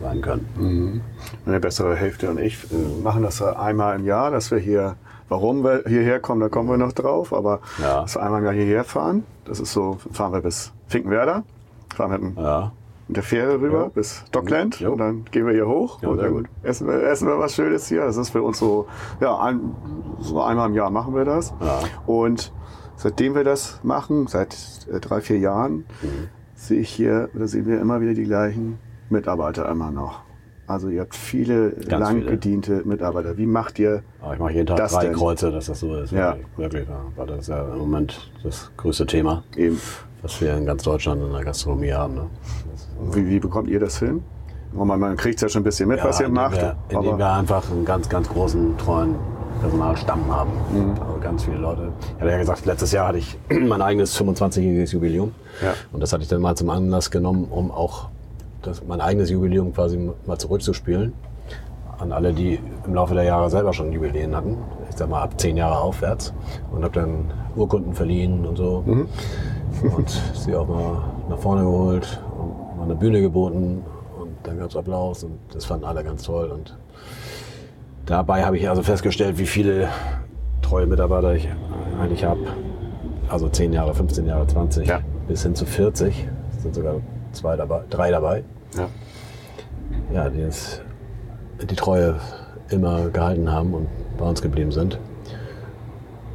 sein 0.01 0.21
können. 0.21 1.01
Meine 1.45 1.59
bessere 1.59 1.95
Hälfte 1.95 2.29
und 2.29 2.39
ich 2.39 2.63
äh, 2.71 3.03
machen 3.03 3.23
das 3.23 3.41
einmal 3.41 3.95
im 3.97 4.05
Jahr, 4.05 4.29
dass 4.31 4.51
wir 4.51 4.57
hier, 4.59 4.95
warum 5.29 5.63
wir 5.63 5.83
hierher 5.87 6.19
kommen, 6.19 6.41
da 6.41 6.49
kommen 6.49 6.69
wir 6.69 6.77
noch 6.77 6.91
drauf, 6.91 7.33
aber 7.33 7.59
Ja. 7.81 8.01
dass 8.01 8.15
wir 8.15 8.23
einmal 8.23 8.39
im 8.39 8.45
Jahr 8.45 8.53
hierher 8.53 8.83
fahren. 8.83 9.23
Das 9.45 9.59
ist 9.59 9.71
so, 9.73 9.97
fahren 10.11 10.33
wir 10.33 10.41
bis 10.41 10.71
Finkenwerder, 10.87 11.43
fahren 11.95 12.11
mit, 12.11 12.21
dem, 12.21 12.43
Ja, 12.43 12.71
mit 13.07 13.17
der 13.17 13.23
Fähre 13.23 13.59
rüber 13.61 13.83
Jo. 13.83 13.89
bis 13.89 14.23
Dockland 14.31 14.79
Jo. 14.79 14.91
und 14.91 14.97
dann 14.97 15.25
gehen 15.31 15.45
wir 15.45 15.53
hier 15.53 15.67
hoch 15.67 16.01
Ja, 16.01 16.09
und 16.09 16.17
dann 16.17 16.31
gut. 16.33 16.45
essen 16.63 16.87
wir, 16.87 17.01
essen 17.03 17.27
wir 17.27 17.39
was 17.39 17.55
Schönes 17.55 17.87
hier. 17.87 18.05
Das 18.05 18.17
ist 18.17 18.29
für 18.29 18.41
uns 18.43 18.59
so, 18.59 18.87
ja, 19.21 19.37
ein, 19.39 19.59
so 20.19 20.41
einmal 20.41 20.67
im 20.69 20.75
Jahr 20.75 20.89
machen 20.89 21.15
wir 21.15 21.23
das. 21.25 21.53
Ja. 21.61 21.79
Und 22.05 22.51
seitdem 22.97 23.35
wir 23.35 23.43
das 23.43 23.79
machen, 23.83 24.27
seit 24.27 24.55
äh, 24.91 24.99
drei, 24.99 25.21
vier 25.21 25.39
Jahren, 25.39 25.85
Mhm. 26.01 26.27
sehe 26.55 26.79
ich 26.79 26.89
hier 26.89 27.29
oder 27.35 27.47
sehen 27.47 27.65
wir 27.67 27.79
immer 27.81 28.01
wieder 28.01 28.13
die 28.13 28.23
gleichen 28.23 28.79
Mitarbeiter 29.09 29.67
immer 29.69 29.91
noch. 29.91 30.21
Also 30.67 30.89
ihr 30.89 31.01
habt 31.01 31.13
viele 31.13 31.71
Ganz 31.71 31.89
lang 31.89 32.15
viele. 32.19 32.31
gediente 32.31 32.81
Mitarbeiter. 32.85 33.37
Wie 33.37 33.45
macht 33.45 33.77
ihr? 33.77 34.01
aber 34.19 34.33
ich 34.33 34.39
mache 34.39 34.51
jeden 34.53 34.65
Tag 34.65 34.77
Das 34.77 34.93
drei 34.93 35.05
denn? 35.05 35.13
Kreuze, 35.13 35.51
dass 35.51 35.67
das 35.67 35.79
so 35.79 35.95
ist. 35.95 36.11
Ja. 36.11 36.37
Wirklich, 36.57 36.87
ja. 36.89 37.01
Weil 37.15 37.27
das 37.27 37.39
ist 37.41 37.47
ja 37.49 37.71
im 37.71 37.77
Moment 37.77 38.31
das 38.43 38.71
größte 38.75 39.05
Thema, 39.05 39.43
Eben, 39.55 39.79
was 40.23 40.41
wir 40.41 40.55
in 40.57 40.65
ganz 40.65 40.81
Deutschland 40.81 41.21
in 41.21 41.31
der 41.31 41.43
Gastronomie 41.43 41.91
haben. 41.91 42.15
Ne? 42.15 42.25
Wie, 43.11 43.27
wie 43.27 43.39
bekommt 43.39 43.67
ihr 43.69 43.79
das 43.79 43.99
hin? 43.99 44.23
Man, 44.73 44.99
man 44.99 45.15
kriegt 45.17 45.39
ja 45.39 45.47
schon 45.49 45.61
ein 45.61 45.65
bisschen 45.65 45.87
mit, 45.87 46.03
was 46.03 46.19
ihr 46.19 46.29
macht. 46.29 46.55
Wir, 46.57 46.75
indem 46.89 47.17
wir 47.19 47.31
einfach 47.31 47.69
einen 47.69 47.85
ganz, 47.85 48.09
ganz 48.09 48.27
großen, 48.27 48.75
treuen 48.79 49.13
Personalstamm 49.61 50.33
haben. 50.33 50.51
Mhm. 50.71 50.91
Also 51.01 51.19
ganz 51.19 51.43
viele 51.43 51.57
Leute. 51.57 51.91
Ich 52.15 52.21
hatte 52.21 52.31
ja 52.31 52.37
gesagt, 52.37 52.65
letztes 52.65 52.91
Jahr 52.91 53.07
hatte 53.07 53.17
ich 53.19 53.37
mein 53.49 53.81
eigenes 53.81 54.19
25-jähriges 54.19 54.93
Jubiläum. 54.93 55.33
Ja. 55.61 55.73
Und 55.91 56.01
das 56.01 56.13
hatte 56.13 56.23
ich 56.23 56.29
dann 56.29 56.41
mal 56.41 56.55
zum 56.55 56.69
Anlass 56.69 57.11
genommen, 57.11 57.45
um 57.49 57.71
auch 57.71 58.09
das, 58.61 58.83
mein 58.85 59.01
eigenes 59.01 59.29
Jubiläum 59.29 59.73
quasi 59.73 60.11
mal 60.25 60.37
zurückzuspielen. 60.37 61.13
An 61.97 62.11
alle, 62.11 62.33
die 62.33 62.59
im 62.85 62.93
Laufe 62.93 63.13
der 63.13 63.23
Jahre 63.23 63.49
selber 63.49 63.71
schon 63.71 63.91
Jubiläen 63.91 64.35
hatten. 64.35 64.57
Ich 64.89 64.97
sag 64.97 65.09
mal 65.09 65.21
ab 65.21 65.39
zehn 65.39 65.55
Jahre 65.55 65.79
aufwärts. 65.79 66.33
Und 66.71 66.83
habe 66.83 66.93
dann 66.93 67.31
Urkunden 67.55 67.93
verliehen 67.93 68.45
und 68.45 68.57
so. 68.57 68.83
Mhm. 68.85 69.07
Und 69.95 70.09
sie 70.33 70.55
auch 70.55 70.67
mal 70.67 71.03
nach 71.29 71.39
vorne 71.39 71.61
geholt 71.61 72.21
und 72.37 72.77
mal 72.77 72.83
eine 72.83 72.95
Bühne 72.95 73.21
geboten. 73.21 73.83
Und 74.19 74.31
dann 74.43 74.57
gab 74.59 74.69
es 74.69 74.75
Applaus 74.75 75.23
und 75.23 75.39
das 75.53 75.65
fanden 75.65 75.85
alle 75.85 76.03
ganz 76.03 76.23
toll. 76.23 76.49
Und 76.49 76.75
dabei 78.05 78.43
habe 78.45 78.57
ich 78.57 78.69
also 78.69 78.83
festgestellt, 78.83 79.37
wie 79.37 79.45
viele 79.45 79.89
treue 80.61 80.85
Mitarbeiter 80.85 81.33
ich 81.35 81.47
eigentlich 82.01 82.23
habe. 82.23 82.41
Also 83.29 83.49
10 83.49 83.73
Jahre, 83.73 83.93
15 83.93 84.25
Jahre, 84.25 84.45
20, 84.47 84.87
Ja. 84.87 84.99
bis 85.27 85.43
hin 85.43 85.55
zu 85.55 85.65
40. 85.65 86.27
Es 86.55 86.63
sind 86.63 86.75
sogar 86.75 86.95
zwei 87.31 87.55
dabei, 87.55 87.81
drei 87.89 88.11
dabei. 88.11 88.43
Ja. 88.77 88.87
Ja, 90.13 90.29
die 90.29 90.39
jetzt 90.39 90.81
die 91.69 91.75
Treue 91.75 92.15
immer 92.69 93.09
gehalten 93.09 93.51
haben 93.51 93.73
und 93.73 93.87
bei 94.17 94.25
uns 94.25 94.41
geblieben 94.41 94.71
sind. 94.71 94.99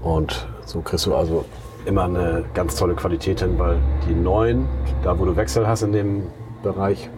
Und 0.02 0.46
so 0.64 0.80
kriegst 0.80 1.06
du 1.06 1.14
also 1.14 1.44
immer 1.84 2.04
eine 2.04 2.44
ganz 2.54 2.76
tolle 2.76 2.94
Qualität 2.94 3.40
hin, 3.40 3.58
weil 3.58 3.76
die 4.08 4.14
Neuen, 4.14 4.66
da 5.02 5.18
wo 5.18 5.24
du 5.24 5.36
Wechsel 5.36 5.66
hast 5.66 5.82
in 5.82 5.92
dem 5.92 6.22
Bereich, 6.62 7.08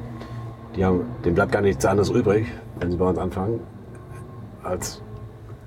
die 0.76 0.84
haben, 0.84 1.02
denen 1.24 1.34
bleibt 1.34 1.52
gar 1.52 1.62
nichts 1.62 1.84
anderes 1.84 2.10
übrig, 2.10 2.46
wenn 2.80 2.90
sie 2.90 2.96
bei 2.96 3.06
uns 3.08 3.18
anfangen, 3.18 3.60
als 4.64 5.00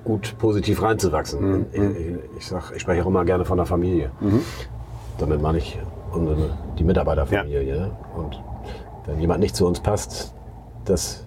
gut 0.03 0.35
positiv 0.37 0.81
reinzuwachsen. 0.81 1.65
Ich, 1.73 1.81
ich, 2.39 2.47
sag, 2.47 2.71
ich 2.75 2.81
spreche 2.81 3.01
auch 3.03 3.07
immer 3.07 3.25
gerne 3.25 3.45
von 3.45 3.57
der 3.57 3.65
Familie. 3.65 4.11
Damit 5.17 5.41
meine 5.41 5.57
ich 5.57 5.79
unsere, 6.11 6.51
die 6.77 6.83
Mitarbeiterfamilie. 6.83 7.63
ne? 7.79 7.91
Und 8.15 8.41
wenn 9.05 9.19
jemand 9.19 9.39
nicht 9.39 9.55
zu 9.55 9.65
uns 9.65 9.79
passt, 9.79 10.33
das, 10.85 11.25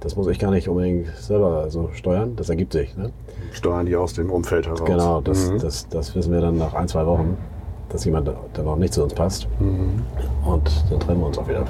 das 0.00 0.16
muss 0.16 0.26
ich 0.28 0.38
gar 0.38 0.50
nicht 0.50 0.68
unbedingt 0.68 1.08
selber 1.16 1.68
so 1.70 1.90
steuern. 1.92 2.34
Das 2.36 2.48
ergibt 2.48 2.72
sich. 2.72 2.96
Ne? 2.96 3.10
Steuern 3.52 3.86
die 3.86 3.96
aus 3.96 4.14
dem 4.14 4.30
Umfeld 4.30 4.66
heraus. 4.66 4.84
Genau, 4.84 5.20
das, 5.20 5.50
Mhm. 5.50 5.58
das, 5.58 5.88
das 5.88 6.14
wissen 6.14 6.32
wir 6.32 6.40
dann 6.40 6.56
nach 6.58 6.74
ein, 6.74 6.88
zwei 6.88 7.04
Wochen. 7.06 7.36
dass 7.90 8.04
jemand 8.04 8.28
der 8.54 8.64
noch 8.64 8.76
nicht 8.76 8.92
zu 8.92 9.02
uns 9.02 9.14
passt. 9.14 9.48
Und 9.60 10.70
dann 10.90 11.00
trennen 11.00 11.20
wir 11.20 11.26
uns 11.26 11.38
auch 11.38 11.48
wieder. 11.48 11.64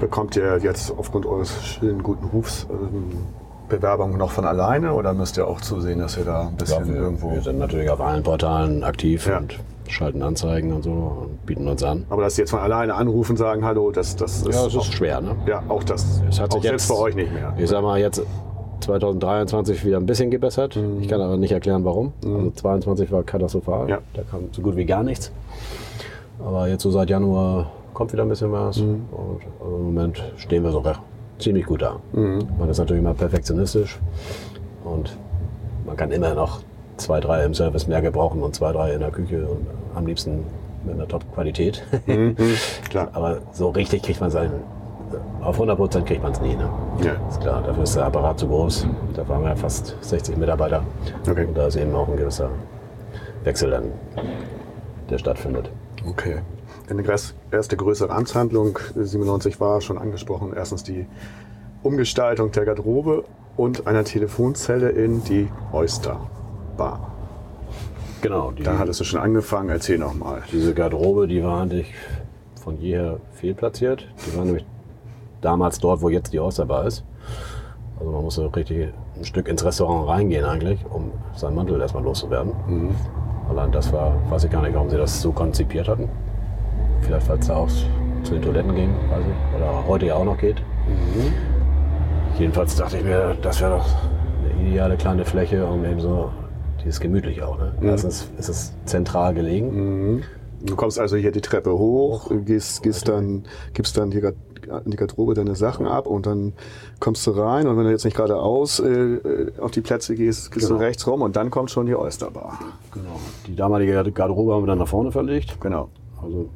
Bekommt 0.00 0.36
ihr 0.36 0.58
jetzt 0.58 0.92
aufgrund 0.98 1.24
eures 1.24 1.64
schönen 1.64 2.02
guten 2.02 2.26
Rufs 2.26 2.66
ähm, 2.70 3.16
Bewerbungen 3.68 4.16
noch 4.18 4.30
von 4.30 4.44
alleine 4.44 4.92
oder 4.94 5.12
müsst 5.14 5.36
ihr 5.36 5.46
auch 5.46 5.60
zusehen, 5.60 5.98
dass 5.98 6.16
ihr 6.16 6.24
da 6.24 6.48
ein 6.48 6.56
bisschen 6.56 6.86
Ja, 6.86 6.94
wir, 6.94 7.00
irgendwo. 7.00 7.32
wir 7.32 7.40
sind 7.42 7.58
natürlich 7.58 7.90
auf 7.90 8.00
allen 8.00 8.22
Portalen 8.22 8.84
aktiv 8.84 9.26
Ja. 9.26 9.38
und 9.38 9.58
schalten 9.88 10.22
Anzeigen 10.22 10.72
und 10.72 10.82
so 10.82 10.90
und 10.90 11.46
bieten 11.46 11.66
uns 11.68 11.82
an. 11.82 12.04
Aber 12.10 12.22
dass 12.22 12.34
sie 12.36 12.42
jetzt 12.42 12.50
von 12.50 12.60
alleine 12.60 12.94
anrufen, 12.94 13.36
sagen 13.36 13.64
Hallo, 13.64 13.90
das, 13.90 14.16
das 14.16 14.38
ist. 14.42 14.54
Ja, 14.54 14.66
es 14.66 14.76
auch, 14.76 14.80
ist 14.82 14.92
schwer, 14.94 15.20
ne? 15.20 15.36
ja, 15.46 15.62
auch 15.68 15.82
das. 15.84 16.20
Es 16.28 16.40
hat 16.40 16.50
auch 16.50 16.54
sich 16.54 16.62
selbst 16.68 16.88
jetzt- 16.88 16.96
bei 16.98 17.02
euch 17.04 17.14
nicht 17.14 17.32
mehr. 17.32 17.54
Ich 17.58 17.68
sag 17.70 17.82
mal, 17.82 17.98
jetzt 17.98 18.22
2023 18.80 19.84
wieder 19.84 19.96
ein 19.96 20.06
bisschen 20.06 20.30
gebessert. 20.30 20.78
Ich 21.00 21.08
kann 21.08 21.20
aber 21.20 21.36
nicht 21.36 21.52
erklären, 21.52 21.84
warum. 21.84 22.12
Also 22.24 22.50
22 22.50 23.10
war 23.10 23.22
katastrophal. 23.22 23.88
Ja. 23.88 23.98
Da 24.14 24.22
kam 24.22 24.42
so 24.52 24.62
gut 24.62 24.76
wie 24.76 24.84
gar 24.84 25.02
nichts. 25.02 25.32
Aber 26.44 26.68
jetzt 26.68 26.82
so 26.82 26.90
seit 26.90 27.08
Januar 27.10 27.70
kommt 27.94 28.12
wieder 28.12 28.22
ein 28.22 28.28
bisschen 28.28 28.52
was. 28.52 28.78
Und 28.78 29.06
also 29.60 29.76
im 29.76 29.84
Moment 29.84 30.22
stehen 30.36 30.62
wir 30.62 30.70
so 30.72 30.78
recht, 30.80 31.00
ziemlich 31.38 31.66
gut 31.66 31.82
da. 31.82 32.00
Man 32.12 32.68
ist 32.70 32.78
natürlich 32.78 33.02
immer 33.02 33.14
perfektionistisch. 33.14 33.98
Und 34.84 35.16
man 35.84 35.96
kann 35.96 36.10
immer 36.12 36.34
noch 36.34 36.60
zwei, 36.96 37.20
drei 37.20 37.44
im 37.44 37.54
Service 37.54 37.86
mehr 37.86 38.00
gebrauchen 38.02 38.42
und 38.42 38.54
zwei, 38.54 38.72
drei 38.72 38.92
in 38.92 39.00
der 39.00 39.10
Küche 39.10 39.46
und 39.46 39.66
am 39.94 40.06
liebsten 40.06 40.44
mit 40.84 40.94
einer 40.94 41.08
Top-Qualität. 41.08 41.82
Klar. 42.88 43.08
Aber 43.12 43.38
so 43.52 43.70
richtig 43.70 44.02
kriegt 44.02 44.20
man 44.20 44.30
es. 44.30 44.36
Auf 45.42 45.54
100 45.54 45.76
Prozent 45.76 46.06
kriegt 46.06 46.22
man 46.22 46.32
es 46.32 46.40
nie. 46.40 46.56
Ne? 46.56 46.68
Ja. 47.02 47.12
Ist 47.28 47.40
klar, 47.40 47.62
dafür 47.62 47.84
ist 47.84 47.94
der 47.94 48.06
Apparat 48.06 48.38
zu 48.38 48.48
groß. 48.48 48.86
Da 49.14 49.28
waren 49.28 49.42
wir 49.42 49.50
ja 49.50 49.56
fast 49.56 49.96
60 50.00 50.36
Mitarbeiter. 50.36 50.82
Okay. 51.28 51.44
Und 51.44 51.56
da 51.56 51.66
ist 51.66 51.76
eben 51.76 51.94
auch 51.94 52.08
ein 52.08 52.16
gewisser 52.16 52.50
Wechsel 53.44 53.70
dann, 53.70 53.84
der 55.08 55.18
stattfindet. 55.18 55.70
Okay. 56.08 56.38
Eine 56.88 57.02
erste 57.50 57.76
größere 57.76 58.12
Amtshandlung 58.12 58.78
äh, 58.96 59.02
97 59.02 59.60
war 59.60 59.80
schon 59.80 59.98
angesprochen. 59.98 60.52
Erstens 60.54 60.84
die 60.84 61.06
Umgestaltung 61.82 62.52
der 62.52 62.64
Garderobe 62.64 63.24
und 63.56 63.86
einer 63.86 64.04
Telefonzelle 64.04 64.90
in 64.90 65.24
die 65.24 65.48
Oyster 65.72 66.20
Bar. 66.76 67.12
Genau, 68.22 68.50
die, 68.50 68.62
Da 68.62 68.78
hattest 68.78 69.00
du 69.00 69.04
schon 69.04 69.20
angefangen. 69.20 69.70
Erzähl 69.70 69.98
noch 69.98 70.14
mal. 70.14 70.42
diese 70.52 70.74
Garderobe, 70.74 71.26
die 71.26 71.42
war 71.42 71.62
eigentlich 71.62 71.92
von 72.62 72.78
jeher 72.80 73.18
fehlplatziert. 73.32 74.06
Die 74.26 74.36
war 74.36 74.44
nämlich 74.44 74.64
damals 75.40 75.78
dort, 75.78 76.02
wo 76.02 76.08
jetzt 76.08 76.32
die 76.32 76.40
Osterbar 76.40 76.86
ist. 76.86 77.04
Also 77.98 78.12
man 78.12 78.22
musste 78.22 78.54
richtig 78.54 78.92
ein 79.16 79.24
Stück 79.24 79.48
ins 79.48 79.64
Restaurant 79.64 80.08
reingehen 80.08 80.44
eigentlich, 80.44 80.84
um 80.90 81.12
seinen 81.34 81.54
Mantel 81.54 81.80
erstmal 81.80 82.02
loszuwerden. 82.02 82.52
Allein 83.48 83.72
das 83.72 83.92
war, 83.92 84.14
weiß 84.30 84.44
ich 84.44 84.50
gar 84.50 84.62
nicht, 84.62 84.74
warum 84.74 84.90
sie 84.90 84.96
das 84.96 85.22
so 85.22 85.32
konzipiert 85.32 85.88
hatten. 85.88 86.08
Vielleicht, 87.02 87.28
es 87.30 87.46
da 87.46 87.56
auch 87.56 87.68
zu 88.22 88.32
den 88.34 88.42
Toiletten 88.42 88.74
ging, 88.74 88.90
weiß 89.10 89.24
ich. 89.24 89.56
Oder 89.56 89.86
heute 89.86 90.06
ja 90.06 90.14
auch 90.16 90.24
noch 90.24 90.38
geht. 90.38 90.62
Jedenfalls 92.38 92.76
dachte 92.76 92.98
ich 92.98 93.04
mir, 93.04 93.36
das 93.40 93.60
wäre 93.60 93.78
doch 93.78 93.86
eine 94.58 94.68
ideale 94.68 94.96
kleine 94.96 95.24
Fläche, 95.24 95.64
um 95.66 95.84
eben 95.84 96.00
so, 96.00 96.30
die 96.84 96.88
ist 96.88 97.00
gemütlich 97.00 97.42
auch. 97.42 97.58
Ne? 97.58 97.72
Erstens 97.82 98.30
ist 98.38 98.48
es 98.48 98.74
zentral 98.84 99.32
gelegen. 99.34 100.22
Du 100.62 100.74
kommst 100.76 100.98
also 100.98 101.16
hier 101.16 101.32
die 101.32 101.40
Treppe 101.40 101.72
hoch, 101.78 102.30
gehst, 102.44 102.82
gehst 102.82 103.08
dann, 103.08 103.44
gibst 103.74 103.96
dann 103.96 104.10
die, 104.10 104.20
Gar- 104.20 104.32
in 104.84 104.90
die 104.90 104.96
Garderobe 104.96 105.34
deine 105.34 105.54
Sachen 105.54 105.86
ab 105.86 106.06
und 106.06 106.26
dann 106.26 106.54
kommst 106.98 107.26
du 107.26 107.30
rein 107.32 107.68
und 107.68 107.76
wenn 107.76 107.84
du 107.84 107.90
jetzt 107.90 108.04
nicht 108.04 108.16
geradeaus 108.16 108.80
äh, 108.80 108.88
äh, 108.88 109.52
auf 109.60 109.70
die 109.70 109.80
Plätze 109.82 110.14
gehst, 110.14 110.50
gehst 110.50 110.66
Genau. 110.66 110.78
du 110.80 110.84
rechts 110.84 111.06
rum 111.06 111.22
und 111.22 111.36
dann 111.36 111.50
kommt 111.50 111.70
schon 111.70 111.86
die 111.86 111.94
Oysterbar. 111.94 112.58
Genau. 112.92 113.20
Die 113.46 113.54
damalige 113.54 114.02
Garderobe 114.12 114.54
haben 114.54 114.62
wir 114.62 114.66
dann 114.68 114.78
nach 114.78 114.88
vorne 114.88 115.12
verlegt. 115.12 115.60
Genau. 115.60 115.88
Also, 116.22 116.48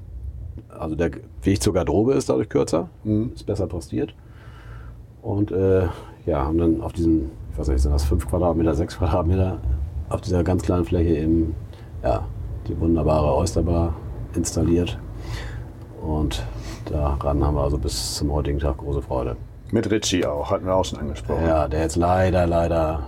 also 0.68 0.94
der 0.94 1.10
Weg 1.42 1.62
zur 1.62 1.72
Garderobe 1.72 2.14
ist 2.14 2.28
dadurch 2.28 2.48
kürzer, 2.48 2.88
ist 3.34 3.46
besser 3.46 3.66
postiert. 3.66 4.14
Und 5.22 5.52
äh, 5.52 5.86
ja, 6.26 6.44
haben 6.44 6.58
dann 6.58 6.80
auf 6.80 6.92
diesem, 6.92 7.30
ich 7.52 7.58
weiß 7.58 7.68
nicht, 7.68 7.80
sind 7.80 7.92
das 7.92 8.04
5 8.04 8.28
Quadratmeter, 8.28 8.74
6 8.74 8.98
Quadratmeter, 8.98 9.58
auf 10.08 10.20
dieser 10.20 10.42
ganz 10.42 10.62
kleinen 10.62 10.84
Fläche 10.84 11.16
eben 11.16 11.54
ja, 12.02 12.24
die 12.68 12.78
wunderbare 12.78 13.34
Oysterbar 13.34 13.94
installiert. 14.34 14.98
Und 16.02 16.42
daran 16.86 17.44
haben 17.44 17.54
wir 17.54 17.62
also 17.62 17.78
bis 17.78 18.16
zum 18.16 18.32
heutigen 18.32 18.58
Tag 18.58 18.78
große 18.78 19.02
Freude. 19.02 19.36
Mit 19.70 19.90
Ritchie 19.90 20.26
auch, 20.26 20.50
hatten 20.50 20.66
wir 20.66 20.74
auch 20.74 20.84
schon 20.84 20.98
angesprochen. 20.98 21.46
Ja, 21.46 21.68
der 21.68 21.82
jetzt 21.82 21.96
leider, 21.96 22.46
leider 22.46 23.06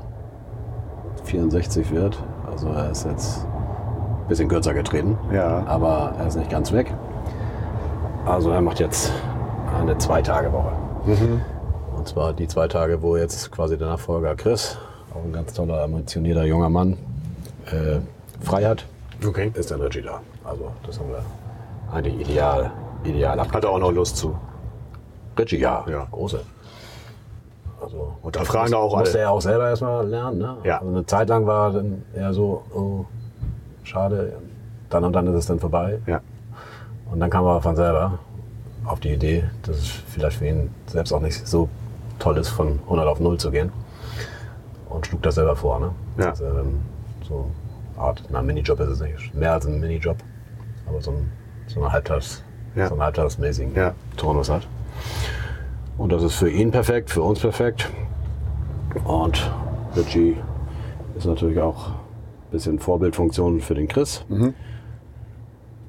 64 1.24 1.90
wird. 1.90 2.22
Also 2.50 2.68
er 2.68 2.90
ist 2.90 3.04
jetzt 3.04 3.44
ein 3.44 4.28
bisschen 4.28 4.48
kürzer 4.48 4.74
getreten. 4.74 5.18
Ja. 5.32 5.64
Aber 5.66 6.14
er 6.18 6.26
ist 6.26 6.36
nicht 6.36 6.50
ganz 6.50 6.72
weg. 6.72 6.94
Also 8.24 8.50
er 8.50 8.60
macht 8.60 8.78
jetzt 8.80 9.12
eine 9.78 9.98
Zwei-Tage-Woche. 9.98 10.72
Und 11.96 12.06
zwar 12.08 12.32
die 12.32 12.46
zwei 12.48 12.68
Tage, 12.68 13.02
wo 13.02 13.16
jetzt 13.16 13.50
quasi 13.50 13.76
der 13.76 13.88
Nachfolger 13.88 14.34
Chris, 14.36 14.78
auch 15.12 15.24
ein 15.24 15.32
ganz 15.32 15.52
toller, 15.54 15.82
ambitionierter 15.82 16.44
junger 16.44 16.68
Mann, 16.68 16.96
äh, 17.66 17.98
frei 18.44 18.64
hat, 18.64 18.86
Okay. 19.26 19.50
ist 19.54 19.70
dann 19.70 19.80
Reggie 19.80 20.02
da. 20.02 20.20
Also 20.44 20.70
das 20.86 20.98
haben 20.98 21.10
wir 21.10 21.22
eigentlich 21.92 22.20
ideal, 22.28 22.70
ideal 23.04 23.38
Hat 23.40 23.64
er 23.64 23.70
auch 23.70 23.78
noch 23.78 23.92
Lust 23.92 24.16
zu. 24.16 24.36
Ritchie, 25.38 25.58
ja, 25.58 25.84
Ja. 25.88 26.06
große. 26.10 26.40
Also, 27.82 28.12
Und 28.22 28.36
da 28.36 28.44
fragen 28.44 28.70
da 28.70 28.78
auch 28.78 28.96
musste 28.96 29.18
alle. 29.18 29.24
er 29.26 29.30
auch 29.32 29.40
selber 29.40 29.68
erstmal 29.68 30.06
lernen. 30.06 30.38
Ne? 30.38 30.56
Ja. 30.64 30.78
Also 30.78 30.92
eine 30.92 31.06
Zeit 31.06 31.28
lang 31.28 31.46
war 31.46 31.72
dann 31.72 32.02
eher 32.14 32.32
so, 32.32 32.62
oh, 32.74 33.04
schade, 33.82 34.34
dann 34.88 35.04
und 35.04 35.12
dann 35.12 35.26
ist 35.28 35.34
es 35.34 35.46
dann 35.46 35.58
vorbei. 35.58 35.98
Ja. 36.06 36.20
Und 37.12 37.20
dann 37.20 37.28
kam 37.28 37.44
er 37.44 37.60
von 37.60 37.76
selber 37.76 38.18
auf 38.86 38.98
die 39.00 39.12
Idee, 39.12 39.44
dass 39.62 39.76
es 39.76 39.86
vielleicht 39.86 40.38
für 40.38 40.46
ihn 40.48 40.70
selbst 40.86 41.12
auch 41.12 41.20
nicht 41.20 41.46
so 41.46 41.68
toll 42.18 42.38
ist, 42.38 42.48
von 42.48 42.80
100 42.84 43.06
auf 43.06 43.20
0 43.20 43.38
zu 43.38 43.50
gehen. 43.50 43.70
Und 44.88 45.06
schlug 45.06 45.22
das 45.22 45.34
selber 45.34 45.54
vor. 45.54 45.78
Ne? 45.78 45.90
Ja. 46.16 46.24
Er 46.26 46.54
dann 46.54 46.80
so 47.28 47.50
eine 47.96 48.02
Art, 48.04 48.24
na, 48.30 48.40
Minijob 48.40 48.80
ist 48.80 48.88
es 48.88 49.00
nicht, 49.00 49.34
mehr 49.34 49.52
als 49.52 49.66
ein 49.66 49.78
Minijob, 49.78 50.16
aber 50.88 51.00
so, 51.02 51.10
ein, 51.12 51.30
so 51.66 51.80
eine 51.82 51.92
Halbtags, 51.92 52.42
Ja. 52.74 52.86
so 52.88 52.94
einen 52.94 53.02
halbtagsmäßigen 53.02 53.74
Ja. 53.74 53.92
Turnus 54.16 54.48
hat. 54.50 54.66
Und 55.98 56.10
das 56.12 56.22
ist 56.22 56.34
für 56.34 56.50
ihn 56.50 56.70
perfekt, 56.70 57.10
für 57.10 57.22
uns 57.22 57.40
perfekt. 57.40 57.90
Und 59.04 59.50
Richie 59.94 60.38
ist 61.16 61.26
natürlich 61.26 61.60
auch 61.60 61.88
ein 61.88 61.94
bisschen 62.50 62.78
Vorbildfunktion 62.78 63.60
für 63.60 63.74
den 63.74 63.86
Chris, 63.88 64.24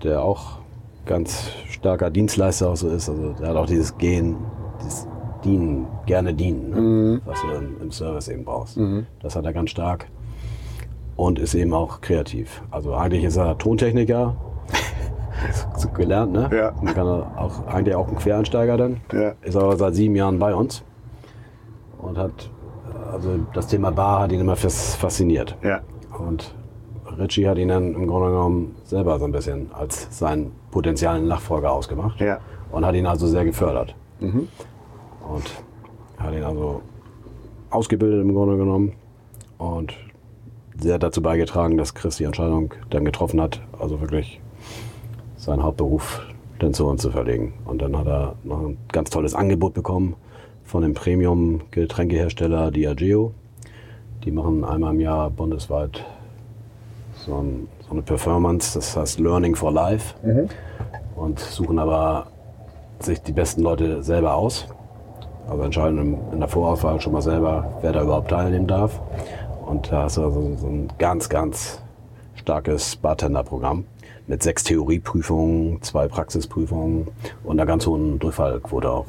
der 0.04 0.22
auch 0.22 0.60
ganz 1.06 1.50
starker 1.70 2.10
Dienstleister 2.10 2.70
auch 2.70 2.76
so 2.76 2.90
ist. 2.90 3.10
Also 3.10 3.34
der 3.34 3.50
hat 3.50 3.56
auch 3.56 3.66
dieses 3.66 3.98
Gehen, 3.98 4.36
dieses 4.82 5.08
Dienen, 5.44 5.88
gerne 6.06 6.34
dienen, 6.34 6.70
ne? 6.70 7.22
was 7.26 7.42
du 7.42 7.48
im, 7.58 7.82
im 7.82 7.92
Service 7.92 8.30
eben 8.30 8.46
brauchst. 8.46 8.80
Das 9.22 9.36
hat 9.36 9.46
er 9.46 9.54
ganz 9.54 9.72
stark. 9.72 10.08
Und 11.16 11.38
ist 11.38 11.54
eben 11.54 11.74
auch 11.74 12.02
kreativ. 12.02 12.64
Also 12.72 12.94
eigentlich 12.96 13.24
ist 13.24 13.36
er 13.38 13.58
Tontechniker, 13.58 14.36
so 15.78 15.90
gelernt, 15.90 16.32
ne? 16.32 16.50
Ja. 16.52 16.70
Und 16.70 16.94
kann 16.96 17.06
er 17.06 17.28
auch, 17.38 17.68
eigentlich 17.68 17.94
auch 17.96 18.08
ein 18.08 18.16
Quereinsteiger 18.16 18.78
dann. 18.78 19.02
Ja. 19.12 19.34
Ist 19.42 19.56
aber 19.56 19.76
seit 19.78 19.94
sieben 19.96 20.16
Jahren 20.16 20.40
bei 20.40 20.56
uns. 20.56 20.84
Und 22.02 22.18
hat, 22.18 22.50
also 23.12 23.30
das 23.54 23.68
Thema 23.68 23.92
Bar 23.92 24.22
hat 24.22 24.32
ihn 24.32 24.40
immer 24.40 24.56
fas- 24.56 24.96
fasziniert. 24.96 25.56
Ja. 25.62 25.82
Und 26.18 26.56
Richie 27.20 27.48
hat 27.48 27.58
ihn 27.58 27.68
dann 27.68 27.94
im 27.94 28.08
Grunde 28.08 28.30
genommen 28.30 28.76
selber 28.86 29.20
so 29.20 29.26
ein 29.26 29.32
bisschen 29.32 29.70
als 29.74 30.08
seinen 30.18 30.52
potenziellen 30.74 31.28
Nachfolger 31.28 31.72
ausgemacht. 31.72 32.20
Ja. 32.20 32.40
Und 32.72 32.84
hat 32.84 32.96
ihn 32.96 33.06
also 33.06 33.28
sehr 33.28 33.46
gefördert. 33.46 33.94
Und 35.32 35.44
hat 36.18 36.34
ihn 36.34 36.44
also 36.44 36.82
ausgebildet 37.70 38.22
im 38.22 38.34
Grunde 38.34 38.58
genommen. 38.58 38.94
Und 39.60 39.94
sehr 40.80 40.98
dazu 40.98 41.22
beigetragen, 41.22 41.78
dass 41.78 41.94
Chris 41.94 42.18
die 42.18 42.24
Entscheidung 42.24 42.74
dann 42.90 43.06
getroffen 43.06 43.40
hat, 43.40 43.62
also 43.80 44.02
wirklich 44.02 44.42
seinen 45.38 45.62
Hauptberuf 45.62 46.26
dann 46.58 46.74
zu 46.74 46.88
uns 46.88 47.04
zu 47.04 47.12
verlegen. 47.12 47.54
Und 47.66 47.84
dann 47.84 47.96
hat 47.96 48.08
er 48.08 48.36
noch 48.44 48.62
ein 48.62 48.78
ganz 48.92 49.12
tolles 49.12 49.36
Angebot 49.36 49.76
bekommen 49.76 50.16
von 50.64 50.82
dem 50.82 50.96
Premium-Getränkehersteller 50.96 52.72
Diageo. 52.72 53.32
Die 54.24 54.32
machen 54.32 54.64
einmal 54.64 54.96
im 54.96 55.02
Jahr 55.02 55.30
bundesweit 55.30 56.04
so, 57.16 57.36
ein, 57.36 57.68
eine 57.94 58.02
Performance, 58.02 58.78
das 58.78 58.96
heißt 58.98 59.20
Learning 59.20 59.56
for 59.56 59.72
Life. 59.72 60.16
Und 61.16 61.40
suchen 61.40 61.80
aber 61.80 62.28
sich 63.00 63.22
die 63.22 63.32
besten 63.32 63.62
Leute 63.62 64.04
selber 64.04 64.36
aus. 64.36 64.68
Also 65.48 65.64
entscheiden 65.64 66.18
in 66.32 66.40
der 66.40 66.50
Vorauswahl 66.50 67.00
schon 67.02 67.14
mal 67.14 67.22
selber, 67.22 67.78
wer 67.82 67.92
da 67.92 68.04
überhaupt 68.04 68.30
teilnehmen 68.30 68.68
darf. 68.68 69.02
Und 69.66 69.92
da 69.92 70.04
hast 70.04 70.18
du 70.18 70.24
also 70.24 70.56
so 70.58 70.68
ein 70.68 70.88
ganz, 70.98 71.30
ganz 71.30 71.82
starkes 72.36 72.96
Bartender-Programm 72.98 73.86
mit 74.28 74.42
sechs 74.44 74.64
Theorieprüfungen, 74.64 75.82
zwei 75.82 76.08
Praxisprüfungen 76.08 77.08
und 77.44 77.60
einer 77.60 77.66
ganz 77.66 77.86
hohen 77.86 78.20
Durchfallquote 78.20 78.90
auch. 78.90 79.06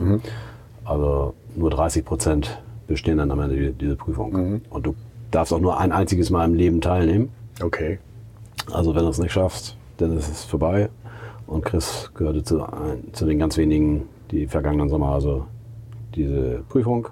Also 0.85 1.35
nur 1.55 1.71
30 1.71 2.05
Prozent 2.05 2.63
bestehen 2.87 3.19
dann 3.19 3.31
am 3.31 3.41
Ende 3.41 3.57
die, 3.57 3.73
diese 3.73 3.97
Prüfung. 3.97 4.61
Und 4.71 4.87
du 4.87 4.95
darfst 5.31 5.53
auch 5.53 5.61
nur 5.61 5.79
ein 5.79 5.93
einziges 5.93 6.31
Mal 6.31 6.45
im 6.45 6.55
Leben 6.55 6.81
teilnehmen. 6.81 7.31
Okay. 7.63 7.99
Also 8.73 8.95
wenn 8.95 9.03
du 9.03 9.09
es 9.09 9.19
nicht 9.19 9.33
schaffst, 9.33 9.77
dann 9.99 10.17
ist 10.17 10.29
es 10.31 10.45
vorbei. 10.45 10.89
Und 11.47 11.65
Chris 11.65 12.11
gehörte 12.15 12.43
zu, 12.43 12.63
ein, 12.63 13.13
zu 13.13 13.27
den 13.27 13.39
ganz 13.39 13.57
wenigen, 13.57 14.09
die 14.31 14.47
vergangenen 14.47 14.89
Sommer 14.89 15.11
also 15.11 15.45
diese 16.15 16.63
Prüfung, 16.69 17.09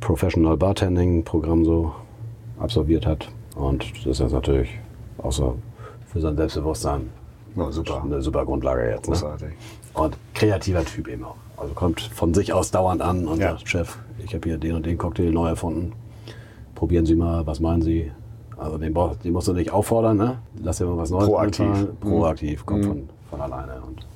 Professional 0.00 0.56
Bartending 0.56 1.24
Programm 1.24 1.64
so 1.64 1.92
absolviert 2.58 3.06
hat. 3.06 3.28
Und 3.54 3.84
das 4.06 4.18
ist 4.20 4.32
natürlich 4.32 4.70
außer 5.18 5.54
für 6.06 6.20
sein 6.20 6.36
Selbstbewusstsein 6.36 7.10
Ja, 7.54 7.70
super. 7.70 8.02
eine 8.02 8.20
super 8.20 8.44
Grundlage 8.44 8.90
jetzt. 8.90 9.08
Ne? 9.08 9.52
Und 9.94 10.16
kreativer 10.34 10.84
Typ 10.84 11.06
eben 11.08 11.24
auch. 11.24 11.36
Also 11.56 11.74
kommt 11.74 12.00
von 12.00 12.34
sich 12.34 12.52
aus 12.52 12.70
dauernd 12.70 13.02
an 13.02 13.28
und 13.28 13.38
Ja. 13.38 13.50
sagt, 13.52 13.68
Chef, 13.68 13.98
ich 14.24 14.34
habe 14.34 14.48
hier 14.48 14.58
den 14.58 14.74
und 14.74 14.86
den 14.86 14.98
Cocktail 14.98 15.30
neu 15.30 15.48
erfunden. 15.48 15.92
Probieren 16.74 17.06
Sie 17.06 17.14
mal, 17.14 17.46
was 17.46 17.60
meinen 17.60 17.82
Sie? 17.82 18.10
Also 18.56 18.78
den, 18.78 18.94
den 19.24 19.32
musst 19.32 19.48
du 19.48 19.52
nicht 19.52 19.72
auffordern, 19.72 20.16
ne? 20.16 20.38
Lass 20.62 20.78
dir 20.78 20.86
mal 20.86 20.96
was 20.98 21.10
Neues 21.10 21.26
Proaktiv. 21.26 21.66
einfallen. 21.66 21.96
Proaktiv, 22.00 22.66
kommt 22.66 22.84
von, 22.86 23.08
von 23.30 23.40
alleine. 23.40 23.80
Und 23.86 24.06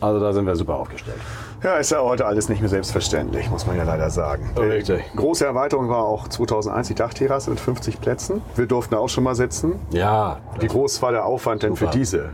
also 0.00 0.18
da 0.18 0.32
sind 0.32 0.46
wir 0.46 0.56
super 0.56 0.76
aufgestellt. 0.76 1.18
Ja, 1.62 1.74
ist 1.76 1.90
ja 1.90 2.00
heute 2.00 2.24
alles 2.24 2.48
nicht 2.48 2.60
mehr 2.60 2.70
selbstverständlich, 2.70 3.50
muss 3.50 3.66
man 3.66 3.76
ja 3.76 3.84
leider 3.84 4.08
sagen. 4.08 4.50
Richtig. 4.56 5.00
Äh, 5.00 5.16
Große 5.16 5.44
Erweiterung 5.44 5.90
war 5.90 6.04
auch 6.04 6.26
2001 6.26 6.88
die 6.88 6.94
Dachterrasse 6.94 7.50
mit 7.50 7.60
50 7.60 8.00
Plätzen. 8.00 8.40
Wir 8.56 8.66
durften 8.66 8.94
auch 8.94 9.08
schon 9.08 9.24
mal 9.24 9.34
sitzen. 9.34 9.74
Ja, 9.90 10.38
Wie 10.58 10.68
groß 10.68 11.02
war 11.02 11.12
der 11.12 11.26
Aufwand 11.26 11.62
denn 11.62 11.76
Super. 11.76 11.92
für 11.92 11.98
diese? 11.98 12.30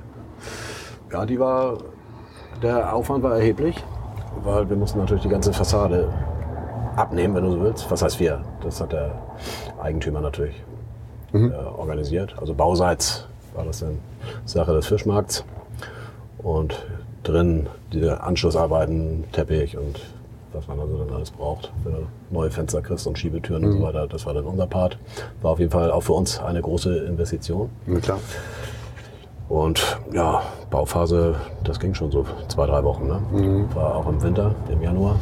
Ja, 1.13 1.27
die 1.27 1.41
war, 1.41 1.79
der 2.63 2.95
Aufwand 2.95 3.25
war 3.25 3.35
erheblich, 3.37 3.83
weil 4.45 4.69
wir 4.71 4.77
mussten 4.77 5.01
natürlich 5.01 5.25
die 5.25 5.29
ganze 5.29 5.53
Fassade 5.53 6.13
abnehmen, 6.95 7.35
wenn 7.35 7.45
du 7.45 7.51
so 7.51 7.61
willst. 7.61 7.91
Was 7.91 8.03
heißt 8.03 8.21
wir? 8.21 8.45
Das 8.63 8.81
hat 8.81 8.93
der 8.93 9.11
Eigentümer 9.83 10.21
natürlich 10.21 10.63
äh, 11.37 11.79
organisiert. 11.79 12.35
Also 12.39 12.55
bauseits 12.55 13.27
war 13.55 13.65
das 13.65 13.81
dann 13.81 13.99
Sache 14.45 14.73
des 14.73 14.87
Fischmarkts 14.87 15.45
und 16.39 16.87
drin 17.23 17.69
diese 17.93 18.23
Anschlussarbeiten, 18.23 19.25
Teppich 19.33 19.77
und 19.77 20.01
was 20.53 20.67
man 20.69 20.81
also 20.81 20.97
dann 21.05 21.15
alles 21.15 21.31
braucht, 21.31 21.73
wenn 21.85 21.93
du 21.93 21.99
neue 22.31 22.51
Fenster 22.51 22.81
kriegst 22.81 23.07
und 23.07 23.19
Schiebetüren 23.19 23.65
und 23.65 23.73
so 23.73 23.83
weiter. 23.83 24.07
Das 24.07 24.25
war 24.27 24.33
dann 24.35 24.45
unser 24.45 24.67
Part. 24.67 24.99
War 25.43 25.53
auf 25.53 25.59
jeden 25.59 25.71
Fall 25.71 25.91
auch 25.91 26.03
für 26.03 26.15
uns 26.15 26.41
eine 26.41 26.63
große 26.63 26.97
Investition. 27.05 27.69
Na 27.87 28.01
klar. 28.01 28.19
Und 29.49 29.99
ja, 30.13 30.43
Bauphase, 30.71 31.37
das 31.63 31.79
ging 31.79 31.95
schon 31.95 32.11
so 32.11 32.25
zwei, 32.49 32.67
drei 32.67 32.83
Wochen. 32.83 33.07
Ne? 33.07 33.21
War 33.75 33.97
auch 33.97 34.09
im 34.09 34.21
Winter, 34.23 34.55
im 34.71 34.83
Januar. 34.83 35.17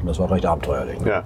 Und 0.00 0.06
das 0.06 0.18
war 0.18 0.30
recht 0.30 0.46
abenteuerlich. 0.46 1.00
Ne? 1.00 1.08
Ja. 1.08 1.24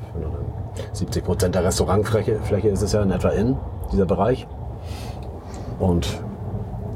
Wenn 0.74 0.82
du 0.82 0.86
dann 0.86 0.94
70 0.94 1.24
Prozent 1.24 1.54
der 1.54 1.64
Restaurantfläche 1.64 2.40
Fläche 2.40 2.68
ist 2.68 2.82
es 2.82 2.92
ja 2.92 3.02
in 3.02 3.10
etwa 3.10 3.30
in, 3.30 3.56
dieser 3.92 4.06
Bereich. 4.06 4.46
Und 5.78 6.20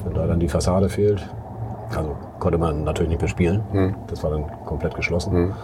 wenn 0.04 0.14
da 0.14 0.26
dann 0.26 0.40
die 0.40 0.48
Fassade 0.48 0.88
fehlt, 0.88 1.26
also 1.96 2.16
konnte 2.38 2.58
man 2.58 2.84
natürlich 2.84 3.10
nicht 3.10 3.20
bespielen. 3.20 3.62
Das 4.08 4.22
war 4.22 4.30
dann 4.30 4.44
komplett 4.66 4.94
geschlossen. 4.94 5.54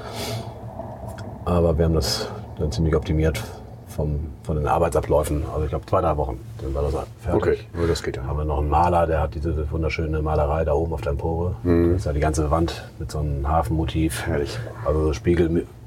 Aber 1.45 1.77
wir 1.77 1.85
haben 1.85 1.95
das 1.95 2.29
dann 2.59 2.71
ziemlich 2.71 2.95
optimiert 2.95 3.43
vom, 3.89 4.21
von 4.43 4.57
den 4.57 4.67
Arbeitsabläufen. 4.67 5.43
Also 5.53 5.65
ich 5.65 5.71
glaube 5.71 5.87
zwei, 5.87 6.01
drei 6.01 6.17
Wochen, 6.17 6.39
dann 6.63 6.75
war 6.75 6.83
das 6.83 6.95
fertig. 7.21 7.43
Okay, 7.43 7.59
nur 7.75 7.87
das 7.87 8.03
geht 8.03 8.17
ja. 8.17 8.25
haben 8.25 8.39
wir 8.39 8.45
noch 8.45 8.59
einen 8.59 8.69
Maler, 8.69 9.07
der 9.07 9.21
hat 9.21 9.35
diese 9.35 9.71
wunderschöne 9.71 10.23
Malerei 10.23 10.65
da 10.65 10.73
oben 10.73 10.93
auf 10.93 11.01
der 11.01 11.13
Empore. 11.13 11.57
Das 11.65 11.97
ist 11.97 12.07
ja 12.07 12.13
die 12.13 12.21
ganze 12.21 12.51
Wand 12.51 12.89
mit 12.99 13.11
so 13.11 13.19
einem 13.19 13.47
Hafenmotiv. 13.49 14.27
Herrlich. 14.27 14.59
Also 14.87 15.05
so 15.05 15.13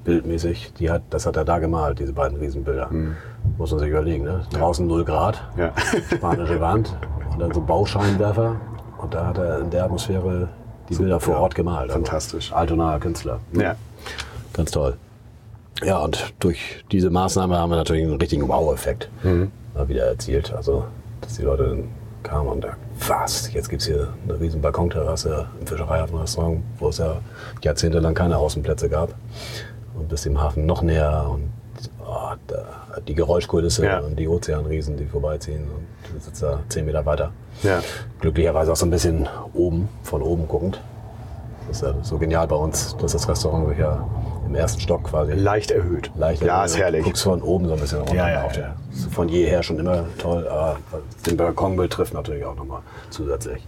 spiegelbildmäßig. 0.04 0.74
Die 0.80 0.89
hat, 0.91 1.01
das 1.10 1.26
hat 1.26 1.38
er 1.38 1.45
da 1.45 1.60
gemalt, 1.60 1.99
diese 1.99 2.14
beiden 2.14 2.38
Riesenbilder. 2.38 2.89
Muss 3.58 3.72
man 3.72 3.80
sich 3.80 3.89
überlegen. 3.89 4.24
Ne? 4.24 4.41
Draußen 4.51 4.86
0 4.86 5.06
Grad, 5.06 5.41
Ja. 5.58 5.74
spanische 6.16 6.60
Wand 6.62 6.95
und 7.32 7.39
dann 7.39 7.51
so 7.54 7.62
Bauscheinwerfer. 7.62 8.56
Und 9.01 9.14
da 9.14 9.28
hat 9.28 9.38
er 9.38 9.60
in 9.60 9.70
der 9.70 9.86
Atmosphäre 9.86 10.49
die 10.89 10.95
Bilder 10.95 11.20
vor 11.20 11.38
Ort 11.38 11.56
gemalt. 11.56 11.84
Also 11.89 11.93
Fantastisch. 11.93 12.54
Altonaer 12.54 12.99
Künstler. 12.99 13.39
ja. 13.54 13.76
Ganz 14.54 14.70
toll. 14.70 14.97
Ja, 15.84 15.97
und 15.97 16.32
durch 16.39 16.86
diese 16.91 17.10
Maßnahme 17.10 17.58
haben 17.58 17.72
wir 17.72 17.76
natürlich 17.78 18.04
einen 18.04 18.18
richtigen 18.18 18.47
Wow-Effekt 18.47 19.10
mal 19.24 19.88
wieder 19.88 20.06
erzielt. 20.06 20.54
Also, 20.54 20.84
dass 21.22 21.38
die 21.38 21.41
Leute 21.41 21.64
dann 21.70 21.84
kamen 22.22 22.49
und 22.49 22.64
dachten, 22.64 22.78
was, 23.08 23.51
jetzt 23.51 23.70
gibt 23.70 23.82
es 23.82 23.88
hier 23.88 24.10
eine 24.28 24.39
riesen 24.39 24.62
Balkonterrasse 24.62 25.47
im 25.60 25.66
Fischereihafenrestaurant, 25.66 26.62
wo 26.78 26.89
es 26.89 26.99
ja 26.99 27.16
jahrzehntelang 27.64 28.14
keine 28.14 28.38
Außenplätze 28.38 28.89
gab. 28.89 29.16
Und 29.96 30.10
bis 30.10 30.24
dem 30.24 30.41
Hafen 30.41 30.66
noch 30.66 30.82
näher 30.82 31.28
und 31.32 31.50
oh, 32.06 32.34
da, 32.48 32.66
die 33.08 33.14
Geräuschkulisse 33.16 33.86
Ja. 33.86 34.00
und 34.00 34.18
die 34.18 34.28
Ozeanriesen, 34.28 34.98
die 34.98 35.06
vorbeiziehen. 35.06 35.64
Und 35.64 35.86
du 36.14 36.20
sitzt 36.20 36.41
da 36.41 36.60
zehn 36.70 36.86
Meter 36.86 37.06
weiter. 37.06 37.32
Ja. 37.62 37.80
Glücklicherweise 38.20 38.72
auch 38.72 38.76
so 38.76 38.86
ein 38.86 38.89
bisschen 38.91 39.28
oben, 39.54 39.88
von 40.04 40.22
oben 40.22 40.48
guckend. 40.48 40.80
Das 41.68 41.78
ist 41.78 41.84
ja 41.84 41.94
so 42.02 42.18
genial 42.18 42.48
bei 42.48 42.56
uns, 42.56 42.96
dass 42.98 43.14
das 43.14 43.28
Restaurant 43.30 43.70
sich 43.70 43.78
ja 43.78 44.06
im 44.46 44.54
ersten 44.56 44.82
Stock 44.82 45.06
quasi 45.06 45.32
Leicht 45.34 45.72
erhöht. 45.72 46.12
leicht 46.16 46.41
Ja, 46.44 46.66
ist 46.66 46.78
herrlich. 46.78 47.04
guckst 47.06 47.24
von 47.24 47.41
oben 47.41 47.68
so 47.68 47.74
ein 47.74 47.80
bisschen 47.80 48.00
runter. 48.00 48.16
Ja, 48.16 48.30
ja, 48.30 48.44
auf 48.44 48.58
ja. 48.58 48.76
Von 49.12 49.30
jeher 49.30 49.64
schon 49.64 49.80
immer 49.80 50.04
toll, 50.18 50.46
aber 50.48 50.78
den 51.26 51.38
Balkon 51.38 51.78
betrifft 51.78 52.14
natürlich 52.14 52.44
auch 52.44 52.56
nochmal 52.56 52.82
zusätzlich. 53.10 53.66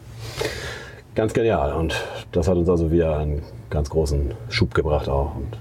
Ganz 1.16 1.34
genial 1.34 1.72
und 1.74 1.96
das 2.34 2.48
hat 2.50 2.58
uns 2.58 2.68
also 2.68 2.92
wieder 2.92 3.18
einen 3.18 3.42
ganz 3.70 3.90
großen 3.90 4.34
Schub 4.50 4.74
gebracht 4.74 5.08
auch 5.08 5.34
und 5.36 5.58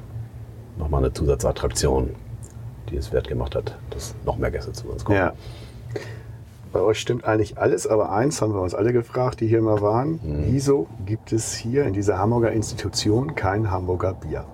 nochmal 0.76 1.02
eine 1.04 1.12
Zusatzattraktion, 1.12 2.10
die 2.90 2.96
es 2.96 3.12
wert 3.12 3.28
gemacht 3.28 3.54
hat, 3.54 3.76
dass 3.90 4.14
noch 4.24 4.36
mehr 4.36 4.50
Gäste 4.50 4.72
zu 4.72 4.88
uns 4.88 5.04
kommen. 5.04 5.18
Ja. 5.18 5.32
Bei 6.72 6.80
euch 6.80 6.98
stimmt 6.98 7.24
eigentlich 7.24 7.56
alles, 7.56 7.86
aber 7.86 8.10
eins 8.10 8.42
haben 8.42 8.52
wir 8.52 8.60
uns 8.60 8.74
alle 8.74 8.92
gefragt, 8.92 9.40
die 9.40 9.46
hier 9.46 9.62
mal 9.62 9.80
waren. 9.80 10.18
Wieso 10.22 10.88
gibt 11.06 11.32
es 11.32 11.54
hier 11.54 11.84
in 11.84 11.92
dieser 11.92 12.18
Hamburger 12.18 12.50
Institution 12.50 13.36
kein 13.36 13.70
Hamburger 13.70 14.14
Bier? 14.14 14.44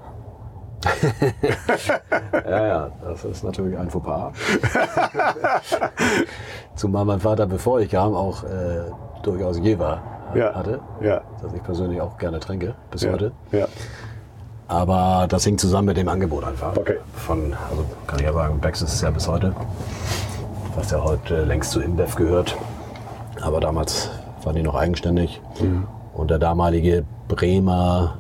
Ja, 2.33 2.67
ja, 2.67 2.91
das 3.03 3.25
ist 3.25 3.45
natürlich 3.45 3.77
ein 3.77 3.91
Fauxpas. 3.91 4.33
Zumal 6.75 7.05
mein 7.05 7.21
Vater, 7.21 7.47
bevor 7.47 7.81
ich 7.81 7.91
kam, 7.91 8.15
auch 8.15 8.45
äh, 8.45 8.91
durchaus 9.23 9.59
Jever 9.59 10.01
Ja. 10.35 10.55
hatte, 10.55 10.81
Ja. 11.01 11.21
das 11.43 11.53
ich 11.53 11.63
persönlich 11.63 12.01
auch 12.01 12.17
gerne 12.19 12.41
trinke, 12.41 12.75
bis 12.91 13.03
Ja. 13.03 13.13
heute. 13.13 13.33
Ja. 13.53 13.67
Aber 14.71 15.27
das 15.29 15.43
hing 15.43 15.59
zusammen 15.59 15.87
mit 15.87 15.97
dem 15.97 16.09
Angebot 16.09 16.45
einfach. 16.45 16.77
Okay. 16.77 16.99
Von, 17.15 17.55
also 17.69 17.85
kann 18.07 18.21
ich 18.21 18.25
ja 18.25 18.33
sagen, 18.33 18.61
Becks 18.61 18.81
ist 18.83 18.95
es 18.95 19.01
ja 19.01 19.11
bis 19.11 19.27
heute, 19.27 19.53
was 20.77 20.93
ja 20.93 21.03
heute 21.03 21.45
längst 21.45 21.73
zu 21.73 21.81
InBev 21.81 22.15
gehört. 22.15 22.57
Aber 23.41 23.59
damals 23.59 24.11
waren 24.45 24.55
die 24.55 24.63
noch 24.63 24.77
eigenständig. 24.77 25.41
Und 26.15 26.31
der 26.31 26.39
damalige 26.39 27.05
Bremer 27.27 28.19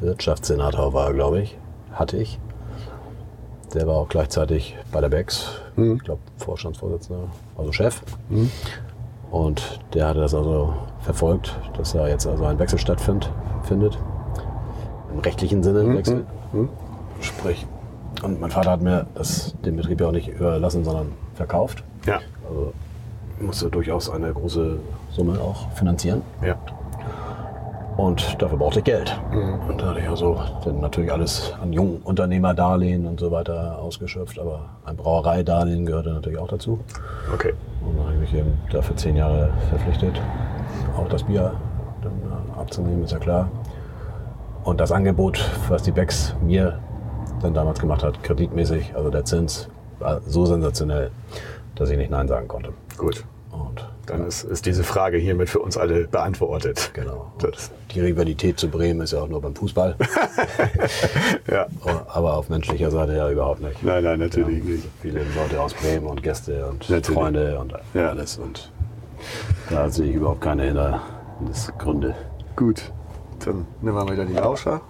Wirtschaftssenator 0.00 0.92
war, 0.92 1.12
glaube 1.12 1.42
ich, 1.42 1.56
hatte 1.92 2.16
ich. 2.16 2.40
Der 3.72 3.86
war 3.86 3.94
auch 3.94 4.08
gleichzeitig 4.08 4.76
bei 4.90 5.00
der 5.00 5.08
Becks, 5.08 5.60
ich 5.76 6.02
glaube 6.02 6.20
Vorstandsvorsitzender, 6.38 7.28
also 7.56 7.70
Chef. 7.70 8.02
Und 9.30 9.80
der 9.94 10.08
hatte 10.08 10.20
das 10.20 10.34
also 10.34 10.74
verfolgt, 11.00 11.56
dass 11.76 11.92
da 11.92 12.08
jetzt 12.08 12.26
also 12.26 12.44
ein 12.44 12.58
Wechsel 12.58 12.78
stattfindet. 12.80 13.30
Im 15.12 15.20
rechtlichen 15.20 15.62
Sinne 15.62 15.96
Wechsel. 15.96 16.24
Sprich, 17.20 17.66
und 18.22 18.40
mein 18.40 18.50
Vater 18.50 18.72
hat 18.72 18.82
mir 18.82 19.06
das, 19.14 19.54
den 19.64 19.76
Betrieb 19.76 20.00
ja 20.00 20.08
auch 20.08 20.12
nicht 20.12 20.28
überlassen, 20.28 20.84
sondern 20.84 21.12
verkauft. 21.34 21.84
Ja. 22.06 22.20
Also 22.48 22.72
musste 23.40 23.70
durchaus 23.70 24.10
eine 24.10 24.32
große 24.32 24.78
Summe 25.10 25.38
auch 25.40 25.70
finanzieren. 25.72 26.22
Ja. 26.42 26.56
Und 27.96 28.42
dafür 28.42 28.58
brauchte 28.58 28.80
ich 28.80 28.84
Geld. 28.84 29.18
Und 29.68 29.80
da 29.80 29.86
hatte 29.86 30.00
ich 30.00 30.08
also 30.08 30.38
dann 30.64 30.80
natürlich 30.80 31.10
alles 31.10 31.54
an 31.62 31.72
jungen 31.72 32.02
Unternehmerdarlehen 32.04 33.06
und 33.06 33.18
so 33.18 33.30
weiter 33.30 33.78
ausgeschöpft. 33.78 34.38
Aber 34.38 34.66
ein 34.84 34.96
Brauereidarlehen 34.96 35.86
gehörte 35.86 36.10
natürlich 36.10 36.38
auch 36.38 36.48
dazu. 36.48 36.78
Okay. 37.32 37.54
Und 37.80 37.96
dann 37.96 38.06
habe 38.06 38.14
ich 38.16 38.20
mich 38.20 38.34
eben 38.34 38.52
dafür 38.70 38.96
zehn 38.96 39.16
Jahre 39.16 39.50
verpflichtet, 39.70 40.20
auch 40.98 41.08
das 41.08 41.22
Bier 41.22 41.52
dann 42.02 42.12
äh, 42.12 42.60
abzunehmen, 42.60 43.04
ist 43.04 43.12
ja 43.12 43.18
klar. 43.18 43.48
Und 44.66 44.80
das 44.80 44.90
Angebot, 44.90 45.48
was 45.68 45.82
die 45.84 45.92
Becks 45.92 46.34
mir 46.42 46.80
dann 47.40 47.54
damals 47.54 47.78
gemacht 47.78 48.02
hat, 48.02 48.22
kreditmäßig, 48.24 48.94
also 48.96 49.10
der 49.10 49.24
Zins, 49.24 49.68
war 50.00 50.20
so 50.26 50.44
sensationell, 50.44 51.10
dass 51.76 51.88
ich 51.90 51.96
nicht 51.96 52.10
Nein 52.10 52.26
sagen 52.28 52.48
konnte. 52.48 52.72
Gut. 52.96 53.24
Und 53.52 53.88
Dann 54.06 54.26
ist, 54.26 54.42
ist 54.42 54.66
diese 54.66 54.82
Frage 54.84 55.18
hiermit 55.18 55.48
für 55.48 55.60
uns 55.60 55.78
alle 55.78 56.08
beantwortet. 56.08 56.90
genau. 56.94 57.32
Die 57.92 58.00
Rivalität 58.00 58.58
zu 58.58 58.68
Bremen 58.68 59.00
ist 59.02 59.12
ja 59.12 59.20
auch 59.20 59.28
nur 59.28 59.40
beim 59.40 59.54
Fußball, 59.54 59.94
ja. 61.50 61.66
aber 62.08 62.34
auf 62.36 62.48
menschlicher 62.50 62.90
Seite 62.90 63.16
ja 63.16 63.30
überhaupt 63.30 63.62
nicht. 63.62 63.82
Nein, 63.82 64.02
nein, 64.04 64.18
natürlich 64.18 64.58
Ja, 64.64 64.70
nicht. 64.72 64.88
Viele 65.00 65.20
Leute 65.36 65.60
aus 65.60 65.72
Bremen 65.74 66.06
und 66.06 66.22
Gäste 66.22 66.66
und 66.66 66.90
Natürlich. 66.90 67.18
Freunde 67.18 67.58
und 67.58 67.72
Ja. 67.94 68.10
alles. 68.10 68.36
Und 68.36 68.70
da 69.70 69.88
sehe 69.88 70.10
ich 70.10 70.16
überhaupt 70.16 70.40
keine 70.42 70.64
Hindernisgründe. 70.64 72.14
Gut. 72.56 72.92
Dann 73.46 73.64
nehmen 73.80 73.96
wir 73.96 74.12
wieder 74.12 74.24
die 74.24 74.32
Lauscher. 74.32 74.80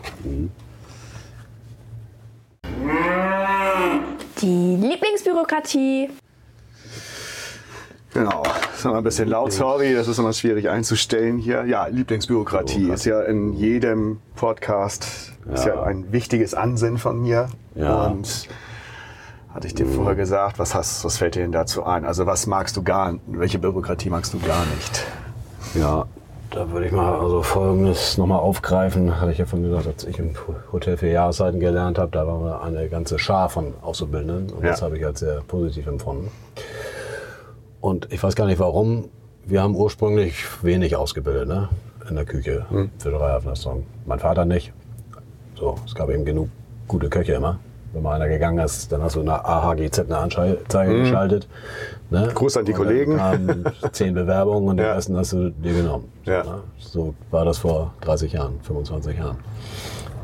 Die 4.41 4.77
Lieblingsbürokratie. 4.77 6.09
Genau. 8.15 8.43
noch 8.83 8.93
mal 8.93 8.99
ein 8.99 9.05
bisschen 9.05 9.29
laut, 9.29 9.53
sorry, 9.53 9.93
das 9.93 10.09
ist 10.09 10.19
immer 10.19 10.33
schwierig 10.33 10.71
einzustellen 10.71 11.37
hier. 11.37 11.67
Ja, 11.67 11.87
Lieblingsbürokratie 11.89 12.89
ist 12.89 13.05
ja 13.05 13.21
in 13.21 13.53
jedem 13.53 14.21
Podcast 14.37 15.35
ist 15.53 15.67
ja 15.67 15.83
ein 15.83 16.13
wichtiges 16.13 16.55
Ansinnen 16.55 16.97
von 16.97 17.21
mir. 17.21 17.51
Ja. 17.75 18.07
Und 18.07 18.49
hatte 19.53 19.67
ich 19.67 19.75
dir 19.75 19.85
vorher 19.87 20.15
gesagt, 20.15 20.59
was 20.59 20.75
hast, 20.75 21.05
was 21.05 21.19
fällt 21.19 21.35
dir 21.35 21.43
denn 21.43 21.53
dazu 21.53 21.85
ein? 21.85 22.07
Also 22.07 22.25
was 22.25 22.47
magst 22.47 22.75
du 22.79 22.83
gar, 22.83 23.17
welche 23.27 23.59
Bürokratie 23.59 24.09
magst 24.09 24.33
du 24.33 24.39
gar 24.39 24.65
nicht? 24.65 25.05
Ja, 25.75 26.07
da 26.57 26.71
würde 26.71 26.87
ich 26.87 26.93
mal 26.93 27.21
also 27.21 27.43
Folgendes 27.43 28.17
nochmal 28.17 28.39
aufgreifen. 28.39 29.21
Hatte 29.21 29.31
ich 29.31 29.39
ja 29.39 29.45
von 29.45 29.63
gesagt, 29.63 29.87
als 29.87 30.05
ich 30.05 30.19
im 30.19 30.31
Hotel 30.73 30.97
für 30.97 31.09
Jahreszeiten 31.09 31.61
gelernt 31.61 31.99
habe, 31.99 32.11
da 32.13 32.27
waren 32.27 32.43
wir 32.43 32.63
eine 32.63 32.89
ganze 32.89 33.19
Schar 33.19 33.51
von 33.51 33.75
Auszubildenden 33.83 34.51
und 34.51 34.65
Ja. 34.65 34.71
das 34.71 34.81
habe 34.81 34.97
ich 34.97 35.05
als 35.05 35.21
sehr 35.21 35.43
positiv 35.47 35.87
empfunden. 35.87 36.31
Und 37.81 38.11
ich 38.11 38.23
weiß 38.23 38.35
gar 38.35 38.47
nicht 38.47 38.59
warum. 38.59 39.11
Wir 39.45 39.63
haben 39.63 39.77
ursprünglich 39.77 40.35
wenig 40.65 40.97
ausgebildet 40.97 41.47
ne? 41.47 41.69
in 42.09 42.17
der 42.17 42.25
Küche 42.25 42.65
für 42.99 43.11
Dreierfensterung. 43.11 43.85
Mein 44.07 44.19
Vater 44.19 44.45
nicht. 44.47 44.73
So, 45.57 45.77
es 45.85 45.95
gab 45.95 46.09
eben 46.09 46.25
genug 46.25 46.49
gute 46.89 47.09
Köche 47.11 47.35
immer. 47.35 47.59
Wenn 47.97 48.03
mal 48.03 48.17
einer 48.21 48.29
gegangen 48.29 48.59
ist, 48.59 48.93
dann 48.93 49.01
hast 49.01 49.17
du 49.17 49.21
eine 49.21 49.43
AHGZ 49.43 50.01
eine 50.01 50.19
Anzeige 50.19 50.99
geschaltet. 51.01 51.49
Ne? 52.11 52.29
Gruß 52.35 52.59
an 52.59 52.67
die 52.67 52.73
Und 52.75 52.79
dann 52.81 52.87
Kollegen. 52.89 53.17
kamen 53.17 53.65
zehn 53.93 54.13
Bewerbungen 54.13 54.69
und 54.69 54.77
den 54.77 54.85
Ja. 54.85 54.93
ersten 54.93 55.17
hast 55.17 55.33
du 55.33 55.49
dir 55.49 55.73
genommen. 55.73 56.05
Ja. 56.27 56.45
So, 56.45 56.51
ne? 56.51 56.61
so 56.79 57.15
war 57.31 57.47
das 57.47 57.57
vor 57.57 57.95
30 58.03 58.35
Jahren, 58.35 58.61
25 58.65 59.17
Jahren. 59.17 59.39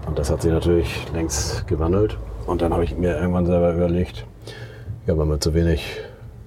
Und 0.06 0.18
das 0.18 0.30
hat 0.30 0.42
sich 0.42 0.52
natürlich 0.52 1.06
längst 1.14 1.66
gewandelt. 1.66 2.18
Und 2.46 2.60
dann 2.60 2.74
habe 2.74 2.84
ich 2.84 2.94
mir 2.98 3.16
irgendwann 3.16 3.46
selber 3.46 3.72
überlegt, 3.72 4.26
ja, 5.06 5.16
wenn 5.16 5.28
wir 5.30 5.40
zu 5.40 5.54
wenig 5.54 5.98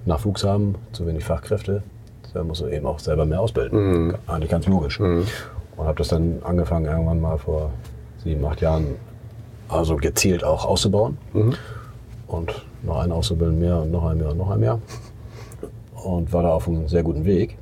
Nachwuchs 0.04 0.44
haben, 0.44 0.76
zu 0.92 1.08
wenig 1.08 1.24
Fachkräfte, 1.24 1.82
dann 2.34 2.46
musst 2.46 2.60
du 2.60 2.68
eben 2.68 2.86
auch 2.86 3.00
selber 3.00 3.26
mehr 3.26 3.40
ausbilden. 3.40 4.14
Eigentlich 4.28 4.50
ganz 4.52 4.68
logisch. 4.68 5.00
Und 5.00 5.26
habe 5.76 5.98
das 5.98 6.06
dann 6.06 6.38
angefangen, 6.44 6.84
irgendwann 6.86 7.20
mal 7.20 7.36
vor 7.36 7.70
sieben, 8.22 8.44
acht 8.44 8.60
Jahren, 8.60 8.94
also 9.68 9.96
gezielt 9.96 10.44
auch 10.44 10.64
auszubauen. 10.64 11.18
Und 12.26 12.66
noch 12.82 12.98
einen 12.98 13.12
auszubilden 13.12 13.58
mehr 13.58 13.82
und 13.82 13.90
noch 13.90 14.04
ein 14.04 14.18
mehr 14.18 14.30
und 14.30 14.38
noch 14.38 14.50
ein 14.50 14.60
mehr. 14.60 14.78
Und 16.04 16.32
war 16.32 16.42
da 16.42 16.50
auf 16.50 16.68
einem 16.68 16.88
sehr 16.88 17.02
guten 17.02 17.24
Weg. 17.24 17.56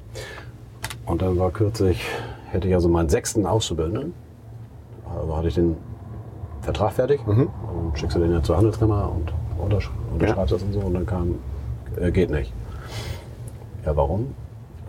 Und 1.07 1.22
dann 1.22 1.38
war 1.38 1.50
kürzlich, 1.50 2.05
hätte 2.50 2.68
ich 2.68 2.74
also 2.74 2.88
meinen 2.88 3.09
sechsten 3.09 3.46
Auszubildenden. 3.46 4.14
Also 5.18 5.36
hatte 5.36 5.48
ich 5.48 5.55
den 5.55 5.76
Vertrag 6.62 6.92
fertig 6.92 7.20
und 7.26 7.98
schickst 7.98 8.16
du 8.16 8.20
den 8.20 8.32
ja 8.32 8.42
zur 8.42 8.57
Handelskammer 8.57 9.12
und 9.12 9.32
untersch 9.62 9.90
unterschreibst 10.12 10.52
das 10.52 10.62
und 10.62 10.72
so. 10.72 10.80
Und 10.80 10.94
dann 10.94 11.07
kam, 11.07 11.38
äh, 12.00 12.11
geht 12.11 12.30
nicht. 12.30 12.52
Ja, 13.84 13.94
warum? 13.96 14.34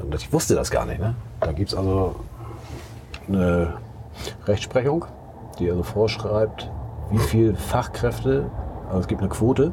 Und 0.01 0.16
ich 0.16 0.32
wusste 0.32 0.55
das 0.55 0.72
gar 0.72 0.86
nicht. 0.86 0.99
Ne? 0.99 1.16
Da 1.41 1.51
gibt 1.51 1.70
es 1.70 1.76
also 1.76 2.16
eine 3.28 3.74
Rechtsprechung, 4.45 5.05
die 5.59 5.70
also 5.70 5.84
vorschreibt, 5.84 6.70
wie 7.12 7.18
viel 7.20 7.56
Fachkräfte, 7.56 8.49
also 8.88 8.99
es 8.99 9.08
gibt 9.08 9.22
eine 9.22 9.30
Quote 9.30 9.72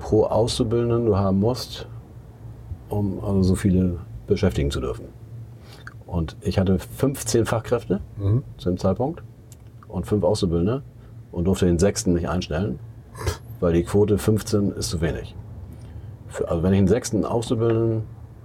pro 0.00 0.24
Auszubildenden 0.24 1.06
du 1.06 1.16
haben 1.16 1.38
musst, 1.40 1.86
um 2.88 3.22
also 3.24 3.42
so 3.42 3.54
viele 3.54 3.98
beschäftigen 4.26 4.70
zu 4.70 4.80
dürfen. 4.80 5.06
Und 6.06 6.36
ich 6.42 6.58
hatte 6.58 6.78
15 6.78 7.46
Fachkräfte 7.46 8.00
zu 8.58 8.68
dem 8.70 8.78
Zeitpunkt 8.78 9.22
und 9.88 10.06
fünf 10.06 10.24
Auszubildende 10.24 10.82
und 11.32 11.44
durfte 11.44 11.66
den 11.66 11.78
sechsten 11.78 12.12
nicht 12.14 12.28
einstellen, 12.28 12.78
weil 13.60 13.72
die 13.72 13.82
Quote 13.84 14.18
15 14.18 14.72
ist 14.72 14.90
zu 14.90 15.00
wenig. 15.00 15.34
Für, 16.28 16.48
also 16.48 16.62
wenn 16.62 16.72
ich 16.72 16.78
einen 16.78 16.88
sechsten 16.88 17.24
Auszubildenden 17.24 18.02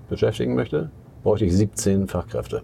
beschäftigen 0.10 0.56
möchte, 0.56 0.90
bräuchte 1.24 1.46
ich 1.46 1.56
17 1.56 2.08
Fachkräfte. 2.08 2.64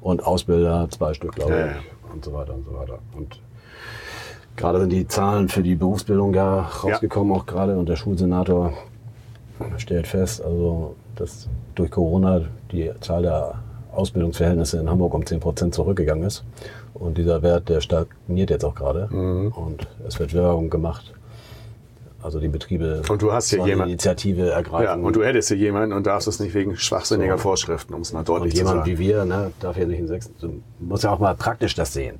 Und 0.00 0.24
Ausbilder, 0.24 0.88
zwei 0.90 1.12
Stück, 1.14 1.34
glaube 1.34 1.52
ich, 1.52 1.58
Ja, 1.58 1.66
ja. 1.66 1.72
und 2.12 2.24
so 2.24 2.32
weiter 2.32 2.54
und 2.54 2.64
so 2.64 2.72
weiter. 2.74 2.98
Und 3.16 3.40
gerade 4.56 4.80
sind 4.80 4.90
die 4.90 5.06
Zahlen 5.06 5.48
für 5.48 5.62
die 5.62 5.74
Berufsbildung 5.74 6.34
ja 6.34 6.60
rausgekommen, 6.62 7.34
auch 7.36 7.46
gerade. 7.46 7.76
Und 7.76 7.88
der 7.88 7.96
Schulsenator 7.96 8.72
stellt 9.78 10.06
fest, 10.06 10.42
also 10.42 10.94
dass 11.14 11.48
durch 11.74 11.90
Corona 11.90 12.42
die 12.72 12.90
Zahl 13.00 13.22
der 13.22 13.54
Ausbildungsverhältnisse 13.92 14.78
in 14.78 14.90
Hamburg 14.90 15.14
um 15.14 15.24
10 15.24 15.40
Prozent 15.40 15.74
zurückgegangen 15.74 16.24
ist. 16.24 16.44
Und 16.94 17.16
dieser 17.18 17.42
Wert, 17.42 17.68
der 17.68 17.80
stagniert 17.80 18.50
jetzt 18.50 18.64
auch 18.64 18.74
gerade. 18.74 19.08
Mhm. 19.10 19.52
Und 19.52 19.86
es 20.06 20.18
wird 20.18 20.34
Werbung 20.34 20.68
gemacht. 20.70 21.12
Also 22.22 22.40
die 22.40 22.48
Betriebe 22.48 23.02
Und 23.08 23.22
du 23.22 23.32
hast 23.32 23.50
hier 23.50 23.64
jemand- 23.66 23.88
Initiative 23.88 24.50
ergreifen. 24.50 24.84
Ja, 24.84 24.94
und 24.94 25.14
du 25.14 25.22
hättest 25.22 25.48
hier 25.48 25.58
jemanden 25.58 25.92
und 25.94 26.06
darfst 26.06 26.26
es 26.26 26.40
nicht 26.40 26.54
wegen 26.54 26.76
schwachsinniger 26.76 27.38
Vorschriften, 27.38 27.94
um 27.94 28.00
es 28.00 28.12
mal 28.12 28.24
deutlich 28.24 28.52
zu 28.54 28.58
jemand 28.58 28.78
sagen. 28.78 28.90
wie 28.90 28.98
wir 28.98 29.24
ne, 29.24 29.52
darf 29.60 29.76
ja 29.76 29.86
nicht 29.86 30.00
in 30.00 30.08
sechs. 30.08 30.30
Du 30.40 30.60
musst 30.80 31.04
ja 31.04 31.12
auch 31.12 31.18
mal 31.20 31.34
praktisch 31.36 31.74
das 31.74 31.92
sehen. 31.92 32.18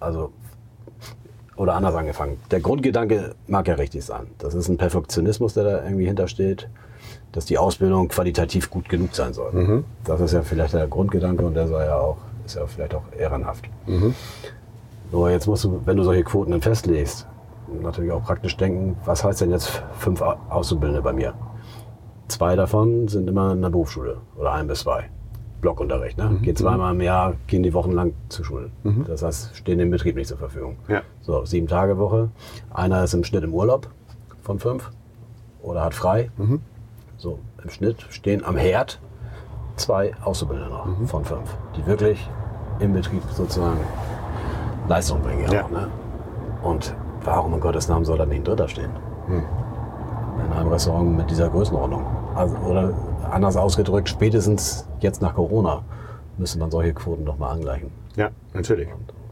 Also, 0.00 0.32
oder 1.56 1.74
anders 1.74 1.94
angefangen. 1.94 2.38
Der 2.50 2.60
Grundgedanke 2.60 3.34
mag 3.46 3.66
ja 3.68 3.74
richtig 3.74 4.04
sein. 4.04 4.26
Das 4.38 4.54
ist 4.54 4.68
ein 4.68 4.76
Perfektionismus, 4.76 5.54
der 5.54 5.64
da 5.64 5.84
irgendwie 5.84 6.06
hintersteht, 6.06 6.68
dass 7.32 7.44
die 7.46 7.58
Ausbildung 7.58 8.08
qualitativ 8.08 8.70
gut 8.70 8.88
genug 8.88 9.14
sein 9.14 9.32
soll. 9.32 9.52
Mhm. 9.52 9.84
Das 10.04 10.20
ist 10.20 10.32
ja 10.32 10.42
vielleicht 10.42 10.74
der 10.74 10.86
Grundgedanke 10.86 11.44
und 11.46 11.54
der 11.54 11.66
sei 11.68 11.86
ja 11.86 11.96
auch, 11.98 12.18
ist 12.44 12.56
ja 12.56 12.66
vielleicht 12.66 12.94
auch 12.94 13.02
ehrenhaft. 13.18 13.64
Mhm. 13.86 14.14
Nur 15.12 15.30
jetzt 15.30 15.46
musst 15.46 15.64
du, 15.64 15.80
wenn 15.84 15.96
du 15.96 16.02
solche 16.02 16.24
Quoten 16.24 16.50
dann 16.50 16.62
festlegst, 16.62 17.26
natürlich 17.82 18.12
auch 18.12 18.22
praktisch 18.24 18.56
denken, 18.56 18.96
was 19.04 19.24
heißt 19.24 19.40
denn 19.40 19.50
jetzt 19.50 19.82
fünf 19.98 20.20
Au- 20.22 20.36
Auszubildende 20.48 21.02
bei 21.02 21.12
mir? 21.12 21.34
Zwei 22.28 22.56
davon 22.56 23.06
sind 23.08 23.28
immer 23.28 23.52
in 23.52 23.62
der 23.62 23.70
Berufsschule 23.70 24.18
oder 24.36 24.52
ein 24.52 24.66
bis 24.66 24.80
zwei. 24.80 25.04
Blockunterricht. 25.60 26.18
Ne? 26.18 26.38
Geht 26.42 26.58
zweimal 26.58 26.94
im 26.94 27.00
Jahr, 27.00 27.34
gehen 27.46 27.62
die 27.62 27.72
Wochen 27.74 27.92
lang 27.92 28.12
zur 28.28 28.44
Schule. 28.44 28.70
Das 29.06 29.22
heißt, 29.22 29.56
stehen 29.56 29.78
dem 29.78 29.90
Betrieb 29.90 30.16
nicht 30.16 30.28
zur 30.28 30.38
Verfügung. 30.38 30.76
Ja. 30.88 31.02
So, 31.22 31.44
sieben 31.44 31.66
Tage 31.66 31.98
Woche. 31.98 32.30
Einer 32.72 33.02
ist 33.04 33.14
im 33.14 33.24
Schnitt 33.24 33.44
im 33.44 33.54
Urlaub 33.54 33.88
von 34.42 34.58
fünf 34.58 34.90
oder 35.62 35.82
hat 35.84 35.94
frei. 35.94 36.30
So, 37.16 37.38
im 37.62 37.70
Schnitt 37.70 38.06
stehen 38.10 38.44
am 38.44 38.56
Herd 38.56 39.00
zwei 39.76 40.12
Auszubildende 40.22 40.70
noch 40.72 40.86
von 41.08 41.24
fünf, 41.24 41.56
die 41.76 41.84
wirklich 41.86 42.28
im 42.78 42.92
Betrieb 42.92 43.22
sozusagen 43.32 43.80
Leistung 44.88 45.20
bringen. 45.22 45.44
Ja. 45.46 45.52
Ja. 45.52 45.64
Auch, 45.64 45.70
ne? 45.70 45.88
Und 46.62 46.94
warum 47.24 47.54
in 47.54 47.60
Gottes 47.60 47.88
Namen 47.88 48.04
soll 48.04 48.18
da 48.18 48.26
nicht 48.26 48.38
ein 48.38 48.44
Dritter 48.44 48.68
stehen? 48.68 48.90
In 49.28 50.52
einem 50.52 50.68
Restaurant 50.68 51.16
mit 51.16 51.30
dieser 51.30 51.48
Größenordnung. 51.48 52.04
Also, 52.34 52.56
oder 52.58 52.92
anders 53.32 53.56
ausgedrückt, 53.56 54.08
spätestens 54.08 54.86
jetzt 55.00 55.22
nach 55.22 55.34
Corona 55.34 55.82
müsste 56.38 56.58
man 56.58 56.70
solche 56.70 56.92
Quoten 56.94 57.24
doch 57.24 57.38
mal 57.38 57.50
angleichen. 57.50 57.90
Ja, 58.16 58.30
natürlich. 58.54 58.88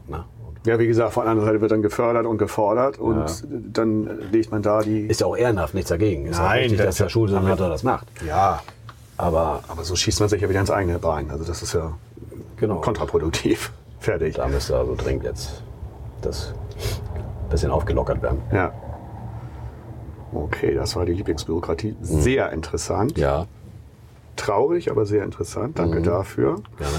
Na, 0.07 0.25
und 0.47 0.65
Ja, 0.67 0.79
wie 0.79 0.87
gesagt, 0.87 1.13
von 1.13 1.27
anderer 1.27 1.47
Seite 1.47 1.61
wird 1.61 1.71
dann 1.71 1.81
gefördert 1.81 2.25
und 2.25 2.37
gefordert 2.37 2.97
und 2.99 3.25
dann 3.73 4.09
legt 4.31 4.51
man 4.51 4.61
da 4.61 4.81
die. 4.81 5.01
ist 5.01 5.21
ja 5.21 5.27
auch 5.27 5.37
ehrenhaft, 5.37 5.73
nichts 5.73 5.89
dagegen. 5.89 6.25
Ist 6.25 6.39
Nein, 6.39 6.59
richtig, 6.63 6.77
das- 6.77 6.87
dass 6.87 6.95
der 6.97 7.09
Schulsenator 7.09 7.69
das 7.69 7.83
macht. 7.83 8.07
Ja, 8.27 8.61
Aber 9.17 9.61
aber 9.69 9.83
so 9.83 9.95
schießt 9.95 10.19
man 10.19 10.27
sich 10.29 10.41
ja 10.41 10.49
wieder 10.49 10.59
ins 10.59 10.71
eigene 10.71 10.99
Bein. 10.99 11.29
Also 11.31 11.43
das 11.45 11.61
ist 11.61 11.73
ja 11.73 11.93
genau, 12.57 12.81
kontraproduktiv. 12.81 13.71
Fertig. 13.99 14.35
da 14.35 14.47
müsste 14.47 14.77
also 14.77 14.93
dringend 14.95 15.23
jetzt 15.23 15.63
das 16.21 16.53
ein 17.43 17.49
bisschen 17.49 17.71
aufgelockert 17.71 18.21
werden. 18.21 18.39
Ja. 18.51 18.71
Okay, 20.33 20.73
das 20.75 20.95
war 20.95 21.05
die 21.05 21.13
Lieblingsbürokratie. 21.13 21.95
Sehr 22.01 22.51
interessant. 22.51 23.17
Ja, 23.17 23.45
Traurig, 24.35 24.91
aber 24.91 25.05
sehr 25.05 25.23
interessant. 25.23 25.79
Danke 25.79 26.01
dafür. 26.01 26.55
gerne. 26.77 26.93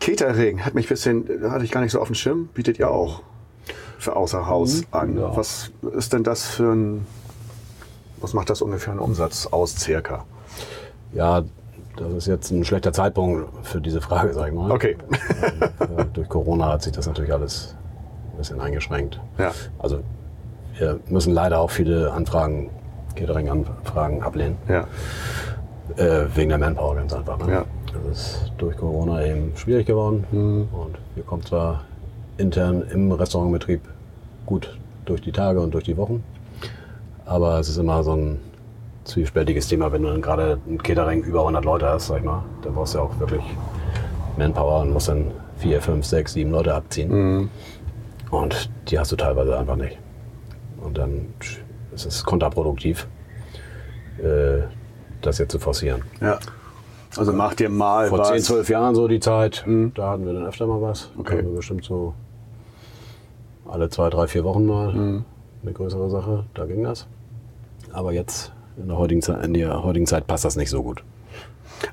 Catering 0.00 0.64
hat 0.64 0.74
mich 0.74 0.86
ein 0.86 0.88
bisschen, 0.88 1.24
hatte 1.50 1.64
ich 1.64 1.70
gar 1.70 1.80
nicht 1.80 1.92
so 1.92 2.00
auf 2.00 2.08
dem 2.08 2.14
Schirm, 2.14 2.48
bietet 2.54 2.78
ja 2.78 2.88
auch 2.88 3.22
für 3.98 4.16
außer 4.16 4.48
Haus 4.48 4.82
an. 4.90 5.16
ja. 5.16 5.36
Was 5.36 5.70
ist 5.94 6.12
denn 6.12 6.24
das 6.24 6.44
für 6.44 6.72
ein, 6.72 7.06
was 8.20 8.34
macht 8.34 8.50
das 8.50 8.62
ungefähr 8.62 8.90
einen 8.92 9.00
Umsatz 9.00 9.46
aus 9.46 9.76
circa? 9.76 10.24
Ja, 11.12 11.44
das 11.96 12.12
ist 12.14 12.26
jetzt 12.26 12.50
ein 12.50 12.64
schlechter 12.64 12.92
Zeitpunkt 12.92 13.46
für 13.64 13.80
diese 13.80 14.00
Frage, 14.00 14.32
sag 14.34 14.48
ich 14.48 14.54
mal. 14.54 14.72
Okay. 14.72 14.96
Durch 16.14 16.28
Corona 16.28 16.72
hat 16.72 16.82
sich 16.82 16.92
das 16.92 17.06
natürlich 17.06 17.32
alles 17.32 17.76
ein 18.32 18.38
bisschen 18.38 18.60
eingeschränkt. 18.60 19.20
Ja. 19.38 19.52
Also 19.78 20.00
wir 20.78 20.98
müssen 21.08 21.32
leider 21.32 21.60
auch 21.60 21.70
viele 21.70 22.12
Anfragen, 22.12 22.70
Catering-Anfragen 23.14 24.22
ablehnen, 24.22 24.56
Ja. 24.68 24.86
Äh, 25.96 26.26
wegen 26.34 26.50
der 26.50 26.58
Manpower 26.58 26.96
ganz 26.96 27.12
einfach. 27.12 27.38
Ne? 27.38 27.52
Ja. 27.52 27.64
Das 27.92 28.18
ist 28.18 28.52
durch 28.58 28.76
Corona 28.76 29.24
eben 29.24 29.52
schwierig 29.56 29.86
geworden 29.86 30.24
und 30.72 30.98
wir 31.14 31.24
kommen 31.24 31.44
zwar 31.44 31.84
intern 32.38 32.82
im 32.90 33.12
Restaurantbetrieb 33.12 33.80
gut 34.46 34.78
durch 35.04 35.20
die 35.20 35.32
Tage 35.32 35.60
und 35.60 35.74
durch 35.74 35.84
die 35.84 35.96
Wochen, 35.96 36.22
aber 37.26 37.58
es 37.58 37.68
ist 37.68 37.76
immer 37.76 38.02
so 38.02 38.14
ein 38.14 38.40
zwiespältiges 39.04 39.68
Thema, 39.68 39.92
wenn 39.92 40.02
du 40.02 40.08
dann 40.08 40.22
gerade 40.22 40.58
ein 40.66 40.82
Catering 40.82 41.22
über 41.22 41.40
100 41.40 41.64
Leute 41.64 41.88
hast, 41.88 42.06
sag 42.06 42.18
ich 42.18 42.24
mal, 42.24 42.42
dann 42.62 42.74
brauchst 42.74 42.94
du 42.94 42.98
ja 42.98 43.04
auch 43.04 43.18
wirklich 43.18 43.42
Manpower 44.36 44.82
und 44.82 44.92
musst 44.92 45.08
dann 45.08 45.32
vier, 45.58 45.80
fünf, 45.80 46.06
sechs, 46.06 46.32
sieben 46.32 46.50
Leute 46.50 46.74
abziehen. 46.74 47.50
Und 48.30 48.70
die 48.88 48.98
hast 48.98 49.12
du 49.12 49.16
teilweise 49.16 49.58
einfach 49.58 49.76
nicht. 49.76 49.98
Und 50.80 50.98
dann 50.98 51.26
ist 51.94 52.06
es 52.06 52.24
kontraproduktiv. 52.24 53.06
Äh, 54.18 54.62
das 55.26 55.38
jetzt 55.38 55.52
zu 55.52 55.58
forcieren. 55.58 56.02
Ja. 56.20 56.38
Also 57.16 57.32
macht 57.32 57.60
ihr 57.60 57.68
mal 57.68 58.08
Vor 58.08 58.18
was. 58.18 58.28
10, 58.28 58.40
12 58.42 58.68
Jahren 58.70 58.94
so 58.94 59.06
die 59.06 59.20
Zeit, 59.20 59.64
da 59.94 60.10
hatten 60.10 60.24
wir 60.24 60.32
dann 60.32 60.46
öfter 60.46 60.66
mal 60.66 60.80
was. 60.80 61.10
Okay. 61.18 61.36
Da 61.36 61.42
wir 61.42 61.56
bestimmt 61.56 61.84
so 61.84 62.14
alle 63.68 63.90
zwei, 63.90 64.08
drei, 64.10 64.26
vier 64.26 64.44
Wochen 64.44 64.66
mal 64.66 64.90
eine 65.62 65.72
größere 65.72 66.10
Sache. 66.10 66.44
Da 66.54 66.64
ging 66.66 66.82
das. 66.82 67.06
Aber 67.92 68.12
jetzt 68.12 68.52
in 68.76 68.88
der 68.88 68.96
heutigen 68.96 69.20
Zeit, 69.22 69.44
in 69.44 69.54
der 69.54 69.82
heutigen 69.82 70.06
Zeit 70.06 70.26
passt 70.26 70.44
das 70.44 70.56
nicht 70.56 70.70
so 70.70 70.82
gut. 70.82 71.02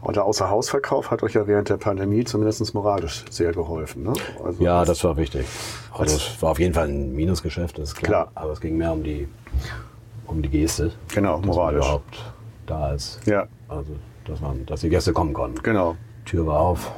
Und 0.01 0.15
der 0.15 0.23
Außerhausverkauf 0.25 1.11
hat 1.11 1.23
euch 1.23 1.33
ja 1.33 1.47
während 1.47 1.69
der 1.69 1.77
Pandemie 1.77 2.23
zumindest 2.23 2.73
moralisch 2.73 3.25
sehr 3.29 3.51
geholfen. 3.51 4.03
Ne? 4.03 4.13
Also 4.43 4.63
Ja, 4.63 4.85
das 4.85 5.03
war 5.03 5.17
wichtig. 5.17 5.45
Also 5.91 6.15
es 6.15 6.41
war 6.41 6.51
auf 6.51 6.59
jeden 6.59 6.73
Fall 6.73 6.87
ein 6.87 7.13
Minusgeschäft, 7.15 7.77
das 7.77 7.89
ist 7.89 7.95
klar. 7.95 8.27
Klar. 8.27 8.31
Aber 8.35 8.53
es 8.53 8.61
ging 8.61 8.77
mehr 8.77 8.93
um 8.93 9.03
die, 9.03 9.27
um 10.27 10.41
die 10.41 10.49
Geste. 10.49 10.91
Genau, 11.13 11.39
moralisch. 11.39 11.83
überhaupt 11.83 12.17
da 12.69 12.91
ist. 12.93 13.19
Ja, 13.25 13.47
Also, 13.67 13.93
dass, 14.25 14.41
man, 14.41 14.65
dass 14.65 14.81
die 14.81 14.89
Gäste 14.89 15.13
kommen 15.13 15.33
konnten. 15.33 15.61
genau. 15.63 15.95
Tür 16.25 16.45
war 16.45 16.59
auf, 16.59 16.91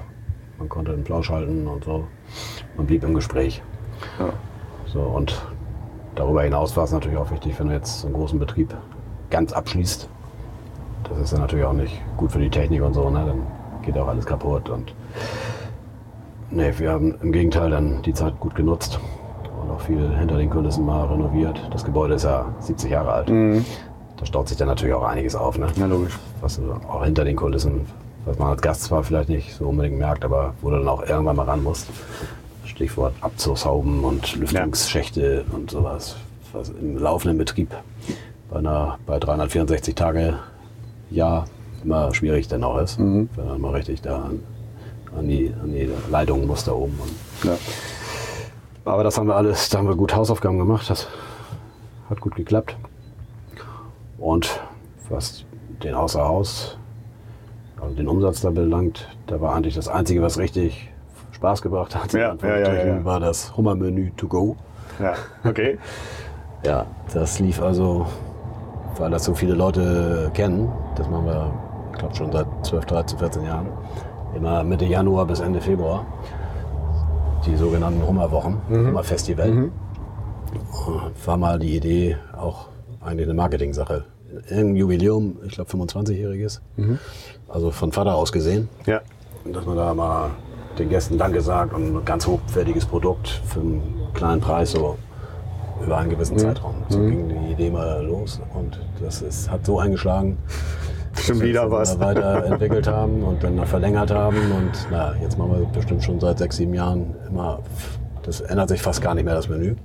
man 0.59 0.67
konnte 0.67 0.91
den 0.91 1.03
Plausch 1.05 1.29
halten 1.29 1.65
und 1.67 1.85
so. 1.85 2.05
Man 2.75 2.85
blieb 2.85 3.03
im 3.03 3.13
Gespräch. 3.13 3.61
Ja. 4.19 4.29
So, 4.87 4.99
und 5.01 5.41
darüber 6.15 6.43
hinaus 6.43 6.75
war 6.75 6.83
es 6.83 6.91
natürlich 6.91 7.17
auch 7.17 7.31
wichtig, 7.31 7.57
wenn 7.59 7.67
du 7.67 7.73
jetzt 7.73 8.01
so 8.01 8.07
einen 8.07 8.15
großen 8.15 8.37
Betrieb 8.39 8.75
ganz 9.29 9.53
abschließt. 9.53 10.09
Das 11.09 11.17
ist 11.19 11.31
dann 11.33 11.39
natürlich 11.41 11.63
auch 11.65 11.73
nicht 11.73 12.01
gut 12.17 12.31
für 12.31 12.39
die 12.39 12.49
Technik 12.49 12.81
und 12.81 12.93
so, 12.93 13.09
ne? 13.09 13.23
Dann 13.25 13.41
geht 13.83 13.97
auch 13.97 14.07
alles 14.07 14.25
kaputt. 14.25 14.69
Und 14.69 14.93
nee, 16.49 16.73
wir 16.77 16.91
haben 16.91 17.15
im 17.21 17.31
Gegenteil 17.31 17.69
dann 17.69 18.01
die 18.01 18.13
Zeit 18.13 18.37
gut 18.39 18.53
genutzt 18.55 18.99
und 19.61 19.71
auch 19.71 19.81
viel 19.81 20.09
hinter 20.17 20.37
den 20.37 20.49
Kulissen 20.49 20.85
mal 20.85 21.05
renoviert. 21.05 21.61
Das 21.71 21.85
Gebäude 21.85 22.15
ist 22.15 22.23
ja 22.23 22.45
70 22.59 22.91
Jahre 22.91 23.13
alt. 23.13 23.29
Da 24.21 24.27
staut 24.27 24.47
sich 24.47 24.57
dann 24.57 24.67
natürlich 24.67 24.93
auch 24.93 25.03
einiges 25.03 25.35
auf, 25.35 25.57
ne? 25.57 25.67
Na 25.77 25.87
logisch. 25.87 26.13
was 26.41 26.59
auch 26.87 27.03
hinter 27.03 27.25
den 27.25 27.35
Kulissen, 27.35 27.87
was 28.25 28.37
man 28.37 28.49
als 28.49 28.61
Gast 28.61 28.83
zwar 28.83 29.03
vielleicht 29.03 29.29
nicht 29.29 29.55
so 29.55 29.69
unbedingt 29.69 29.97
merkt, 29.97 30.23
aber 30.23 30.53
wo 30.61 30.69
du 30.69 30.77
dann 30.77 30.87
auch 30.87 31.01
irgendwann 31.01 31.35
mal 31.35 31.45
ran 31.45 31.63
musst. 31.63 31.87
Stichwort 32.65 33.15
Abzugshauben 33.21 34.03
und 34.03 34.35
Lüftungsschächte 34.35 35.43
und 35.51 35.71
sowas. 35.71 36.17
Was 36.53 36.69
im 36.69 36.99
laufenden 36.99 37.39
Betrieb 37.39 37.73
bei, 38.51 38.59
einer, 38.59 38.99
bei 39.07 39.17
364 39.17 39.95
Tage 39.95 40.37
Jahr 41.09 41.45
immer 41.83 42.13
schwierig 42.13 42.47
dann 42.47 42.63
auch 42.63 42.77
ist. 42.77 42.99
Wenn 42.99 43.47
man 43.47 43.59
mal 43.59 43.73
richtig 43.73 44.03
da 44.03 44.17
an, 44.17 44.43
an, 45.17 45.27
die, 45.27 45.51
an 45.63 45.71
die 45.71 45.89
Leitungen 46.11 46.45
muss 46.45 46.63
da 46.63 46.73
oben. 46.73 46.99
Ja. 47.43 47.57
aber 48.85 49.03
das 49.03 49.17
haben 49.17 49.27
wir 49.27 49.35
alles, 49.35 49.69
da 49.69 49.79
haben 49.79 49.87
wir 49.87 49.95
gut 49.95 50.13
Hausaufgaben 50.15 50.59
gemacht. 50.59 50.87
Das 50.91 51.07
hat 52.07 52.21
gut 52.21 52.35
geklappt. 52.35 52.75
Und 54.21 54.61
was 55.09 55.43
den 55.83 55.95
Außerhaus, 55.95 56.77
also 57.81 57.95
den 57.95 58.07
Umsatz 58.07 58.41
da 58.41 58.51
belangt, 58.51 59.09
da 59.27 59.41
war 59.41 59.55
eigentlich 59.55 59.73
das 59.75 59.87
Einzige, 59.87 60.21
was 60.21 60.37
richtig 60.37 60.89
Spaß 61.31 61.63
gebracht 61.63 61.95
hat, 61.95 62.13
Ja, 62.13 62.35
ja, 62.41 62.57
ja, 62.59 62.73
ja. 62.85 63.03
war 63.05 63.19
das 63.19 63.57
Hummermenü 63.57 64.11
to 64.15 64.27
go. 64.27 64.55
Ja, 64.99 65.13
okay. 65.43 65.77
Ja, 66.63 66.85
das 67.11 67.39
lief 67.39 67.59
also, 67.59 68.05
weil 68.99 69.09
das 69.09 69.23
so 69.23 69.33
viele 69.33 69.55
Leute 69.55 70.29
kennen, 70.35 70.71
das 70.95 71.09
machen 71.09 71.25
wir, 71.25 71.51
ich 71.91 71.97
glaube 71.97 72.13
schon 72.13 72.31
seit 72.31 72.45
12, 72.61 72.85
13, 72.85 73.17
14 73.17 73.45
Jahren, 73.45 73.65
immer 74.35 74.63
Mitte 74.63 74.85
Januar 74.85 75.25
bis 75.25 75.39
Ende 75.39 75.59
Februar, 75.59 76.05
die 77.47 77.55
sogenannten 77.55 78.05
Hummerwochen, 78.05 78.57
Hummerfestival. 78.69 79.49
Und 79.49 79.71
War 81.25 81.37
mal 81.37 81.57
die 81.57 81.75
Idee, 81.77 82.15
auch 82.37 82.67
eigentlich 83.03 83.25
eine 83.27 83.33
Marketing-Sache. 83.35 84.05
Ein 84.49 84.75
Jubiläum, 84.75 85.37
ich 85.45 85.51
glaube 85.53 85.69
25-jähriges, 85.71 86.61
also 87.49 87.71
von 87.71 87.91
Vater 87.91 88.15
aus 88.15 88.31
gesehen, 88.31 88.69
Ja. 88.85 89.01
dass 89.45 89.65
man 89.65 89.75
da 89.75 89.93
mal 89.93 90.29
den 90.79 90.87
Gästen 90.89 91.17
Danke 91.17 91.41
sagt 91.41 91.73
und 91.73 91.97
ein 91.97 92.05
ganz 92.05 92.25
hochwertiges 92.27 92.85
Produkt 92.85 93.27
für 93.45 93.59
einen 93.59 93.81
kleinen 94.13 94.39
Preis 94.39 94.71
so 94.71 94.97
über 95.83 95.97
einen 95.97 96.09
gewissen 96.11 96.37
Zeitraum. 96.37 96.75
So 96.89 96.99
ging 96.99 97.27
die 97.27 97.51
Idee 97.51 97.69
mal 97.71 98.05
los 98.05 98.39
und 98.53 98.79
das 99.01 99.21
ist, 99.21 99.49
hat 99.51 99.65
so 99.65 99.79
eingeschlagen, 99.79 100.37
Schon 101.13 101.35
dass 101.35 101.41
wir 101.41 101.49
wieder 101.49 101.69
was. 101.69 101.99
weiterentwickelt 101.99 102.87
haben 102.87 103.23
und 103.23 103.43
dann 103.43 103.55
noch 103.55 103.67
verlängert 103.67 104.11
haben 104.11 104.37
und 104.37 104.71
na, 104.91 105.13
jetzt 105.21 105.37
machen 105.37 105.59
wir 105.59 105.65
bestimmt 105.67 106.03
schon 106.03 106.19
seit 106.21 106.37
sechs, 106.37 106.55
sieben 106.55 106.73
Jahren 106.73 107.15
immer, 107.27 107.59
das 108.23 108.39
ändert 108.39 108.69
sich 108.69 108.81
fast 108.81 109.01
gar 109.01 109.13
nicht 109.13 109.25
mehr 109.25 109.35
das 109.35 109.49
Menü, 109.49 109.75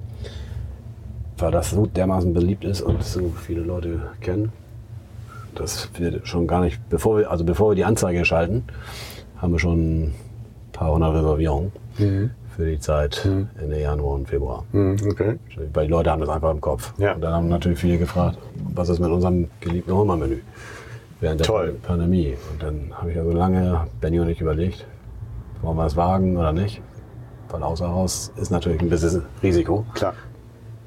weil 1.39 1.51
das 1.51 1.71
so 1.71 1.87
dermaßen 1.87 2.33
beliebt 2.33 2.65
ist 2.65 2.81
und 2.81 3.03
so 3.03 3.31
viele 3.31 3.61
Leute 3.61 4.01
kennen, 4.21 4.53
dass 5.55 5.91
wir 5.99 6.25
schon 6.25 6.47
gar 6.47 6.61
nicht, 6.61 6.81
bevor 6.89 7.19
wir, 7.19 7.31
also 7.31 7.45
bevor 7.45 7.71
wir 7.71 7.75
die 7.75 7.85
Anzeige 7.85 8.25
schalten, 8.25 8.65
haben 9.37 9.53
wir 9.53 9.59
schon 9.59 10.03
ein 10.05 10.15
paar 10.73 10.93
hundert 10.93 11.15
Reservierungen 11.15 11.73
für 12.57 12.67
die 12.67 12.79
Zeit 12.79 13.27
Ende 13.61 13.81
Januar 13.81 14.15
und 14.15 14.29
Februar. 14.29 14.65
Mhm, 14.73 14.97
okay. 15.11 15.39
Weil 15.75 15.87
die 15.87 15.91
Leute 15.91 16.11
haben 16.11 16.21
das 16.21 16.31
einfach 16.31 16.51
im 16.51 16.61
Kopf. 16.61 16.95
Ja. 16.99 17.15
Und 17.15 17.21
dann 17.21 17.33
haben 17.35 17.49
natürlich 17.49 17.79
viele 17.79 17.99
gefragt, 17.99 18.39
was 18.75 18.89
ist 18.89 18.99
mit 18.99 19.11
unserem 19.11 19.49
geliebten 19.61 19.93
Hummermenü 19.93 20.41
während 21.21 21.41
der 21.41 21.47
Toll. 21.47 21.77
Pandemie. 21.83 22.35
Und 22.51 22.63
dann 22.63 22.93
habe 22.95 23.13
ich 23.13 23.19
also 23.19 23.31
lange, 23.31 23.87
Benny 24.01 24.21
und 24.21 24.29
ich 24.29 24.41
überlegt, 24.41 24.87
wollen 25.63 25.77
wir 25.77 25.87
es 25.87 25.97
wagen 25.97 26.37
oder 26.37 26.53
nicht. 26.53 26.81
Weil 27.51 27.63
außer 27.63 27.89
Haus 27.89 28.33
ist 28.37 28.51
natürlich 28.51 28.81
ein 28.81 28.89
bisschen 28.89 29.23
Risiko, 29.43 29.85
Klar. 29.95 30.15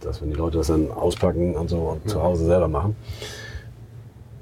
Dass 0.02 0.22
wenn 0.22 0.30
die 0.30 0.36
Leute 0.36 0.58
das 0.58 0.68
dann 0.68 0.92
auspacken 0.92 1.56
und 1.56 1.70
so 1.70 1.78
und 1.78 2.10
zu 2.10 2.22
Hause 2.24 2.46
selber 2.46 2.68
machen, 2.68 2.96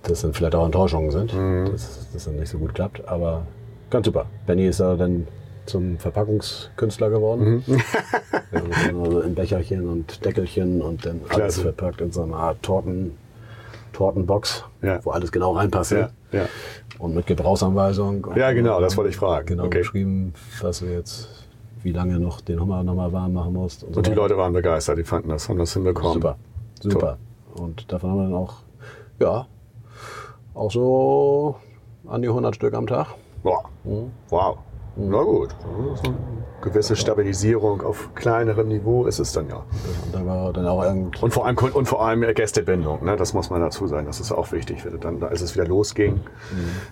dass 0.04 0.22
dann 0.22 0.34
vielleicht 0.34 0.56
auch 0.56 0.66
Enttäuschungen 0.66 1.12
sind, 1.12 1.34
Mhm. 1.34 1.72
dass 1.72 2.08
das 2.14 2.26
dann 2.26 2.36
nicht 2.38 2.50
so 2.50 2.58
gut 2.58 2.74
klappt. 2.76 3.08
Aber 3.08 3.46
ganz 3.90 4.06
super. 4.06 4.26
Benny 4.46 4.68
ist 4.68 4.80
da 4.80 4.96
dann 4.96 5.28
zum 5.66 5.98
Verpackungskünstler 5.98 7.10
geworden. 7.10 7.64
Mhm. 7.68 7.78
Wir 8.52 8.96
also 9.04 9.20
in 9.22 9.36
Becherchen 9.36 9.90
und 9.90 10.24
Deckelchen 10.24 10.82
und 10.82 11.06
dann 11.06 11.20
alles 11.28 11.56
Klasse. 11.56 11.62
verpackt 11.62 12.00
in 12.02 12.12
so 12.12 12.24
einer 12.24 12.38
Art 12.38 12.64
Torten, 12.64 13.18
Tortenbox, 13.94 14.64
Ja. 14.82 15.00
wo 15.04 15.12
alles 15.12 15.32
genau 15.32 15.52
reinpasst. 15.54 15.92
Ja, 15.92 16.10
ja. 16.32 16.46
Und 17.00 17.16
mit 17.16 17.28
Gebrauchsanweisung. 17.28 18.24
Und 18.24 18.38
Ja, 18.38 18.52
genau, 18.54 18.80
das 18.80 18.96
wollte 18.96 19.10
ich 19.10 19.18
fragen. 19.18 19.46
Genau 19.48 19.66
Okay. 19.66 19.80
beschrieben, 19.80 20.34
was 20.62 20.80
du 20.80 20.86
jetzt, 20.86 21.28
wie 21.84 21.92
lange 21.92 22.20
noch 22.20 22.42
den 22.42 22.60
Hummer 22.60 22.84
nochmal 22.84 23.12
warm 23.14 23.34
machen 23.34 23.54
musst. 23.54 23.84
Und, 23.84 23.94
so 23.94 24.00
Und 24.00 24.08
die. 24.08 24.14
Leute 24.14 24.38
waren 24.38 24.54
begeistert, 24.54 24.98
die 24.98 25.04
fanden 25.04 25.30
das, 25.30 25.48
haben 25.50 25.58
das 25.60 25.74
hinbekommen. 25.74 26.14
Super, 26.14 26.38
super. 26.82 27.18
Und 27.56 27.92
davon 27.92 28.12
haben 28.12 28.18
wir 28.18 28.24
dann 28.24 28.36
auch, 28.36 28.54
ja, 29.20 29.48
auch 30.54 30.72
so 30.72 31.56
an 32.08 32.22
die 32.22 32.28
100 32.28 32.56
Stück 32.56 32.74
am 32.74 32.88
Tag. 32.88 33.08
Boah. 33.44 33.64
Mhm. 33.84 34.12
Wow. 34.30 34.58
Na 35.00 35.22
gut. 35.22 35.50
So 35.96 36.10
eine 36.10 36.18
gewisse 36.62 36.96
Stabilisierung 36.96 37.82
auf 37.84 38.10
kleinerem 38.16 38.68
Niveau 38.68 39.06
ist 39.06 39.20
es 39.20 39.32
dann 39.32 39.48
ja. 39.48 39.58
Und 39.58 40.14
da 40.16 40.26
war 40.26 40.52
dann 40.54 40.66
auch 40.66 40.84
irgend, 40.84 41.22
Und 41.22 41.32
vor 41.32 41.46
allem, 41.46 41.56
und 41.58 41.86
vor 41.86 42.04
allem 42.04 42.22
Gästebindung, 42.34 43.06
ne? 43.06 43.16
das 43.16 43.36
muss 43.36 43.52
man 43.52 43.62
dazu 43.62 43.86
sagen. 43.86 44.08
Das 44.08 44.20
ist 44.20 44.32
auch 44.32 44.52
wichtig, 44.52 44.84
wenn 44.86 45.00
dann, 45.00 45.22
als 45.22 45.42
es 45.42 45.54
wieder 45.56 45.68
losging, 45.68 46.20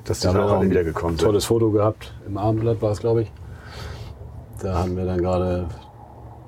dass 0.04 0.20
die 0.20 0.28
Mhm. 0.28 0.34
Da 0.34 0.40
dann 0.40 0.50
auch 0.50 0.58
alle 0.60 0.70
wieder 0.70 0.84
gekommen 0.84 1.18
sind. 1.18 1.26
tolles 1.26 1.46
Foto 1.46 1.72
gehabt. 1.72 2.14
Im 2.28 2.38
Abendblatt 2.38 2.82
war 2.82 2.92
es, 2.92 3.00
glaube 3.00 3.24
ich. 3.24 3.32
Da 4.62 4.78
haben 4.78 4.96
wir 4.98 5.06
dann 5.06 5.20
gerade 5.22 5.68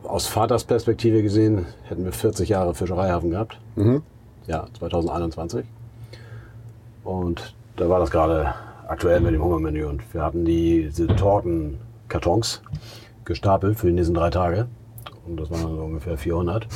aus 0.03 0.27
Vaters 0.27 0.63
Perspektive 0.63 1.21
gesehen, 1.21 1.65
hätten 1.83 2.05
wir 2.05 2.11
40 2.13 2.49
Jahre 2.49 2.73
Fischereihafen 2.73 3.31
gehabt. 3.31 3.59
Mhm. 3.75 4.01
Ja, 4.47 4.65
2021. 4.79 5.65
Und 7.03 7.55
da 7.75 7.89
war 7.89 7.99
das 7.99 8.09
gerade 8.11 8.53
aktuell 8.87 9.19
mit 9.19 9.33
dem 9.33 9.43
Hungermenü. 9.43 9.85
Und 9.85 10.01
wir 10.13 10.21
hatten 10.23 10.45
die, 10.45 10.83
diese 10.89 11.07
Tortenkartons 11.07 12.61
gestapelt 13.25 13.77
für 13.77 13.87
die 13.87 13.93
nächsten 13.93 14.13
drei 14.13 14.29
Tage. 14.29 14.67
Und 15.25 15.37
das 15.39 15.51
waren 15.51 15.63
dann 15.63 15.75
so 15.75 15.81
ungefähr 15.83 16.17
400. 16.17 16.67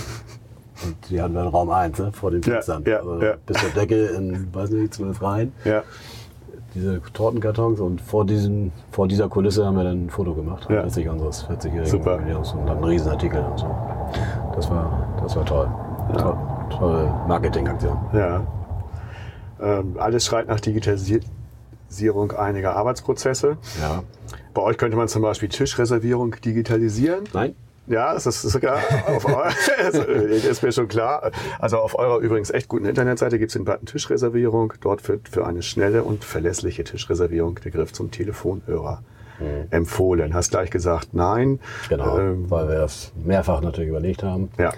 Und 0.83 0.95
die 1.09 1.21
hatten 1.21 1.33
wir 1.33 1.41
in 1.43 1.47
Raum 1.47 1.69
1 1.69 1.99
ne, 1.99 2.11
vor 2.11 2.31
den 2.31 2.41
Ja, 2.41 2.53
Fenstern. 2.53 2.83
ja, 2.85 2.97
also 2.97 3.21
ja. 3.21 3.35
Bis 3.45 3.57
zur 3.57 3.69
Decke 3.69 4.07
in, 4.07 4.53
weiß 4.53 4.71
nicht, 4.71 4.93
zwölf 4.93 5.21
Reihen 5.21 5.53
Ja, 5.63 5.83
diese 6.73 7.01
Tortenkartons 7.13 7.79
und 7.79 8.01
vor, 8.01 8.25
diesen, 8.25 8.71
vor 8.91 9.07
dieser 9.07 9.27
Kulisse 9.29 9.65
haben 9.65 9.75
wir 9.75 9.83
dann 9.83 10.05
ein 10.05 10.09
Foto 10.09 10.33
gemacht, 10.33 10.67
Ja. 10.69 10.79
anlässlich 10.79 11.09
unseres 11.09 11.45
40-jährigen 11.47 11.85
Super. 11.85 12.17
Jubiläums 12.17 12.53
und 12.53 12.65
dann 12.67 12.77
einen 12.77 12.85
Riesenartikel 12.85 13.41
und 13.43 13.59
so. 13.59 13.67
Das 14.55 14.69
war, 14.69 15.07
das 15.21 15.35
war 15.35 15.45
toll. 15.45 15.69
toll 16.17 16.37
tolle 16.69 17.13
Marketingaktion. 17.27 17.97
ja. 18.13 18.41
Ähm, 19.61 19.95
alles 19.99 20.25
schreit 20.25 20.47
nach 20.47 20.59
Digitalisierung 20.59 22.31
einiger 22.31 22.75
Arbeitsprozesse. 22.75 23.57
Ja. 23.79 24.01
Bei 24.53 24.61
euch 24.63 24.77
könnte 24.77 24.97
man 24.97 25.07
zum 25.07 25.21
Beispiel 25.21 25.49
Tischreservierung 25.49 26.35
digitalisieren. 26.43 27.25
Nein? 27.33 27.55
Ja, 27.91 28.13
das 28.13 28.25
ist 28.25 28.41
sogar 28.41 28.77
auf 29.07 29.25
eu- 29.25 29.43
das 29.77 29.95
ist 30.45 30.63
mir 30.63 30.71
schon 30.71 30.87
klar. 30.87 31.31
Also 31.59 31.77
auf 31.77 31.97
eurer 31.99 32.19
übrigens 32.19 32.49
echt 32.49 32.67
guten 32.69 32.85
Internetseite 32.85 33.37
gibt 33.37 33.49
es 33.49 33.53
den 33.53 33.65
Button 33.65 33.85
Tischreservierung. 33.85 34.73
Dort 34.81 35.07
wird 35.07 35.27
für 35.29 35.45
eine 35.45 35.61
schnelle 35.61 36.03
und 36.03 36.23
verlässliche 36.23 36.83
Tischreservierung 36.83 37.59
der 37.63 37.71
Griff 37.71 37.93
zum 37.93 38.09
Telefonhörer 38.11 39.03
empfohlen. 39.71 40.33
Hast 40.35 40.51
gleich 40.51 40.69
gesagt, 40.69 41.13
nein. 41.13 41.59
Genau, 41.89 42.17
Ähm, 42.19 42.49
weil 42.51 42.67
wir 42.69 42.75
das 42.75 43.11
mehrfach 43.15 43.61
natürlich 43.61 43.89
überlegt 43.89 44.21
haben, 44.21 44.49
ja. 44.59 44.71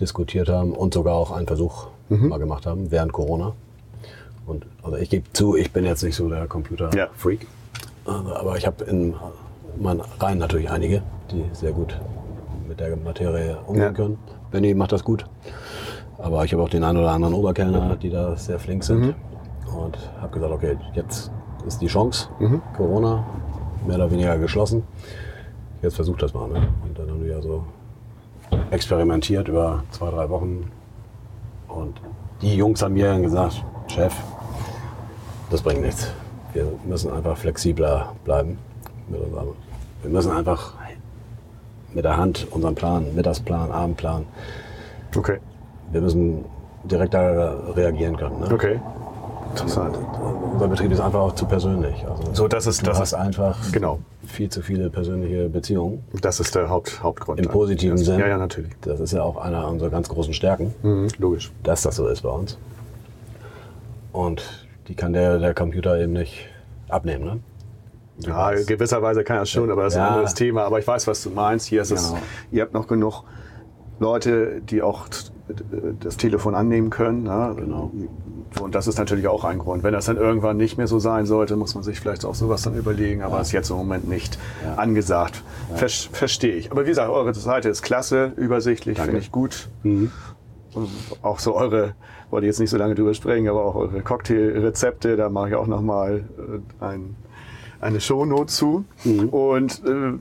diskutiert 0.00 0.48
haben 0.48 0.72
und 0.72 0.94
sogar 0.94 1.14
auch 1.14 1.30
einen 1.30 1.46
Versuch 1.46 1.88
Mhm. 2.08 2.28
mal 2.28 2.38
gemacht 2.38 2.64
haben 2.64 2.90
während 2.90 3.12
Corona. 3.12 3.52
Und 4.46 4.64
also 4.82 4.96
ich 4.96 5.10
gebe 5.10 5.30
zu, 5.34 5.56
ich 5.56 5.72
bin 5.72 5.84
jetzt 5.84 6.02
nicht 6.02 6.16
so 6.16 6.26
der 6.30 6.46
Computer-Freak. 6.46 7.46
Also, 8.06 8.34
aber 8.34 8.56
ich 8.56 8.66
habe 8.66 8.82
in 8.84 9.14
meinen 9.78 10.00
Reihen 10.18 10.38
natürlich 10.38 10.70
einige, 10.70 11.02
die 11.30 11.44
sehr 11.52 11.72
gut 11.72 12.00
mit 12.68 12.80
der 12.80 12.96
Materie 12.96 13.56
umgehen 13.66 13.82
Ja. 13.82 13.92
können. 13.92 14.18
Benny 14.50 14.74
macht 14.74 14.92
das 14.92 15.02
gut. 15.04 15.24
Aber 16.18 16.44
ich 16.44 16.52
habe 16.52 16.62
auch 16.62 16.68
den 16.68 16.84
einen 16.84 16.98
oder 16.98 17.12
anderen 17.12 17.34
Oberkellner, 17.34 17.96
die 17.96 18.10
da 18.10 18.36
sehr 18.36 18.58
flink 18.58 18.84
sind. 18.84 19.00
Mhm. 19.00 19.14
Und 19.76 19.98
habe 20.20 20.32
gesagt, 20.32 20.52
okay, 20.52 20.76
jetzt 20.94 21.30
ist 21.66 21.80
die 21.80 21.86
Chance. 21.86 22.28
Corona, 22.76 23.24
mehr 23.86 23.96
oder 23.96 24.10
weniger 24.10 24.36
geschlossen. 24.38 24.82
Jetzt 25.82 25.94
versucht 25.96 26.22
das 26.22 26.34
mal. 26.34 26.48
Ne? 26.48 26.66
Und 26.84 26.98
dann 26.98 27.08
haben 27.10 27.22
wir 27.22 27.30
ja 27.32 27.42
so 27.42 27.64
experimentiert 28.70 29.48
über 29.48 29.84
zwei, 29.90 30.10
drei 30.10 30.28
Wochen. 30.28 30.70
Und 31.68 32.00
die 32.42 32.56
Jungs 32.56 32.82
haben 32.82 32.94
mir 32.94 33.08
dann 33.08 33.22
gesagt, 33.22 33.62
Chef, 33.88 34.14
das 35.50 35.62
bringt 35.62 35.82
nichts. 35.82 36.10
Wir 36.54 36.66
müssen 36.86 37.12
einfach 37.12 37.36
flexibler 37.36 38.12
bleiben. 38.24 38.58
Wir 40.02 40.10
müssen 40.10 40.32
einfach 40.32 40.72
mit 41.98 42.04
der 42.04 42.16
Hand 42.16 42.46
unseren 42.52 42.76
Plan, 42.76 43.06
Mittagsplan, 43.16 43.72
Abendplan, 43.72 44.24
Okay. 45.16 45.38
wir 45.90 46.00
müssen 46.00 46.44
direkter 46.84 47.74
reagieren 47.76 48.16
können. 48.16 48.38
Ne? 48.38 48.48
Okay. 48.52 48.78
Interessant. 49.50 49.98
Unser 50.52 50.68
Betrieb 50.68 50.92
ist 50.92 51.00
einfach 51.00 51.18
auch 51.18 51.34
zu 51.34 51.44
persönlich. 51.46 52.06
Also 52.08 52.22
So, 52.34 52.46
das 52.46 52.68
ist- 52.68 52.82
du 52.82 52.86
das 52.86 53.00
hast 53.00 53.12
ist- 53.14 53.18
einfach 53.18 53.56
genau. 53.72 53.98
viel 54.24 54.48
zu 54.48 54.62
viele 54.62 54.90
persönliche 54.90 55.48
Beziehungen. 55.48 56.04
Das 56.22 56.38
ist 56.38 56.54
der 56.54 56.68
Haupt, 56.70 57.02
Hauptgrund. 57.02 57.40
Im 57.40 57.48
positiven 57.48 57.96
ja, 57.98 58.04
Sinn. 58.04 58.20
Ja, 58.20 58.28
ja, 58.28 58.38
natürlich. 58.38 58.70
Das 58.82 59.00
ist 59.00 59.12
ja 59.12 59.24
auch 59.24 59.36
einer 59.36 59.66
unserer 59.66 59.90
ganz 59.90 60.08
großen 60.08 60.34
Stärken, 60.34 60.72
Mhm, 60.82 61.08
logisch. 61.18 61.50
dass 61.64 61.82
das 61.82 61.96
so 61.96 62.06
ist 62.06 62.20
bei 62.22 62.28
uns. 62.30 62.58
Und 64.12 64.68
die 64.86 64.94
kann 64.94 65.12
der, 65.14 65.38
der 65.40 65.52
Computer 65.52 65.98
eben 65.98 66.12
nicht 66.12 66.46
abnehmen. 66.88 67.24
Ne? 67.24 67.40
Ja, 68.20 68.50
in 68.50 68.66
gewisser 68.66 69.00
Weise 69.02 69.22
kann 69.24 69.36
er 69.36 69.42
es 69.42 69.50
schon, 69.50 69.70
aber 69.70 69.84
das 69.84 69.94
ist 69.94 69.98
Ja. 69.98 70.06
ein 70.08 70.12
anderes 70.14 70.34
Thema. 70.34 70.64
Aber 70.64 70.78
ich 70.78 70.86
weiß, 70.86 71.06
was 71.06 71.22
du 71.22 71.30
meinst. 71.30 71.66
Hier 71.66 71.82
ist 71.82 71.90
es, 71.92 72.08
Genau. 72.08 72.22
ihr 72.50 72.62
habt 72.62 72.74
noch 72.74 72.86
genug 72.88 73.22
Leute, 74.00 74.60
die 74.62 74.82
auch 74.82 75.06
das 76.00 76.16
Telefon 76.16 76.54
annehmen 76.54 76.90
können. 76.90 77.22
Ne? 77.22 77.54
Genau. 77.56 77.90
Und 78.60 78.74
das 78.74 78.86
ist 78.86 78.98
natürlich 78.98 79.28
auch 79.28 79.44
ein 79.44 79.58
Grund. 79.58 79.82
Wenn 79.82 79.92
das 79.92 80.06
dann 80.06 80.16
irgendwann 80.16 80.56
nicht 80.56 80.78
mehr 80.78 80.86
so 80.86 80.98
sein 80.98 81.26
sollte, 81.26 81.56
muss 81.56 81.74
man 81.74 81.84
sich 81.84 82.00
vielleicht 82.00 82.24
auch 82.24 82.34
sowas 82.34 82.62
dann 82.62 82.74
überlegen. 82.76 83.22
Aber 83.22 83.40
ist 83.40 83.52
jetzt 83.52 83.70
im 83.70 83.76
Moment 83.76 84.08
nicht 84.08 84.38
angesagt. 84.76 85.42
Ver 85.74 85.88
Verstehe 85.88 86.54
ich. 86.54 86.70
Aber 86.70 86.84
wie 86.84 86.88
gesagt, 86.90 87.10
eure 87.10 87.32
Seite 87.34 87.68
ist 87.68 87.82
klasse, 87.82 88.32
übersichtlich, 88.36 88.98
finde 89.00 89.18
ich 89.18 89.30
gut. 89.32 89.68
Und 89.84 90.10
auch 91.22 91.38
so 91.38 91.54
eure, 91.54 91.94
wollte 92.30 92.46
ich 92.46 92.50
jetzt 92.50 92.60
nicht 92.60 92.70
so 92.70 92.76
lange 92.76 92.94
drüber 92.94 93.14
sprechen, 93.14 93.48
aber 93.48 93.64
auch 93.64 93.74
eure 93.74 94.00
Cocktailrezepte, 94.02 95.16
da 95.16 95.28
mache 95.30 95.48
ich 95.50 95.54
auch 95.54 95.66
nochmal 95.66 96.24
äh, 96.38 96.84
ein, 96.84 97.16
eine 97.80 98.00
Shownote 98.00 98.46
zu. 98.46 98.84
Und 99.30 99.82
äh, 99.86 100.12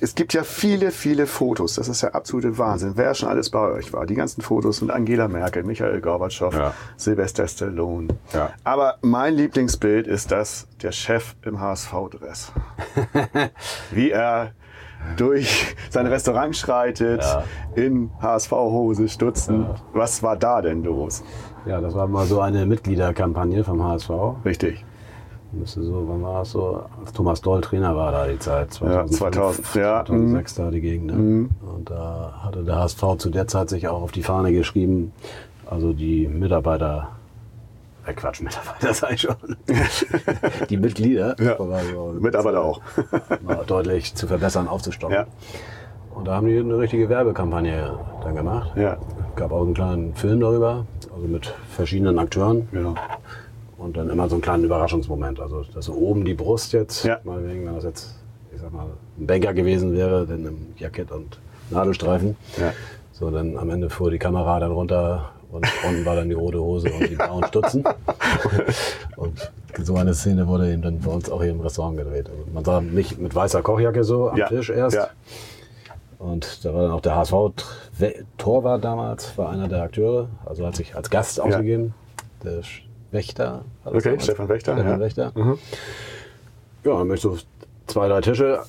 es 0.00 0.14
gibt 0.14 0.32
ja 0.32 0.42
viele, 0.44 0.90
viele 0.90 1.26
Fotos. 1.26 1.74
Das 1.74 1.88
ist 1.88 2.02
ja 2.02 2.10
absolute 2.10 2.56
Wahnsinn. 2.56 2.92
Wer 2.94 3.14
schon 3.14 3.28
alles 3.28 3.50
bei 3.50 3.60
euch 3.72 3.92
war. 3.92 4.06
Die 4.06 4.14
ganzen 4.14 4.40
Fotos 4.42 4.78
sind 4.78 4.90
Angela 4.90 5.28
Merkel, 5.28 5.62
Michael 5.64 6.00
Gorbatschow, 6.00 6.54
Ja. 6.54 6.74
Sylvester 6.96 7.46
Stallone. 7.48 8.08
Ja. 8.32 8.50
Aber 8.64 8.96
mein 9.02 9.34
Lieblingsbild 9.34 10.06
ist 10.06 10.30
das 10.32 10.66
der 10.82 10.92
Chef 10.92 11.34
im 11.42 11.60
HSV-Dress. 11.60 12.52
Wie 13.90 14.10
er 14.10 14.52
durch 15.16 15.74
sein 15.88 16.06
Restaurant 16.06 16.54
schreitet, 16.56 17.22
Ja. 17.22 17.44
in 17.74 18.10
HSV-Hose, 18.20 19.08
Stutzen. 19.08 19.66
Was 19.92 20.22
war 20.22 20.36
da 20.36 20.60
denn 20.62 20.82
los? 20.84 21.22
Ja, 21.66 21.80
das 21.80 21.94
war 21.94 22.06
mal 22.06 22.26
so 22.26 22.40
eine 22.40 22.64
Mitgliederkampagne 22.66 23.64
vom 23.64 23.82
HSV. 23.82 24.10
Richtig. 24.44 24.84
Müsste 25.52 25.82
so, 25.82 26.04
wann 26.06 26.22
war 26.22 26.40
das 26.40 26.52
so? 26.52 26.82
Als 27.00 27.12
Thomas 27.12 27.40
Doll 27.40 27.60
Trainer 27.60 27.96
war 27.96 28.12
da 28.12 28.26
die 28.26 28.38
Zeit. 28.38 28.72
2005, 28.72 29.18
2000, 29.18 29.74
ja, 29.74 30.04
2006 30.04 30.54
da 30.54 30.70
die 30.70 30.80
Gegend. 30.80 31.06
Ne? 31.08 31.48
Und 31.74 31.90
da 31.90 32.40
hatte 32.44 32.62
der 32.62 32.76
HSV 32.76 33.02
zu 33.18 33.30
der 33.30 33.48
Zeit 33.48 33.68
sich 33.68 33.88
auch 33.88 34.00
auf 34.02 34.12
die 34.12 34.22
Fahne 34.22 34.52
geschrieben, 34.52 35.12
also 35.68 35.92
die 35.92 36.28
Mitarbeiter, 36.28 37.08
äh 38.06 38.12
Quatsch, 38.12 38.40
Mitarbeiter 38.42 39.10
ich 39.10 39.20
schon, 39.22 39.34
die 40.70 40.76
Mitglieder, 40.76 41.34
Ja. 41.40 41.56
so 41.56 42.14
Mitarbeiter 42.20 42.62
auch. 42.62 42.80
deutlich 43.66 44.14
zu 44.14 44.26
verbessern, 44.28 44.68
aufzustocken. 44.68 45.14
Ja. 45.16 45.26
Und 46.14 46.26
da 46.28 46.36
haben 46.36 46.46
die 46.46 46.58
eine 46.58 46.78
richtige 46.78 47.08
Werbekampagne 47.08 47.98
dann 48.22 48.34
gemacht. 48.36 48.72
Ja. 48.76 48.98
Gab 49.36 49.52
auch 49.52 49.62
einen 49.62 49.74
kleinen 49.74 50.14
Film 50.14 50.40
darüber, 50.40 50.86
also 51.14 51.26
mit 51.26 51.46
verschiedenen 51.70 52.18
Akteuren. 52.18 52.68
Genau. 52.72 52.94
Und 53.80 53.96
dann 53.96 54.10
immer 54.10 54.28
so 54.28 54.34
einen 54.34 54.42
kleinen 54.42 54.64
Überraschungsmoment. 54.64 55.40
Also, 55.40 55.62
dass 55.74 55.86
so 55.86 55.94
oben 55.94 56.24
die 56.26 56.34
Brust 56.34 56.74
jetzt, 56.74 57.02
Ja. 57.04 57.18
mal 57.24 57.42
wegen, 57.48 57.64
wenn 57.66 57.74
das 57.74 57.84
jetzt, 57.84 58.14
ich 58.54 58.60
sag 58.60 58.70
mal, 58.72 58.86
ein 59.18 59.26
Banker 59.26 59.54
gewesen 59.54 59.94
wäre, 59.94 60.26
dann 60.26 60.44
im 60.44 60.66
Jackett 60.76 61.10
und 61.10 61.38
Nadelstreifen. 61.70 62.36
Ja. 62.58 62.72
So, 63.12 63.30
dann 63.30 63.56
am 63.56 63.70
Ende 63.70 63.88
fuhr 63.88 64.10
die 64.10 64.18
Kamera 64.18 64.60
dann 64.60 64.72
runter 64.72 65.30
und 65.50 65.66
unten 65.88 66.04
war 66.04 66.14
dann 66.14 66.28
die 66.28 66.34
rote 66.34 66.60
Hose 66.60 66.90
und 66.92 67.08
die 67.08 67.14
blauen 67.16 67.42
Stutzen. 67.46 67.82
und 69.16 69.50
so 69.82 69.96
eine 69.96 70.12
Szene 70.12 70.46
wurde 70.46 70.70
eben 70.70 70.82
dann 70.82 70.98
bei 71.00 71.10
uns 71.10 71.30
auch 71.30 71.42
hier 71.42 71.52
im 71.52 71.60
Restaurant 71.60 71.96
gedreht. 71.96 72.28
Also 72.28 72.44
man 72.52 72.64
sah 72.64 72.80
mich 72.82 73.16
mit 73.16 73.34
weißer 73.34 73.62
Kochjacke 73.62 74.04
so 74.04 74.28
am 74.28 74.36
Ja. 74.36 74.48
Tisch 74.48 74.68
erst. 74.68 74.96
Ja. 74.96 75.08
Und 76.18 76.64
da 76.66 76.74
war 76.74 76.82
dann 76.82 76.90
auch 76.90 77.00
der 77.00 77.16
HSV-Torwart 77.16 78.84
damals, 78.84 79.36
war 79.38 79.48
einer 79.48 79.68
der 79.68 79.82
Akteure, 79.84 80.28
also 80.44 80.66
hat 80.66 80.76
sich 80.76 80.94
als 80.94 81.08
Gast 81.08 81.40
ausgegeben. 81.40 81.94
Der 82.44 82.60
Wächter. 83.10 83.64
Okay. 83.84 84.16
Stefan 84.20 84.48
Wächter, 84.48 84.72
Stefan 84.74 84.90
ja. 84.90 84.96
Mhm. 84.96 85.00
Wächter. 85.00 85.32
Ja, 86.84 86.98
dann 86.98 87.08
bin 87.08 87.14
ich 87.16 87.20
so 87.20 87.36
zwei, 87.86 88.08
drei 88.08 88.20
Tische, 88.20 88.60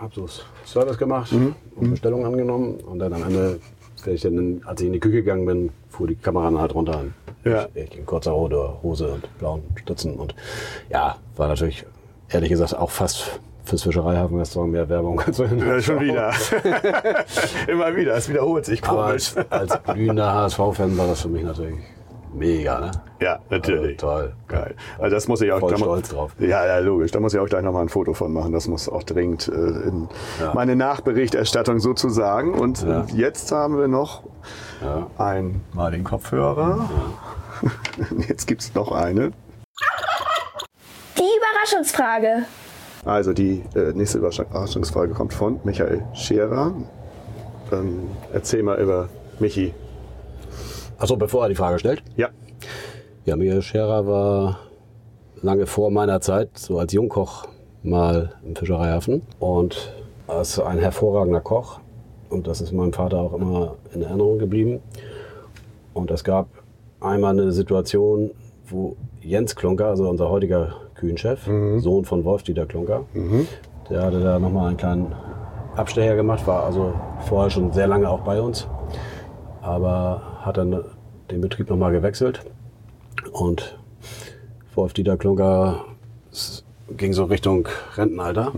hab 0.00 0.14
so 0.14 0.26
Service 0.64 0.98
gemacht 0.98 1.32
Mhm. 1.32 1.54
und 1.76 1.90
Bestellungen 1.90 2.26
angenommen. 2.26 2.76
Und 2.80 2.98
dann 2.98 3.12
am 3.14 3.22
Ende, 3.24 3.58
ich 4.06 4.20
dann, 4.22 4.62
als 4.64 4.80
ich 4.80 4.86
in 4.86 4.92
die 4.92 5.00
Küche 5.00 5.16
gegangen 5.16 5.46
bin, 5.46 5.70
fuhr 5.90 6.06
die 6.06 6.14
Kamera 6.14 6.44
dann 6.44 6.60
halt 6.60 6.74
runter. 6.74 7.04
Ja. 7.44 7.66
Ich, 7.74 7.84
ich 7.92 7.98
in 7.98 8.06
kurzer 8.06 8.32
Hose, 8.34 8.74
Hose 8.82 9.08
und 9.08 9.38
blauen 9.38 9.62
Stützen. 9.76 10.14
Und 10.14 10.34
ja, 10.90 11.16
war 11.36 11.48
natürlich, 11.48 11.84
ehrlich 12.28 12.50
gesagt, 12.50 12.76
auch 12.76 12.90
fast 12.90 13.40
fürs 13.64 13.82
Fischereihafenrestaurant 13.82 14.72
mehr 14.72 14.88
Werbung 14.88 15.20
als 15.20 15.38
wir 15.38 15.46
Ja, 15.54 15.80
schon 15.80 16.00
wieder. 16.00 16.32
Immer 17.68 17.94
wieder. 17.96 18.14
Es 18.16 18.28
wiederholt 18.28 18.64
sich 18.64 18.82
Aber 18.84 19.06
komisch. 19.08 19.36
als, 19.36 19.70
als 19.72 19.82
glühender 19.84 20.32
HSV-Fan 20.32 20.96
war 20.96 21.06
das 21.06 21.22
für 21.22 21.28
mich 21.28 21.42
natürlich 21.42 21.74
mega, 22.34 22.80
ne? 22.80 22.90
Ja, 23.20 23.38
natürlich. 23.50 24.02
Also, 24.02 24.06
toll. 24.20 24.32
Geil. 24.48 24.74
Also 24.98 25.14
das 25.16 25.28
muss 25.28 25.40
ich 25.40 25.50
auch 25.52 25.60
Voll 25.60 25.72
da 25.72 25.78
stolz 25.78 26.08
drauf. 26.10 26.32
Ja, 26.38 26.66
ja, 26.66 26.78
logisch. 26.78 27.10
Da 27.10 27.20
muss 27.20 27.34
ich 27.34 27.40
auch 27.40 27.46
gleich 27.46 27.62
nochmal 27.62 27.82
ein 27.82 27.88
Foto 27.88 28.14
von 28.14 28.32
machen. 28.32 28.52
Das 28.52 28.68
muss 28.68 28.88
auch 28.88 29.02
dringend 29.02 29.48
äh, 29.48 29.52
in 29.52 30.08
Ja. 30.40 30.52
meine 30.54 30.76
Nachberichterstattung 30.76 31.80
sozusagen. 31.80 32.54
Und 32.54 32.82
Ja. 32.82 33.04
jetzt 33.14 33.50
haben 33.52 33.78
wir 33.78 33.88
noch 33.88 34.22
Ja. 34.82 35.06
ein 35.18 35.62
mal 35.72 35.90
den 35.90 36.04
Kopfhörer. 36.04 36.88
Jetzt 38.28 38.46
gibt's 38.46 38.72
noch 38.76 38.92
eine. 38.92 39.32
Die 41.16 41.22
Überraschungsfrage. 41.38 42.44
Also 43.04 43.32
die 43.32 43.64
äh, 43.74 43.92
nächste 43.94 44.18
Überraschungsfrage 44.18 45.12
kommt 45.12 45.34
von 45.34 45.58
Michael 45.64 46.04
Scherer. 46.14 46.72
Ähm, 47.72 48.10
erzähl 48.32 48.62
mal 48.62 48.78
über 48.80 49.08
Michi. 49.40 49.74
Achso, 50.98 51.16
bevor 51.16 51.44
er 51.44 51.48
die 51.48 51.54
Frage 51.54 51.78
stellt. 51.78 52.02
Ja. 52.16 52.28
Ja, 53.24 53.36
Michael 53.36 53.62
Scherer 53.62 54.06
war 54.06 54.58
lange 55.42 55.66
vor 55.66 55.90
meiner 55.90 56.20
Zeit, 56.20 56.58
so 56.58 56.78
als 56.78 56.92
Jungkoch, 56.92 57.46
mal 57.84 58.32
im 58.44 58.56
Fischereihafen 58.56 59.22
und 59.38 59.92
er 60.26 60.40
ist 60.40 60.58
ein 60.58 60.78
hervorragender 60.78 61.40
Koch. 61.40 61.78
Und 62.28 62.46
das 62.48 62.60
ist 62.60 62.72
meinem 62.72 62.92
Vater 62.92 63.18
auch 63.18 63.32
immer 63.32 63.76
in 63.94 64.02
Erinnerung 64.02 64.38
geblieben. 64.38 64.80
Und 65.94 66.10
es 66.10 66.24
gab 66.24 66.48
einmal 67.00 67.38
eine 67.38 67.52
Situation, 67.52 68.32
wo 68.66 68.96
Jens 69.20 69.54
Klunker, 69.56 69.86
also 69.86 70.08
unser 70.08 70.28
heutiger 70.28 70.74
Küchenchef, 70.94 71.48
Sohn 71.78 72.04
von 72.04 72.24
Wolf-Dieter 72.24 72.66
Klunker, 72.66 73.04
der 73.88 74.02
hatte 74.02 74.20
da 74.20 74.38
nochmal 74.38 74.68
einen 74.68 74.76
kleinen 74.76 75.14
Abstecher 75.76 76.16
gemacht, 76.16 76.46
war 76.46 76.64
also 76.64 76.92
vorher 77.20 77.50
schon 77.50 77.72
sehr 77.72 77.86
lange 77.86 78.10
auch 78.10 78.20
bei 78.20 78.40
uns, 78.42 78.66
aber 79.62 80.20
hat 80.48 80.56
dann 80.56 80.84
den 81.30 81.40
Betrieb 81.40 81.70
nochmal 81.70 81.92
gewechselt. 81.92 82.40
Und 83.32 83.78
Wolf-Dieter 84.74 85.16
Klunker 85.16 85.84
s- 86.32 86.64
ging 86.96 87.12
so 87.12 87.24
Richtung 87.24 87.68
Rentenalter. 87.96 88.52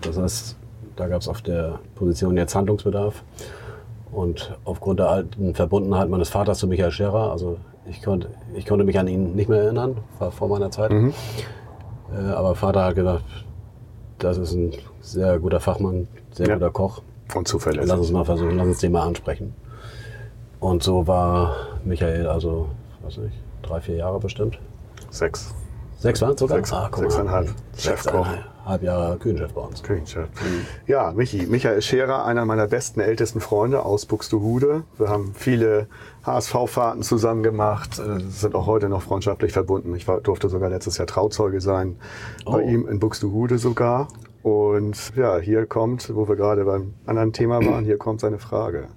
Das 0.00 0.18
heißt, 0.18 0.56
da 0.96 1.08
gab 1.08 1.20
es 1.22 1.28
auf 1.28 1.42
der 1.42 1.80
Position 1.94 2.36
jetzt 2.36 2.54
Handlungsbedarf. 2.54 3.22
Und 4.12 4.56
aufgrund 4.64 5.00
der 5.00 5.10
alten 5.10 5.54
Verbundenheit 5.54 6.08
meines 6.08 6.28
Vaters 6.28 6.58
zu 6.58 6.68
Michael 6.68 6.90
Scherer, 6.90 7.30
also 7.32 7.58
ich 7.88 8.02
konnte, 8.02 8.28
ich 8.54 8.66
konnte 8.66 8.84
mich 8.84 8.98
an 8.98 9.08
ihn 9.08 9.34
nicht 9.34 9.48
mehr 9.48 9.62
erinnern, 9.62 9.96
war 10.18 10.30
vor 10.30 10.48
meiner 10.48 10.70
Zeit. 10.70 10.90
Äh, 10.92 11.12
aber 12.34 12.54
Vater 12.54 12.84
hat 12.84 12.94
gesagt, 12.94 13.24
das 14.18 14.38
ist 14.38 14.52
ein 14.52 14.72
sehr 15.00 15.38
guter 15.38 15.60
Fachmann, 15.60 16.08
sehr 16.32 16.46
Ja. 16.48 16.54
guter 16.54 16.70
Koch. 16.70 17.02
Und 17.34 17.48
zuverlässig. 17.48 17.88
Lass 17.90 17.98
uns 17.98 18.12
mal 18.12 18.24
versuchen, 18.24 18.56
lass 18.56 18.66
uns 18.66 18.78
den 18.78 18.92
mal 18.92 19.02
ansprechen. 19.02 19.54
Und 20.60 20.82
so 20.82 21.06
war 21.06 21.56
Michael 21.84 22.26
also, 22.28 22.68
weiß 23.02 23.18
nicht, 23.18 23.36
drei, 23.62 23.80
vier 23.80 23.96
Jahre 23.96 24.18
bestimmt 24.20 24.58
Sechs. 25.10 25.54
Sechs 25.98 26.20
waren 26.20 26.36
sogar? 26.36 26.58
Sechs- 26.58 26.72
mal. 26.72 26.90
sechseinhalb. 26.94 27.48
Chefkoch. 27.76 28.26
Sechseinhalb 28.26 28.82
Jahre 28.82 29.16
Küchenchef 29.16 29.52
bei 29.54 29.60
uns. 29.62 29.82
Küchenchef. 29.82 30.28
Ja, 30.86 31.12
Michi. 31.12 31.46
Michael 31.46 31.80
Scherer, 31.80 32.24
einer 32.26 32.44
meiner 32.44 32.66
besten, 32.66 33.00
ältesten 33.00 33.40
Freunde 33.40 33.82
aus 33.84 34.04
Buxtehude. 34.04 34.82
Wir 34.98 35.08
haben 35.08 35.32
viele 35.34 35.86
HSV-Fahrten 36.24 37.02
zusammen 37.02 37.42
gemacht, 37.42 37.98
äh, 37.98 38.20
sind 38.28 38.54
auch 38.54 38.66
heute 38.66 38.88
noch 38.90 39.00
freundschaftlich 39.02 39.52
verbunden. 39.52 39.94
Ich 39.94 40.06
war, 40.06 40.20
durfte 40.20 40.48
sogar 40.50 40.68
letztes 40.68 40.98
Jahr 40.98 41.06
Trauzeuge 41.06 41.60
sein, 41.62 41.96
bei 42.44 42.52
Oh. 42.62 42.68
ihm 42.68 42.86
in 42.88 42.98
Buxtehude 42.98 43.56
sogar. 43.58 44.08
Und 44.42 45.16
ja, 45.16 45.38
hier 45.38 45.64
kommt, 45.66 46.14
wo 46.14 46.28
wir 46.28 46.36
gerade 46.36 46.64
beim 46.66 46.92
anderen 47.06 47.32
Thema 47.32 47.64
waren, 47.64 47.84
hier 47.86 47.96
kommt 47.96 48.20
seine 48.20 48.38
Frage. 48.38 48.88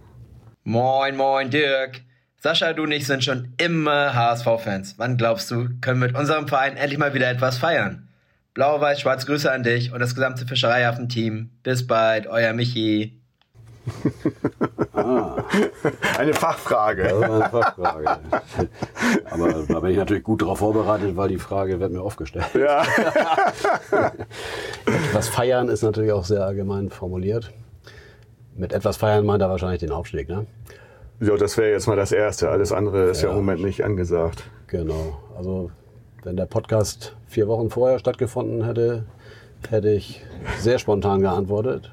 Moin, 0.63 1.15
moin, 1.15 1.49
Dirk. 1.49 2.01
Sascha, 2.41 2.73
du 2.73 2.83
und 2.83 2.91
ich 2.91 3.07
sind 3.07 3.23
schon 3.23 3.53
immer 3.57 4.13
HSV-Fans. 4.13 4.95
Wann 4.97 5.15
glaubst 5.15 5.49
du, 5.51 5.69
können 5.79 6.01
wir 6.01 6.07
mit 6.07 6.17
unserem 6.17 6.49
Verein 6.49 6.75
endlich 6.75 6.99
mal 6.99 7.13
wieder 7.13 7.29
etwas 7.29 7.57
feiern? 7.57 8.09
Blau-Weiß-Schwarz 8.55 9.25
Grüße 9.25 9.49
an 9.49 9.63
dich 9.63 9.93
und 9.93 9.99
das 9.99 10.15
gesamte 10.15 10.45
Fischereihafen-Team. 10.45 11.49
Bis 11.63 11.87
bald, 11.87 12.27
euer 12.27 12.51
Michi. 12.53 13.21
Eine 16.17 16.33
Fachfrage. 16.33 17.03
Das 17.03 17.21
war 17.21 17.41
eine 17.41 17.49
Fachfrage. 17.49 18.17
Aber 19.31 19.53
da 19.67 19.79
bin 19.79 19.91
ich 19.91 19.97
natürlich 19.97 20.23
gut 20.23 20.41
darauf 20.41 20.59
vorbereitet, 20.59 21.15
weil 21.15 21.29
die 21.29 21.37
Frage 21.37 21.79
wird 21.79 21.93
mir 21.93 22.03
oft 22.03 22.17
gestellt. 22.17 22.45
Ja. 22.53 22.83
Etwas 24.85 25.29
feiern 25.29 25.69
ist 25.69 25.83
natürlich 25.83 26.11
auch 26.11 26.25
sehr 26.25 26.43
allgemein 26.43 26.89
formuliert. 26.89 27.51
Mit 28.59 28.73
etwas 28.73 28.97
feiern 28.97 29.25
meint 29.25 29.41
er 29.41 29.49
wahrscheinlich 29.49 29.79
den 29.79 29.91
Aufstieg, 29.91 30.27
ne? 30.27 30.45
ja, 31.21 31.35
das 31.37 31.57
wäre 31.57 31.71
jetzt 31.71 31.87
mal 31.87 31.95
das 31.95 32.11
Erste. 32.11 32.49
Alles 32.49 32.73
andere 32.73 33.05
ist 33.05 33.21
ja, 33.21 33.29
Ja. 33.29 33.31
im 33.31 33.39
Moment 33.39 33.63
nicht 33.63 33.85
angesagt. 33.85 34.43
Genau. 34.67 35.17
Also 35.37 35.71
wenn 36.23 36.35
der 36.35 36.45
Podcast 36.45 37.15
vier 37.25 37.47
Wochen 37.47 37.69
vorher 37.69 37.99
stattgefunden 37.99 38.65
hätte, 38.65 39.05
hätte 39.69 39.89
ich 39.91 40.21
sehr 40.59 40.77
spontan 40.77 41.21
geantwortet. 41.21 41.89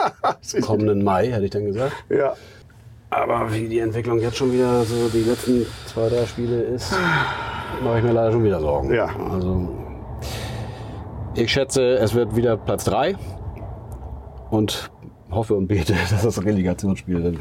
Kommenden 0.62 1.02
Mai, 1.02 1.26
hätte 1.32 1.44
ich 1.44 1.50
dann 1.50 1.64
gesagt. 1.64 1.92
Ja. 2.08 2.34
Aber 3.10 3.52
wie 3.52 3.66
die 3.68 3.80
Entwicklung 3.80 4.20
jetzt 4.20 4.36
schon 4.36 4.52
wieder 4.52 4.84
so 4.84 5.08
die 5.08 5.22
letzten 5.24 5.66
zwei, 5.86 6.08
drei 6.08 6.24
Spiele 6.26 6.60
ist, 6.62 6.92
mache 7.82 7.98
ich 7.98 8.04
mir 8.04 8.12
leider 8.12 8.30
schon 8.30 8.44
wieder 8.44 8.60
Sorgen. 8.60 8.94
Ja. 8.94 9.08
Also 9.32 9.68
ich 11.34 11.50
schätze, 11.52 11.94
es 11.98 12.14
wird 12.14 12.36
wieder 12.36 12.56
Platz 12.56 12.84
3 12.84 13.16
und 14.50 14.90
hoffe 15.30 15.54
und 15.54 15.66
bete, 15.66 15.94
dass 16.10 16.22
das 16.22 16.44
Relegationsspiel 16.44 17.22
dann 17.22 17.38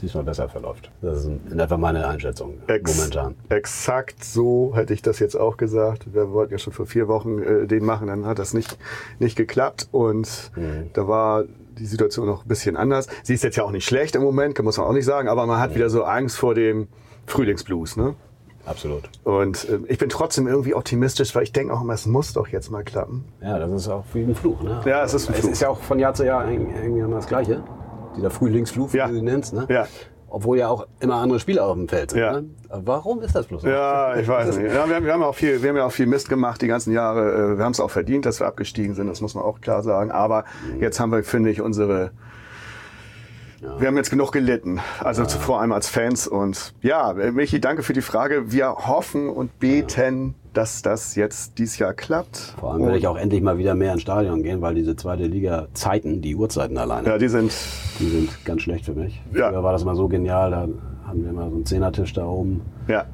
diesmal 0.00 0.22
besser 0.22 0.48
verläuft. 0.48 0.90
Das 1.02 1.18
ist 1.24 1.30
in 1.50 1.58
etwa 1.58 1.76
meine 1.76 2.06
Einschätzung 2.06 2.54
Ex 2.68 2.96
momentan. 2.96 3.34
Exakt 3.48 4.22
so 4.22 4.72
hätte 4.76 4.94
ich 4.94 5.02
das 5.02 5.18
jetzt 5.18 5.34
auch 5.34 5.56
gesagt. 5.56 6.14
Wir 6.14 6.30
wollten 6.30 6.52
ja 6.52 6.58
schon 6.58 6.72
vor 6.72 6.86
vier 6.86 7.08
Wochen 7.08 7.42
äh, 7.42 7.66
den 7.66 7.84
machen, 7.84 8.06
dann 8.06 8.24
hat 8.24 8.38
das 8.38 8.54
nicht, 8.54 8.78
nicht 9.18 9.36
geklappt. 9.36 9.88
Und 9.90 10.52
Mhm. 10.54 10.90
da 10.92 11.08
war 11.08 11.44
die 11.78 11.86
Situation 11.86 12.26
noch 12.26 12.44
ein 12.44 12.48
bisschen 12.48 12.76
anders. 12.76 13.08
Sie 13.24 13.34
ist 13.34 13.42
jetzt 13.44 13.56
ja 13.56 13.64
auch 13.64 13.70
nicht 13.72 13.86
schlecht 13.86 14.14
im 14.16 14.22
Moment, 14.22 14.60
muss 14.62 14.78
man 14.78 14.86
auch 14.86 14.92
nicht 14.92 15.04
sagen, 15.04 15.28
aber 15.28 15.46
man 15.46 15.56
Mhm. 15.58 15.62
hat 15.62 15.74
wieder 15.74 15.90
so 15.90 16.04
Angst 16.04 16.36
vor 16.36 16.54
dem 16.54 16.86
Frühlingsblues. 17.26 17.96
Ne? 17.96 18.14
Absolut. 18.68 19.08
Und 19.24 19.68
äh, 19.68 19.78
ich 19.88 19.98
bin 19.98 20.08
trotzdem 20.08 20.46
irgendwie 20.46 20.74
optimistisch, 20.74 21.34
weil 21.34 21.42
ich 21.44 21.52
denke 21.52 21.72
auch 21.72 21.80
immer, 21.82 21.94
es 21.94 22.06
muss 22.06 22.32
doch 22.32 22.48
jetzt 22.48 22.70
mal 22.70 22.84
klappen. 22.84 23.24
Ja, 23.40 23.58
das 23.58 23.70
ist 23.72 23.88
auch 23.88 24.04
wie 24.12 24.22
ein 24.22 24.34
Fluch. 24.34 24.62
Ne? 24.62 24.80
Ja, 24.84 25.02
es 25.04 25.14
ist 25.14 25.28
ein 25.28 25.34
Es 25.34 25.40
Fluch. 25.40 25.50
ist 25.52 25.60
ja 25.62 25.68
auch 25.70 25.80
von 25.80 25.98
Jahr 25.98 26.14
zu 26.14 26.24
Jahr 26.26 26.48
irgendwie 26.50 27.00
immer 27.00 27.16
das 27.16 27.26
Gleiche. 27.26 27.62
Dieser 28.16 28.30
Frühlingsfluch, 28.30 28.92
Ja. 28.92 29.08
wie 29.08 29.12
du 29.12 29.18
ihn 29.18 29.24
nennst. 29.24 29.54
Ne? 29.54 29.66
Ja. 29.68 29.86
Obwohl 30.30 30.58
ja 30.58 30.68
auch 30.68 30.86
immer 31.00 31.14
andere 31.14 31.40
Spieler 31.40 31.64
auf 31.64 31.74
dem 31.74 31.88
Feld 31.88 32.10
sind. 32.10 32.20
Ja. 32.20 32.32
Ne? 32.40 32.50
Warum 32.68 33.22
ist 33.22 33.34
das 33.34 33.46
bloß 33.46 33.62
so? 33.62 33.68
Ja, 33.68 34.14
ich 34.16 34.28
weiß 34.28 34.58
nicht. 34.58 34.66
Ja, 34.74 34.86
wir, 34.86 34.96
haben, 34.96 35.04
wir, 35.06 35.12
haben 35.14 35.22
auch 35.22 35.34
viel, 35.34 35.62
wir 35.62 35.70
haben 35.70 35.76
ja 35.76 35.86
auch 35.86 35.92
viel 35.92 36.06
Mist 36.06 36.28
gemacht 36.28 36.60
die 36.60 36.66
ganzen 36.66 36.92
Jahre. 36.92 37.52
Äh, 37.54 37.56
Wir 37.58 37.64
haben 37.64 37.72
es 37.72 37.80
auch 37.80 37.90
verdient, 37.90 38.26
dass 38.26 38.38
wir 38.40 38.46
abgestiegen 38.46 38.94
sind, 38.94 39.06
das 39.06 39.22
muss 39.22 39.34
man 39.34 39.44
auch 39.44 39.62
klar 39.62 39.82
sagen. 39.82 40.10
Aber 40.10 40.44
jetzt 40.80 41.00
haben 41.00 41.10
wir, 41.12 41.24
finde 41.24 41.48
ich, 41.50 41.62
unsere. 41.62 42.10
Wir 43.60 43.88
haben 43.88 43.96
jetzt 43.96 44.10
genug 44.10 44.30
gelitten, 44.32 44.80
also 45.00 45.24
zu- 45.24 45.38
vor 45.38 45.60
allem 45.60 45.72
als 45.72 45.88
Fans. 45.88 46.28
Und 46.28 46.74
ja, 46.80 47.12
Michi, 47.32 47.60
danke 47.60 47.82
für 47.82 47.92
die 47.92 48.02
Frage. 48.02 48.52
Wir 48.52 48.68
hoffen 48.86 49.28
und 49.28 49.58
beten, 49.58 50.34
dass 50.52 50.82
das 50.82 51.16
jetzt 51.16 51.58
dieses 51.58 51.78
Jahr 51.78 51.92
klappt. 51.92 52.54
Vor 52.58 52.72
allem 52.72 52.82
werde 52.84 52.98
ich 52.98 53.06
auch 53.08 53.16
endlich 53.16 53.42
mal 53.42 53.58
wieder 53.58 53.74
mehr 53.74 53.92
ins 53.92 54.02
Stadion 54.02 54.42
gehen, 54.42 54.60
weil 54.60 54.74
diese 54.74 54.94
zweite 54.96 55.24
Liga-Zeiten, 55.24 56.22
die 56.22 56.36
Uhrzeiten 56.36 56.78
alleine, 56.78 57.08
Ja, 57.08 57.18
die 57.18 57.28
sind. 57.28 57.52
die 57.98 58.06
sind 58.08 58.44
ganz 58.44 58.62
schlecht 58.62 58.84
für 58.84 58.94
mich. 58.94 59.20
Ja. 59.32 59.50
Früher 59.50 59.62
war 59.62 59.72
das 59.72 59.84
mal 59.84 59.96
so 59.96 60.06
genial, 60.08 60.50
da 60.52 60.68
hatten 61.06 61.24
wir 61.24 61.32
mal 61.32 61.48
so 61.50 61.56
einen 61.56 61.66
Zehnertisch 61.66 62.12
da 62.12 62.26
oben, 62.26 62.60
Ja, 62.86 63.04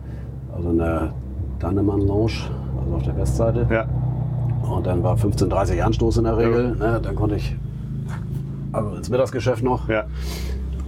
also 0.55 0.71
in 0.71 0.79
der 0.79 1.15
Dannemann 1.59 2.01
Lounge, 2.01 2.33
also 2.83 2.97
auf 2.97 3.03
der 3.03 3.17
Westseite. 3.17 3.67
ja, 3.71 3.87
Und 4.71 4.87
dann 4.87 5.03
war 5.03 5.17
15.30 5.17 5.81
Anstoß 5.83 6.19
in 6.19 6.25
der 6.25 6.37
Regel. 6.37 6.77
Ne? 6.77 7.01
Dann 7.03 7.15
konnte 7.15 7.37
ich 7.37 7.55
also 8.75 8.95
ins 8.97 9.09
Mittagsgeschäft 9.11 9.63
noch. 9.63 9.89
ja. 9.89 10.05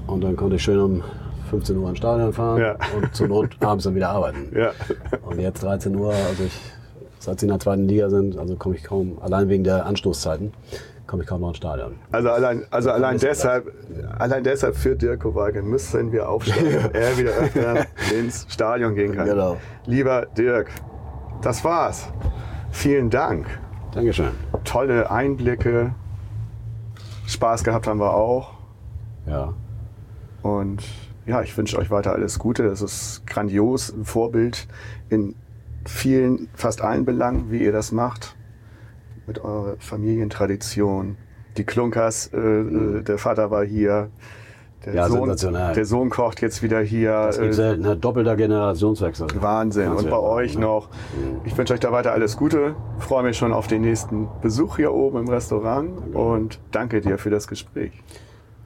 Und 0.07 0.23
dann 0.23 0.37
konnte 0.37 0.57
ich 0.57 0.63
schön 0.63 0.79
um 0.79 1.03
15 1.51 1.77
Uhr 1.79 1.89
ins 1.89 1.99
Stadion 1.99 2.33
fahren 2.33 2.61
Ja. 2.61 2.77
und 2.97 3.15
zur 3.15 3.29
Not 3.29 3.51
abends 3.61 3.85
dann 3.85 3.95
wieder 3.95 4.11
arbeiten. 4.11 4.55
Ja. 4.57 4.71
Und 5.23 5.41
jetzt 5.41 5.63
13 5.63 5.95
Uhr, 5.97 6.13
also 6.13 6.45
ich, 6.45 6.61
seit 7.19 7.41
sie 7.41 7.47
in 7.47 7.51
der 7.51 7.59
zweiten 7.61 7.89
Liga 7.89 8.09
sind, 8.11 8.39
also 8.39 8.55
komme 8.57 8.77
ich 8.77 8.85
kaum, 8.85 9.19
allein 9.21 9.49
wegen 9.49 9.65
der 9.65 9.85
Anstoßzeiten, 9.87 10.53
komme 11.09 11.23
ich 11.25 11.29
kaum 11.29 11.41
noch 11.41 11.49
ins 11.49 11.57
Stadion. 11.57 11.97
Also 12.13 12.31
allein, 12.31 12.65
also 12.71 12.91
allein 12.91 13.19
deshalb, 13.19 13.73
allein 14.19 14.45
deshalb 14.45 14.77
für 14.77 14.95
Dirk 14.97 15.21
Kowalke 15.23 15.63
müssen 15.63 16.13
wir 16.13 16.29
aufsteigen, 16.29 16.71
damit 16.73 16.95
er 16.95 17.19
wieder 17.19 17.31
öfter 17.33 17.87
ins 18.17 18.47
Stadion 18.49 18.95
gehen 18.95 19.15
kann. 19.15 19.27
Genau. 19.27 19.57
Lieber 19.87 20.27
Dirk, 20.39 20.69
das 21.43 21.65
war's. 21.65 22.09
Vielen 22.71 23.11
Dank. 23.11 23.47
Dankeschön. 23.93 24.31
Tolle 24.65 25.11
Einblicke. 25.11 25.95
Spaß 27.27 27.65
gehabt 27.65 27.87
haben 27.87 28.01
wir 28.01 28.15
auch. 28.15 28.55
Ja. 29.27 29.55
Und 30.43 30.85
ja, 31.27 31.43
ich 31.43 31.57
wünsche 31.57 31.79
euch 31.79 31.91
weiter 31.91 32.13
alles 32.13 32.39
Gute. 32.39 32.65
Es 32.67 32.83
ist 32.83 33.27
grandios, 33.27 33.93
ein 33.93 34.05
Vorbild 34.05 34.69
in 35.09 35.35
vielen, 35.85 36.49
fast 36.55 36.83
allen 36.83 37.05
Belangen, 37.05 37.51
wie 37.51 37.59
ihr 37.59 37.73
das 37.73 37.93
macht. 37.93 38.37
Mit 39.27 39.41
eurer 39.41 39.77
Familientradition. 39.79 41.17
Die 41.57 41.65
Klunkers, 41.65 42.31
äh, 42.33 42.39
äh, 42.39 43.03
der 43.03 43.19
Vater 43.19 43.51
war 43.51 43.65
hier. 43.65 44.11
Der, 44.87 44.95
Ja, 44.95 45.09
Sohn, 45.09 45.19
sensationell. 45.29 45.75
der 45.75 45.85
Sohn 45.85 46.11
kocht 46.11 46.41
jetzt 46.41 46.63
wieder 46.63 46.81
hier. 46.81 47.11
Das 47.11 47.39
gibt 47.39 47.51
Äh, 47.51 47.55
selten, 47.55 47.83
ne? 47.83 47.97
doppelter 47.97 48.37
Generationswechsel. 48.37 49.27
Wahnsinn. 49.41 49.91
Und 49.93 50.09
bei 50.09 50.19
euch 50.19 50.57
noch. 50.57 50.89
Ich 51.45 51.59
wünsche 51.59 51.75
euch 51.75 51.81
da 51.81 51.91
weiter 51.91 52.13
alles 52.13 52.37
Gute. 52.37 52.77
Freue 53.01 53.25
mich 53.25 53.37
schon 53.37 53.53
auf 53.53 53.67
den 53.67 53.83
nächsten 53.83 54.29
Besuch 54.43 54.77
hier 54.77 54.95
oben 54.95 55.19
im 55.19 55.29
Restaurant. 55.29 56.15
Und 56.15 56.61
danke 56.71 57.01
dir 57.01 57.19
für 57.19 57.31
das 57.31 57.49
Gespräch. 57.49 57.93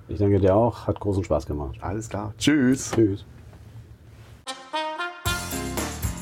Ich 0.08 0.18
danke 0.18 0.40
dir 0.40 0.54
auch, 0.54 0.86
hat 0.86 1.00
großen 1.00 1.24
Spaß 1.24 1.46
gemacht. 1.46 1.76
Alles 1.80 2.08
klar. 2.10 2.34
Tschüss. 2.36 2.90
Tschüss. 2.90 3.24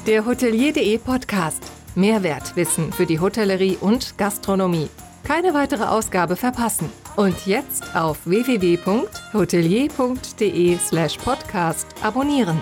Der 0.07 0.25
Hotelier.de 0.25 0.99
Podcast. 0.99 1.63
Mehrwertwissen 1.95 2.93
für 2.93 3.07
die 3.07 3.19
Hotellerie 3.19 3.77
und 3.81 4.17
Gastronomie. 4.17 4.89
Keine 5.25 5.53
weitere 5.55 5.85
Ausgabe 5.85 6.37
verpassen. 6.37 6.89
Und 7.19 7.47
jetzt 7.47 7.97
auf 7.97 8.19
www.hotelier.de 8.27 10.79
slash 10.79 11.19
podcast 11.19 11.89
abonnieren. 12.01 12.61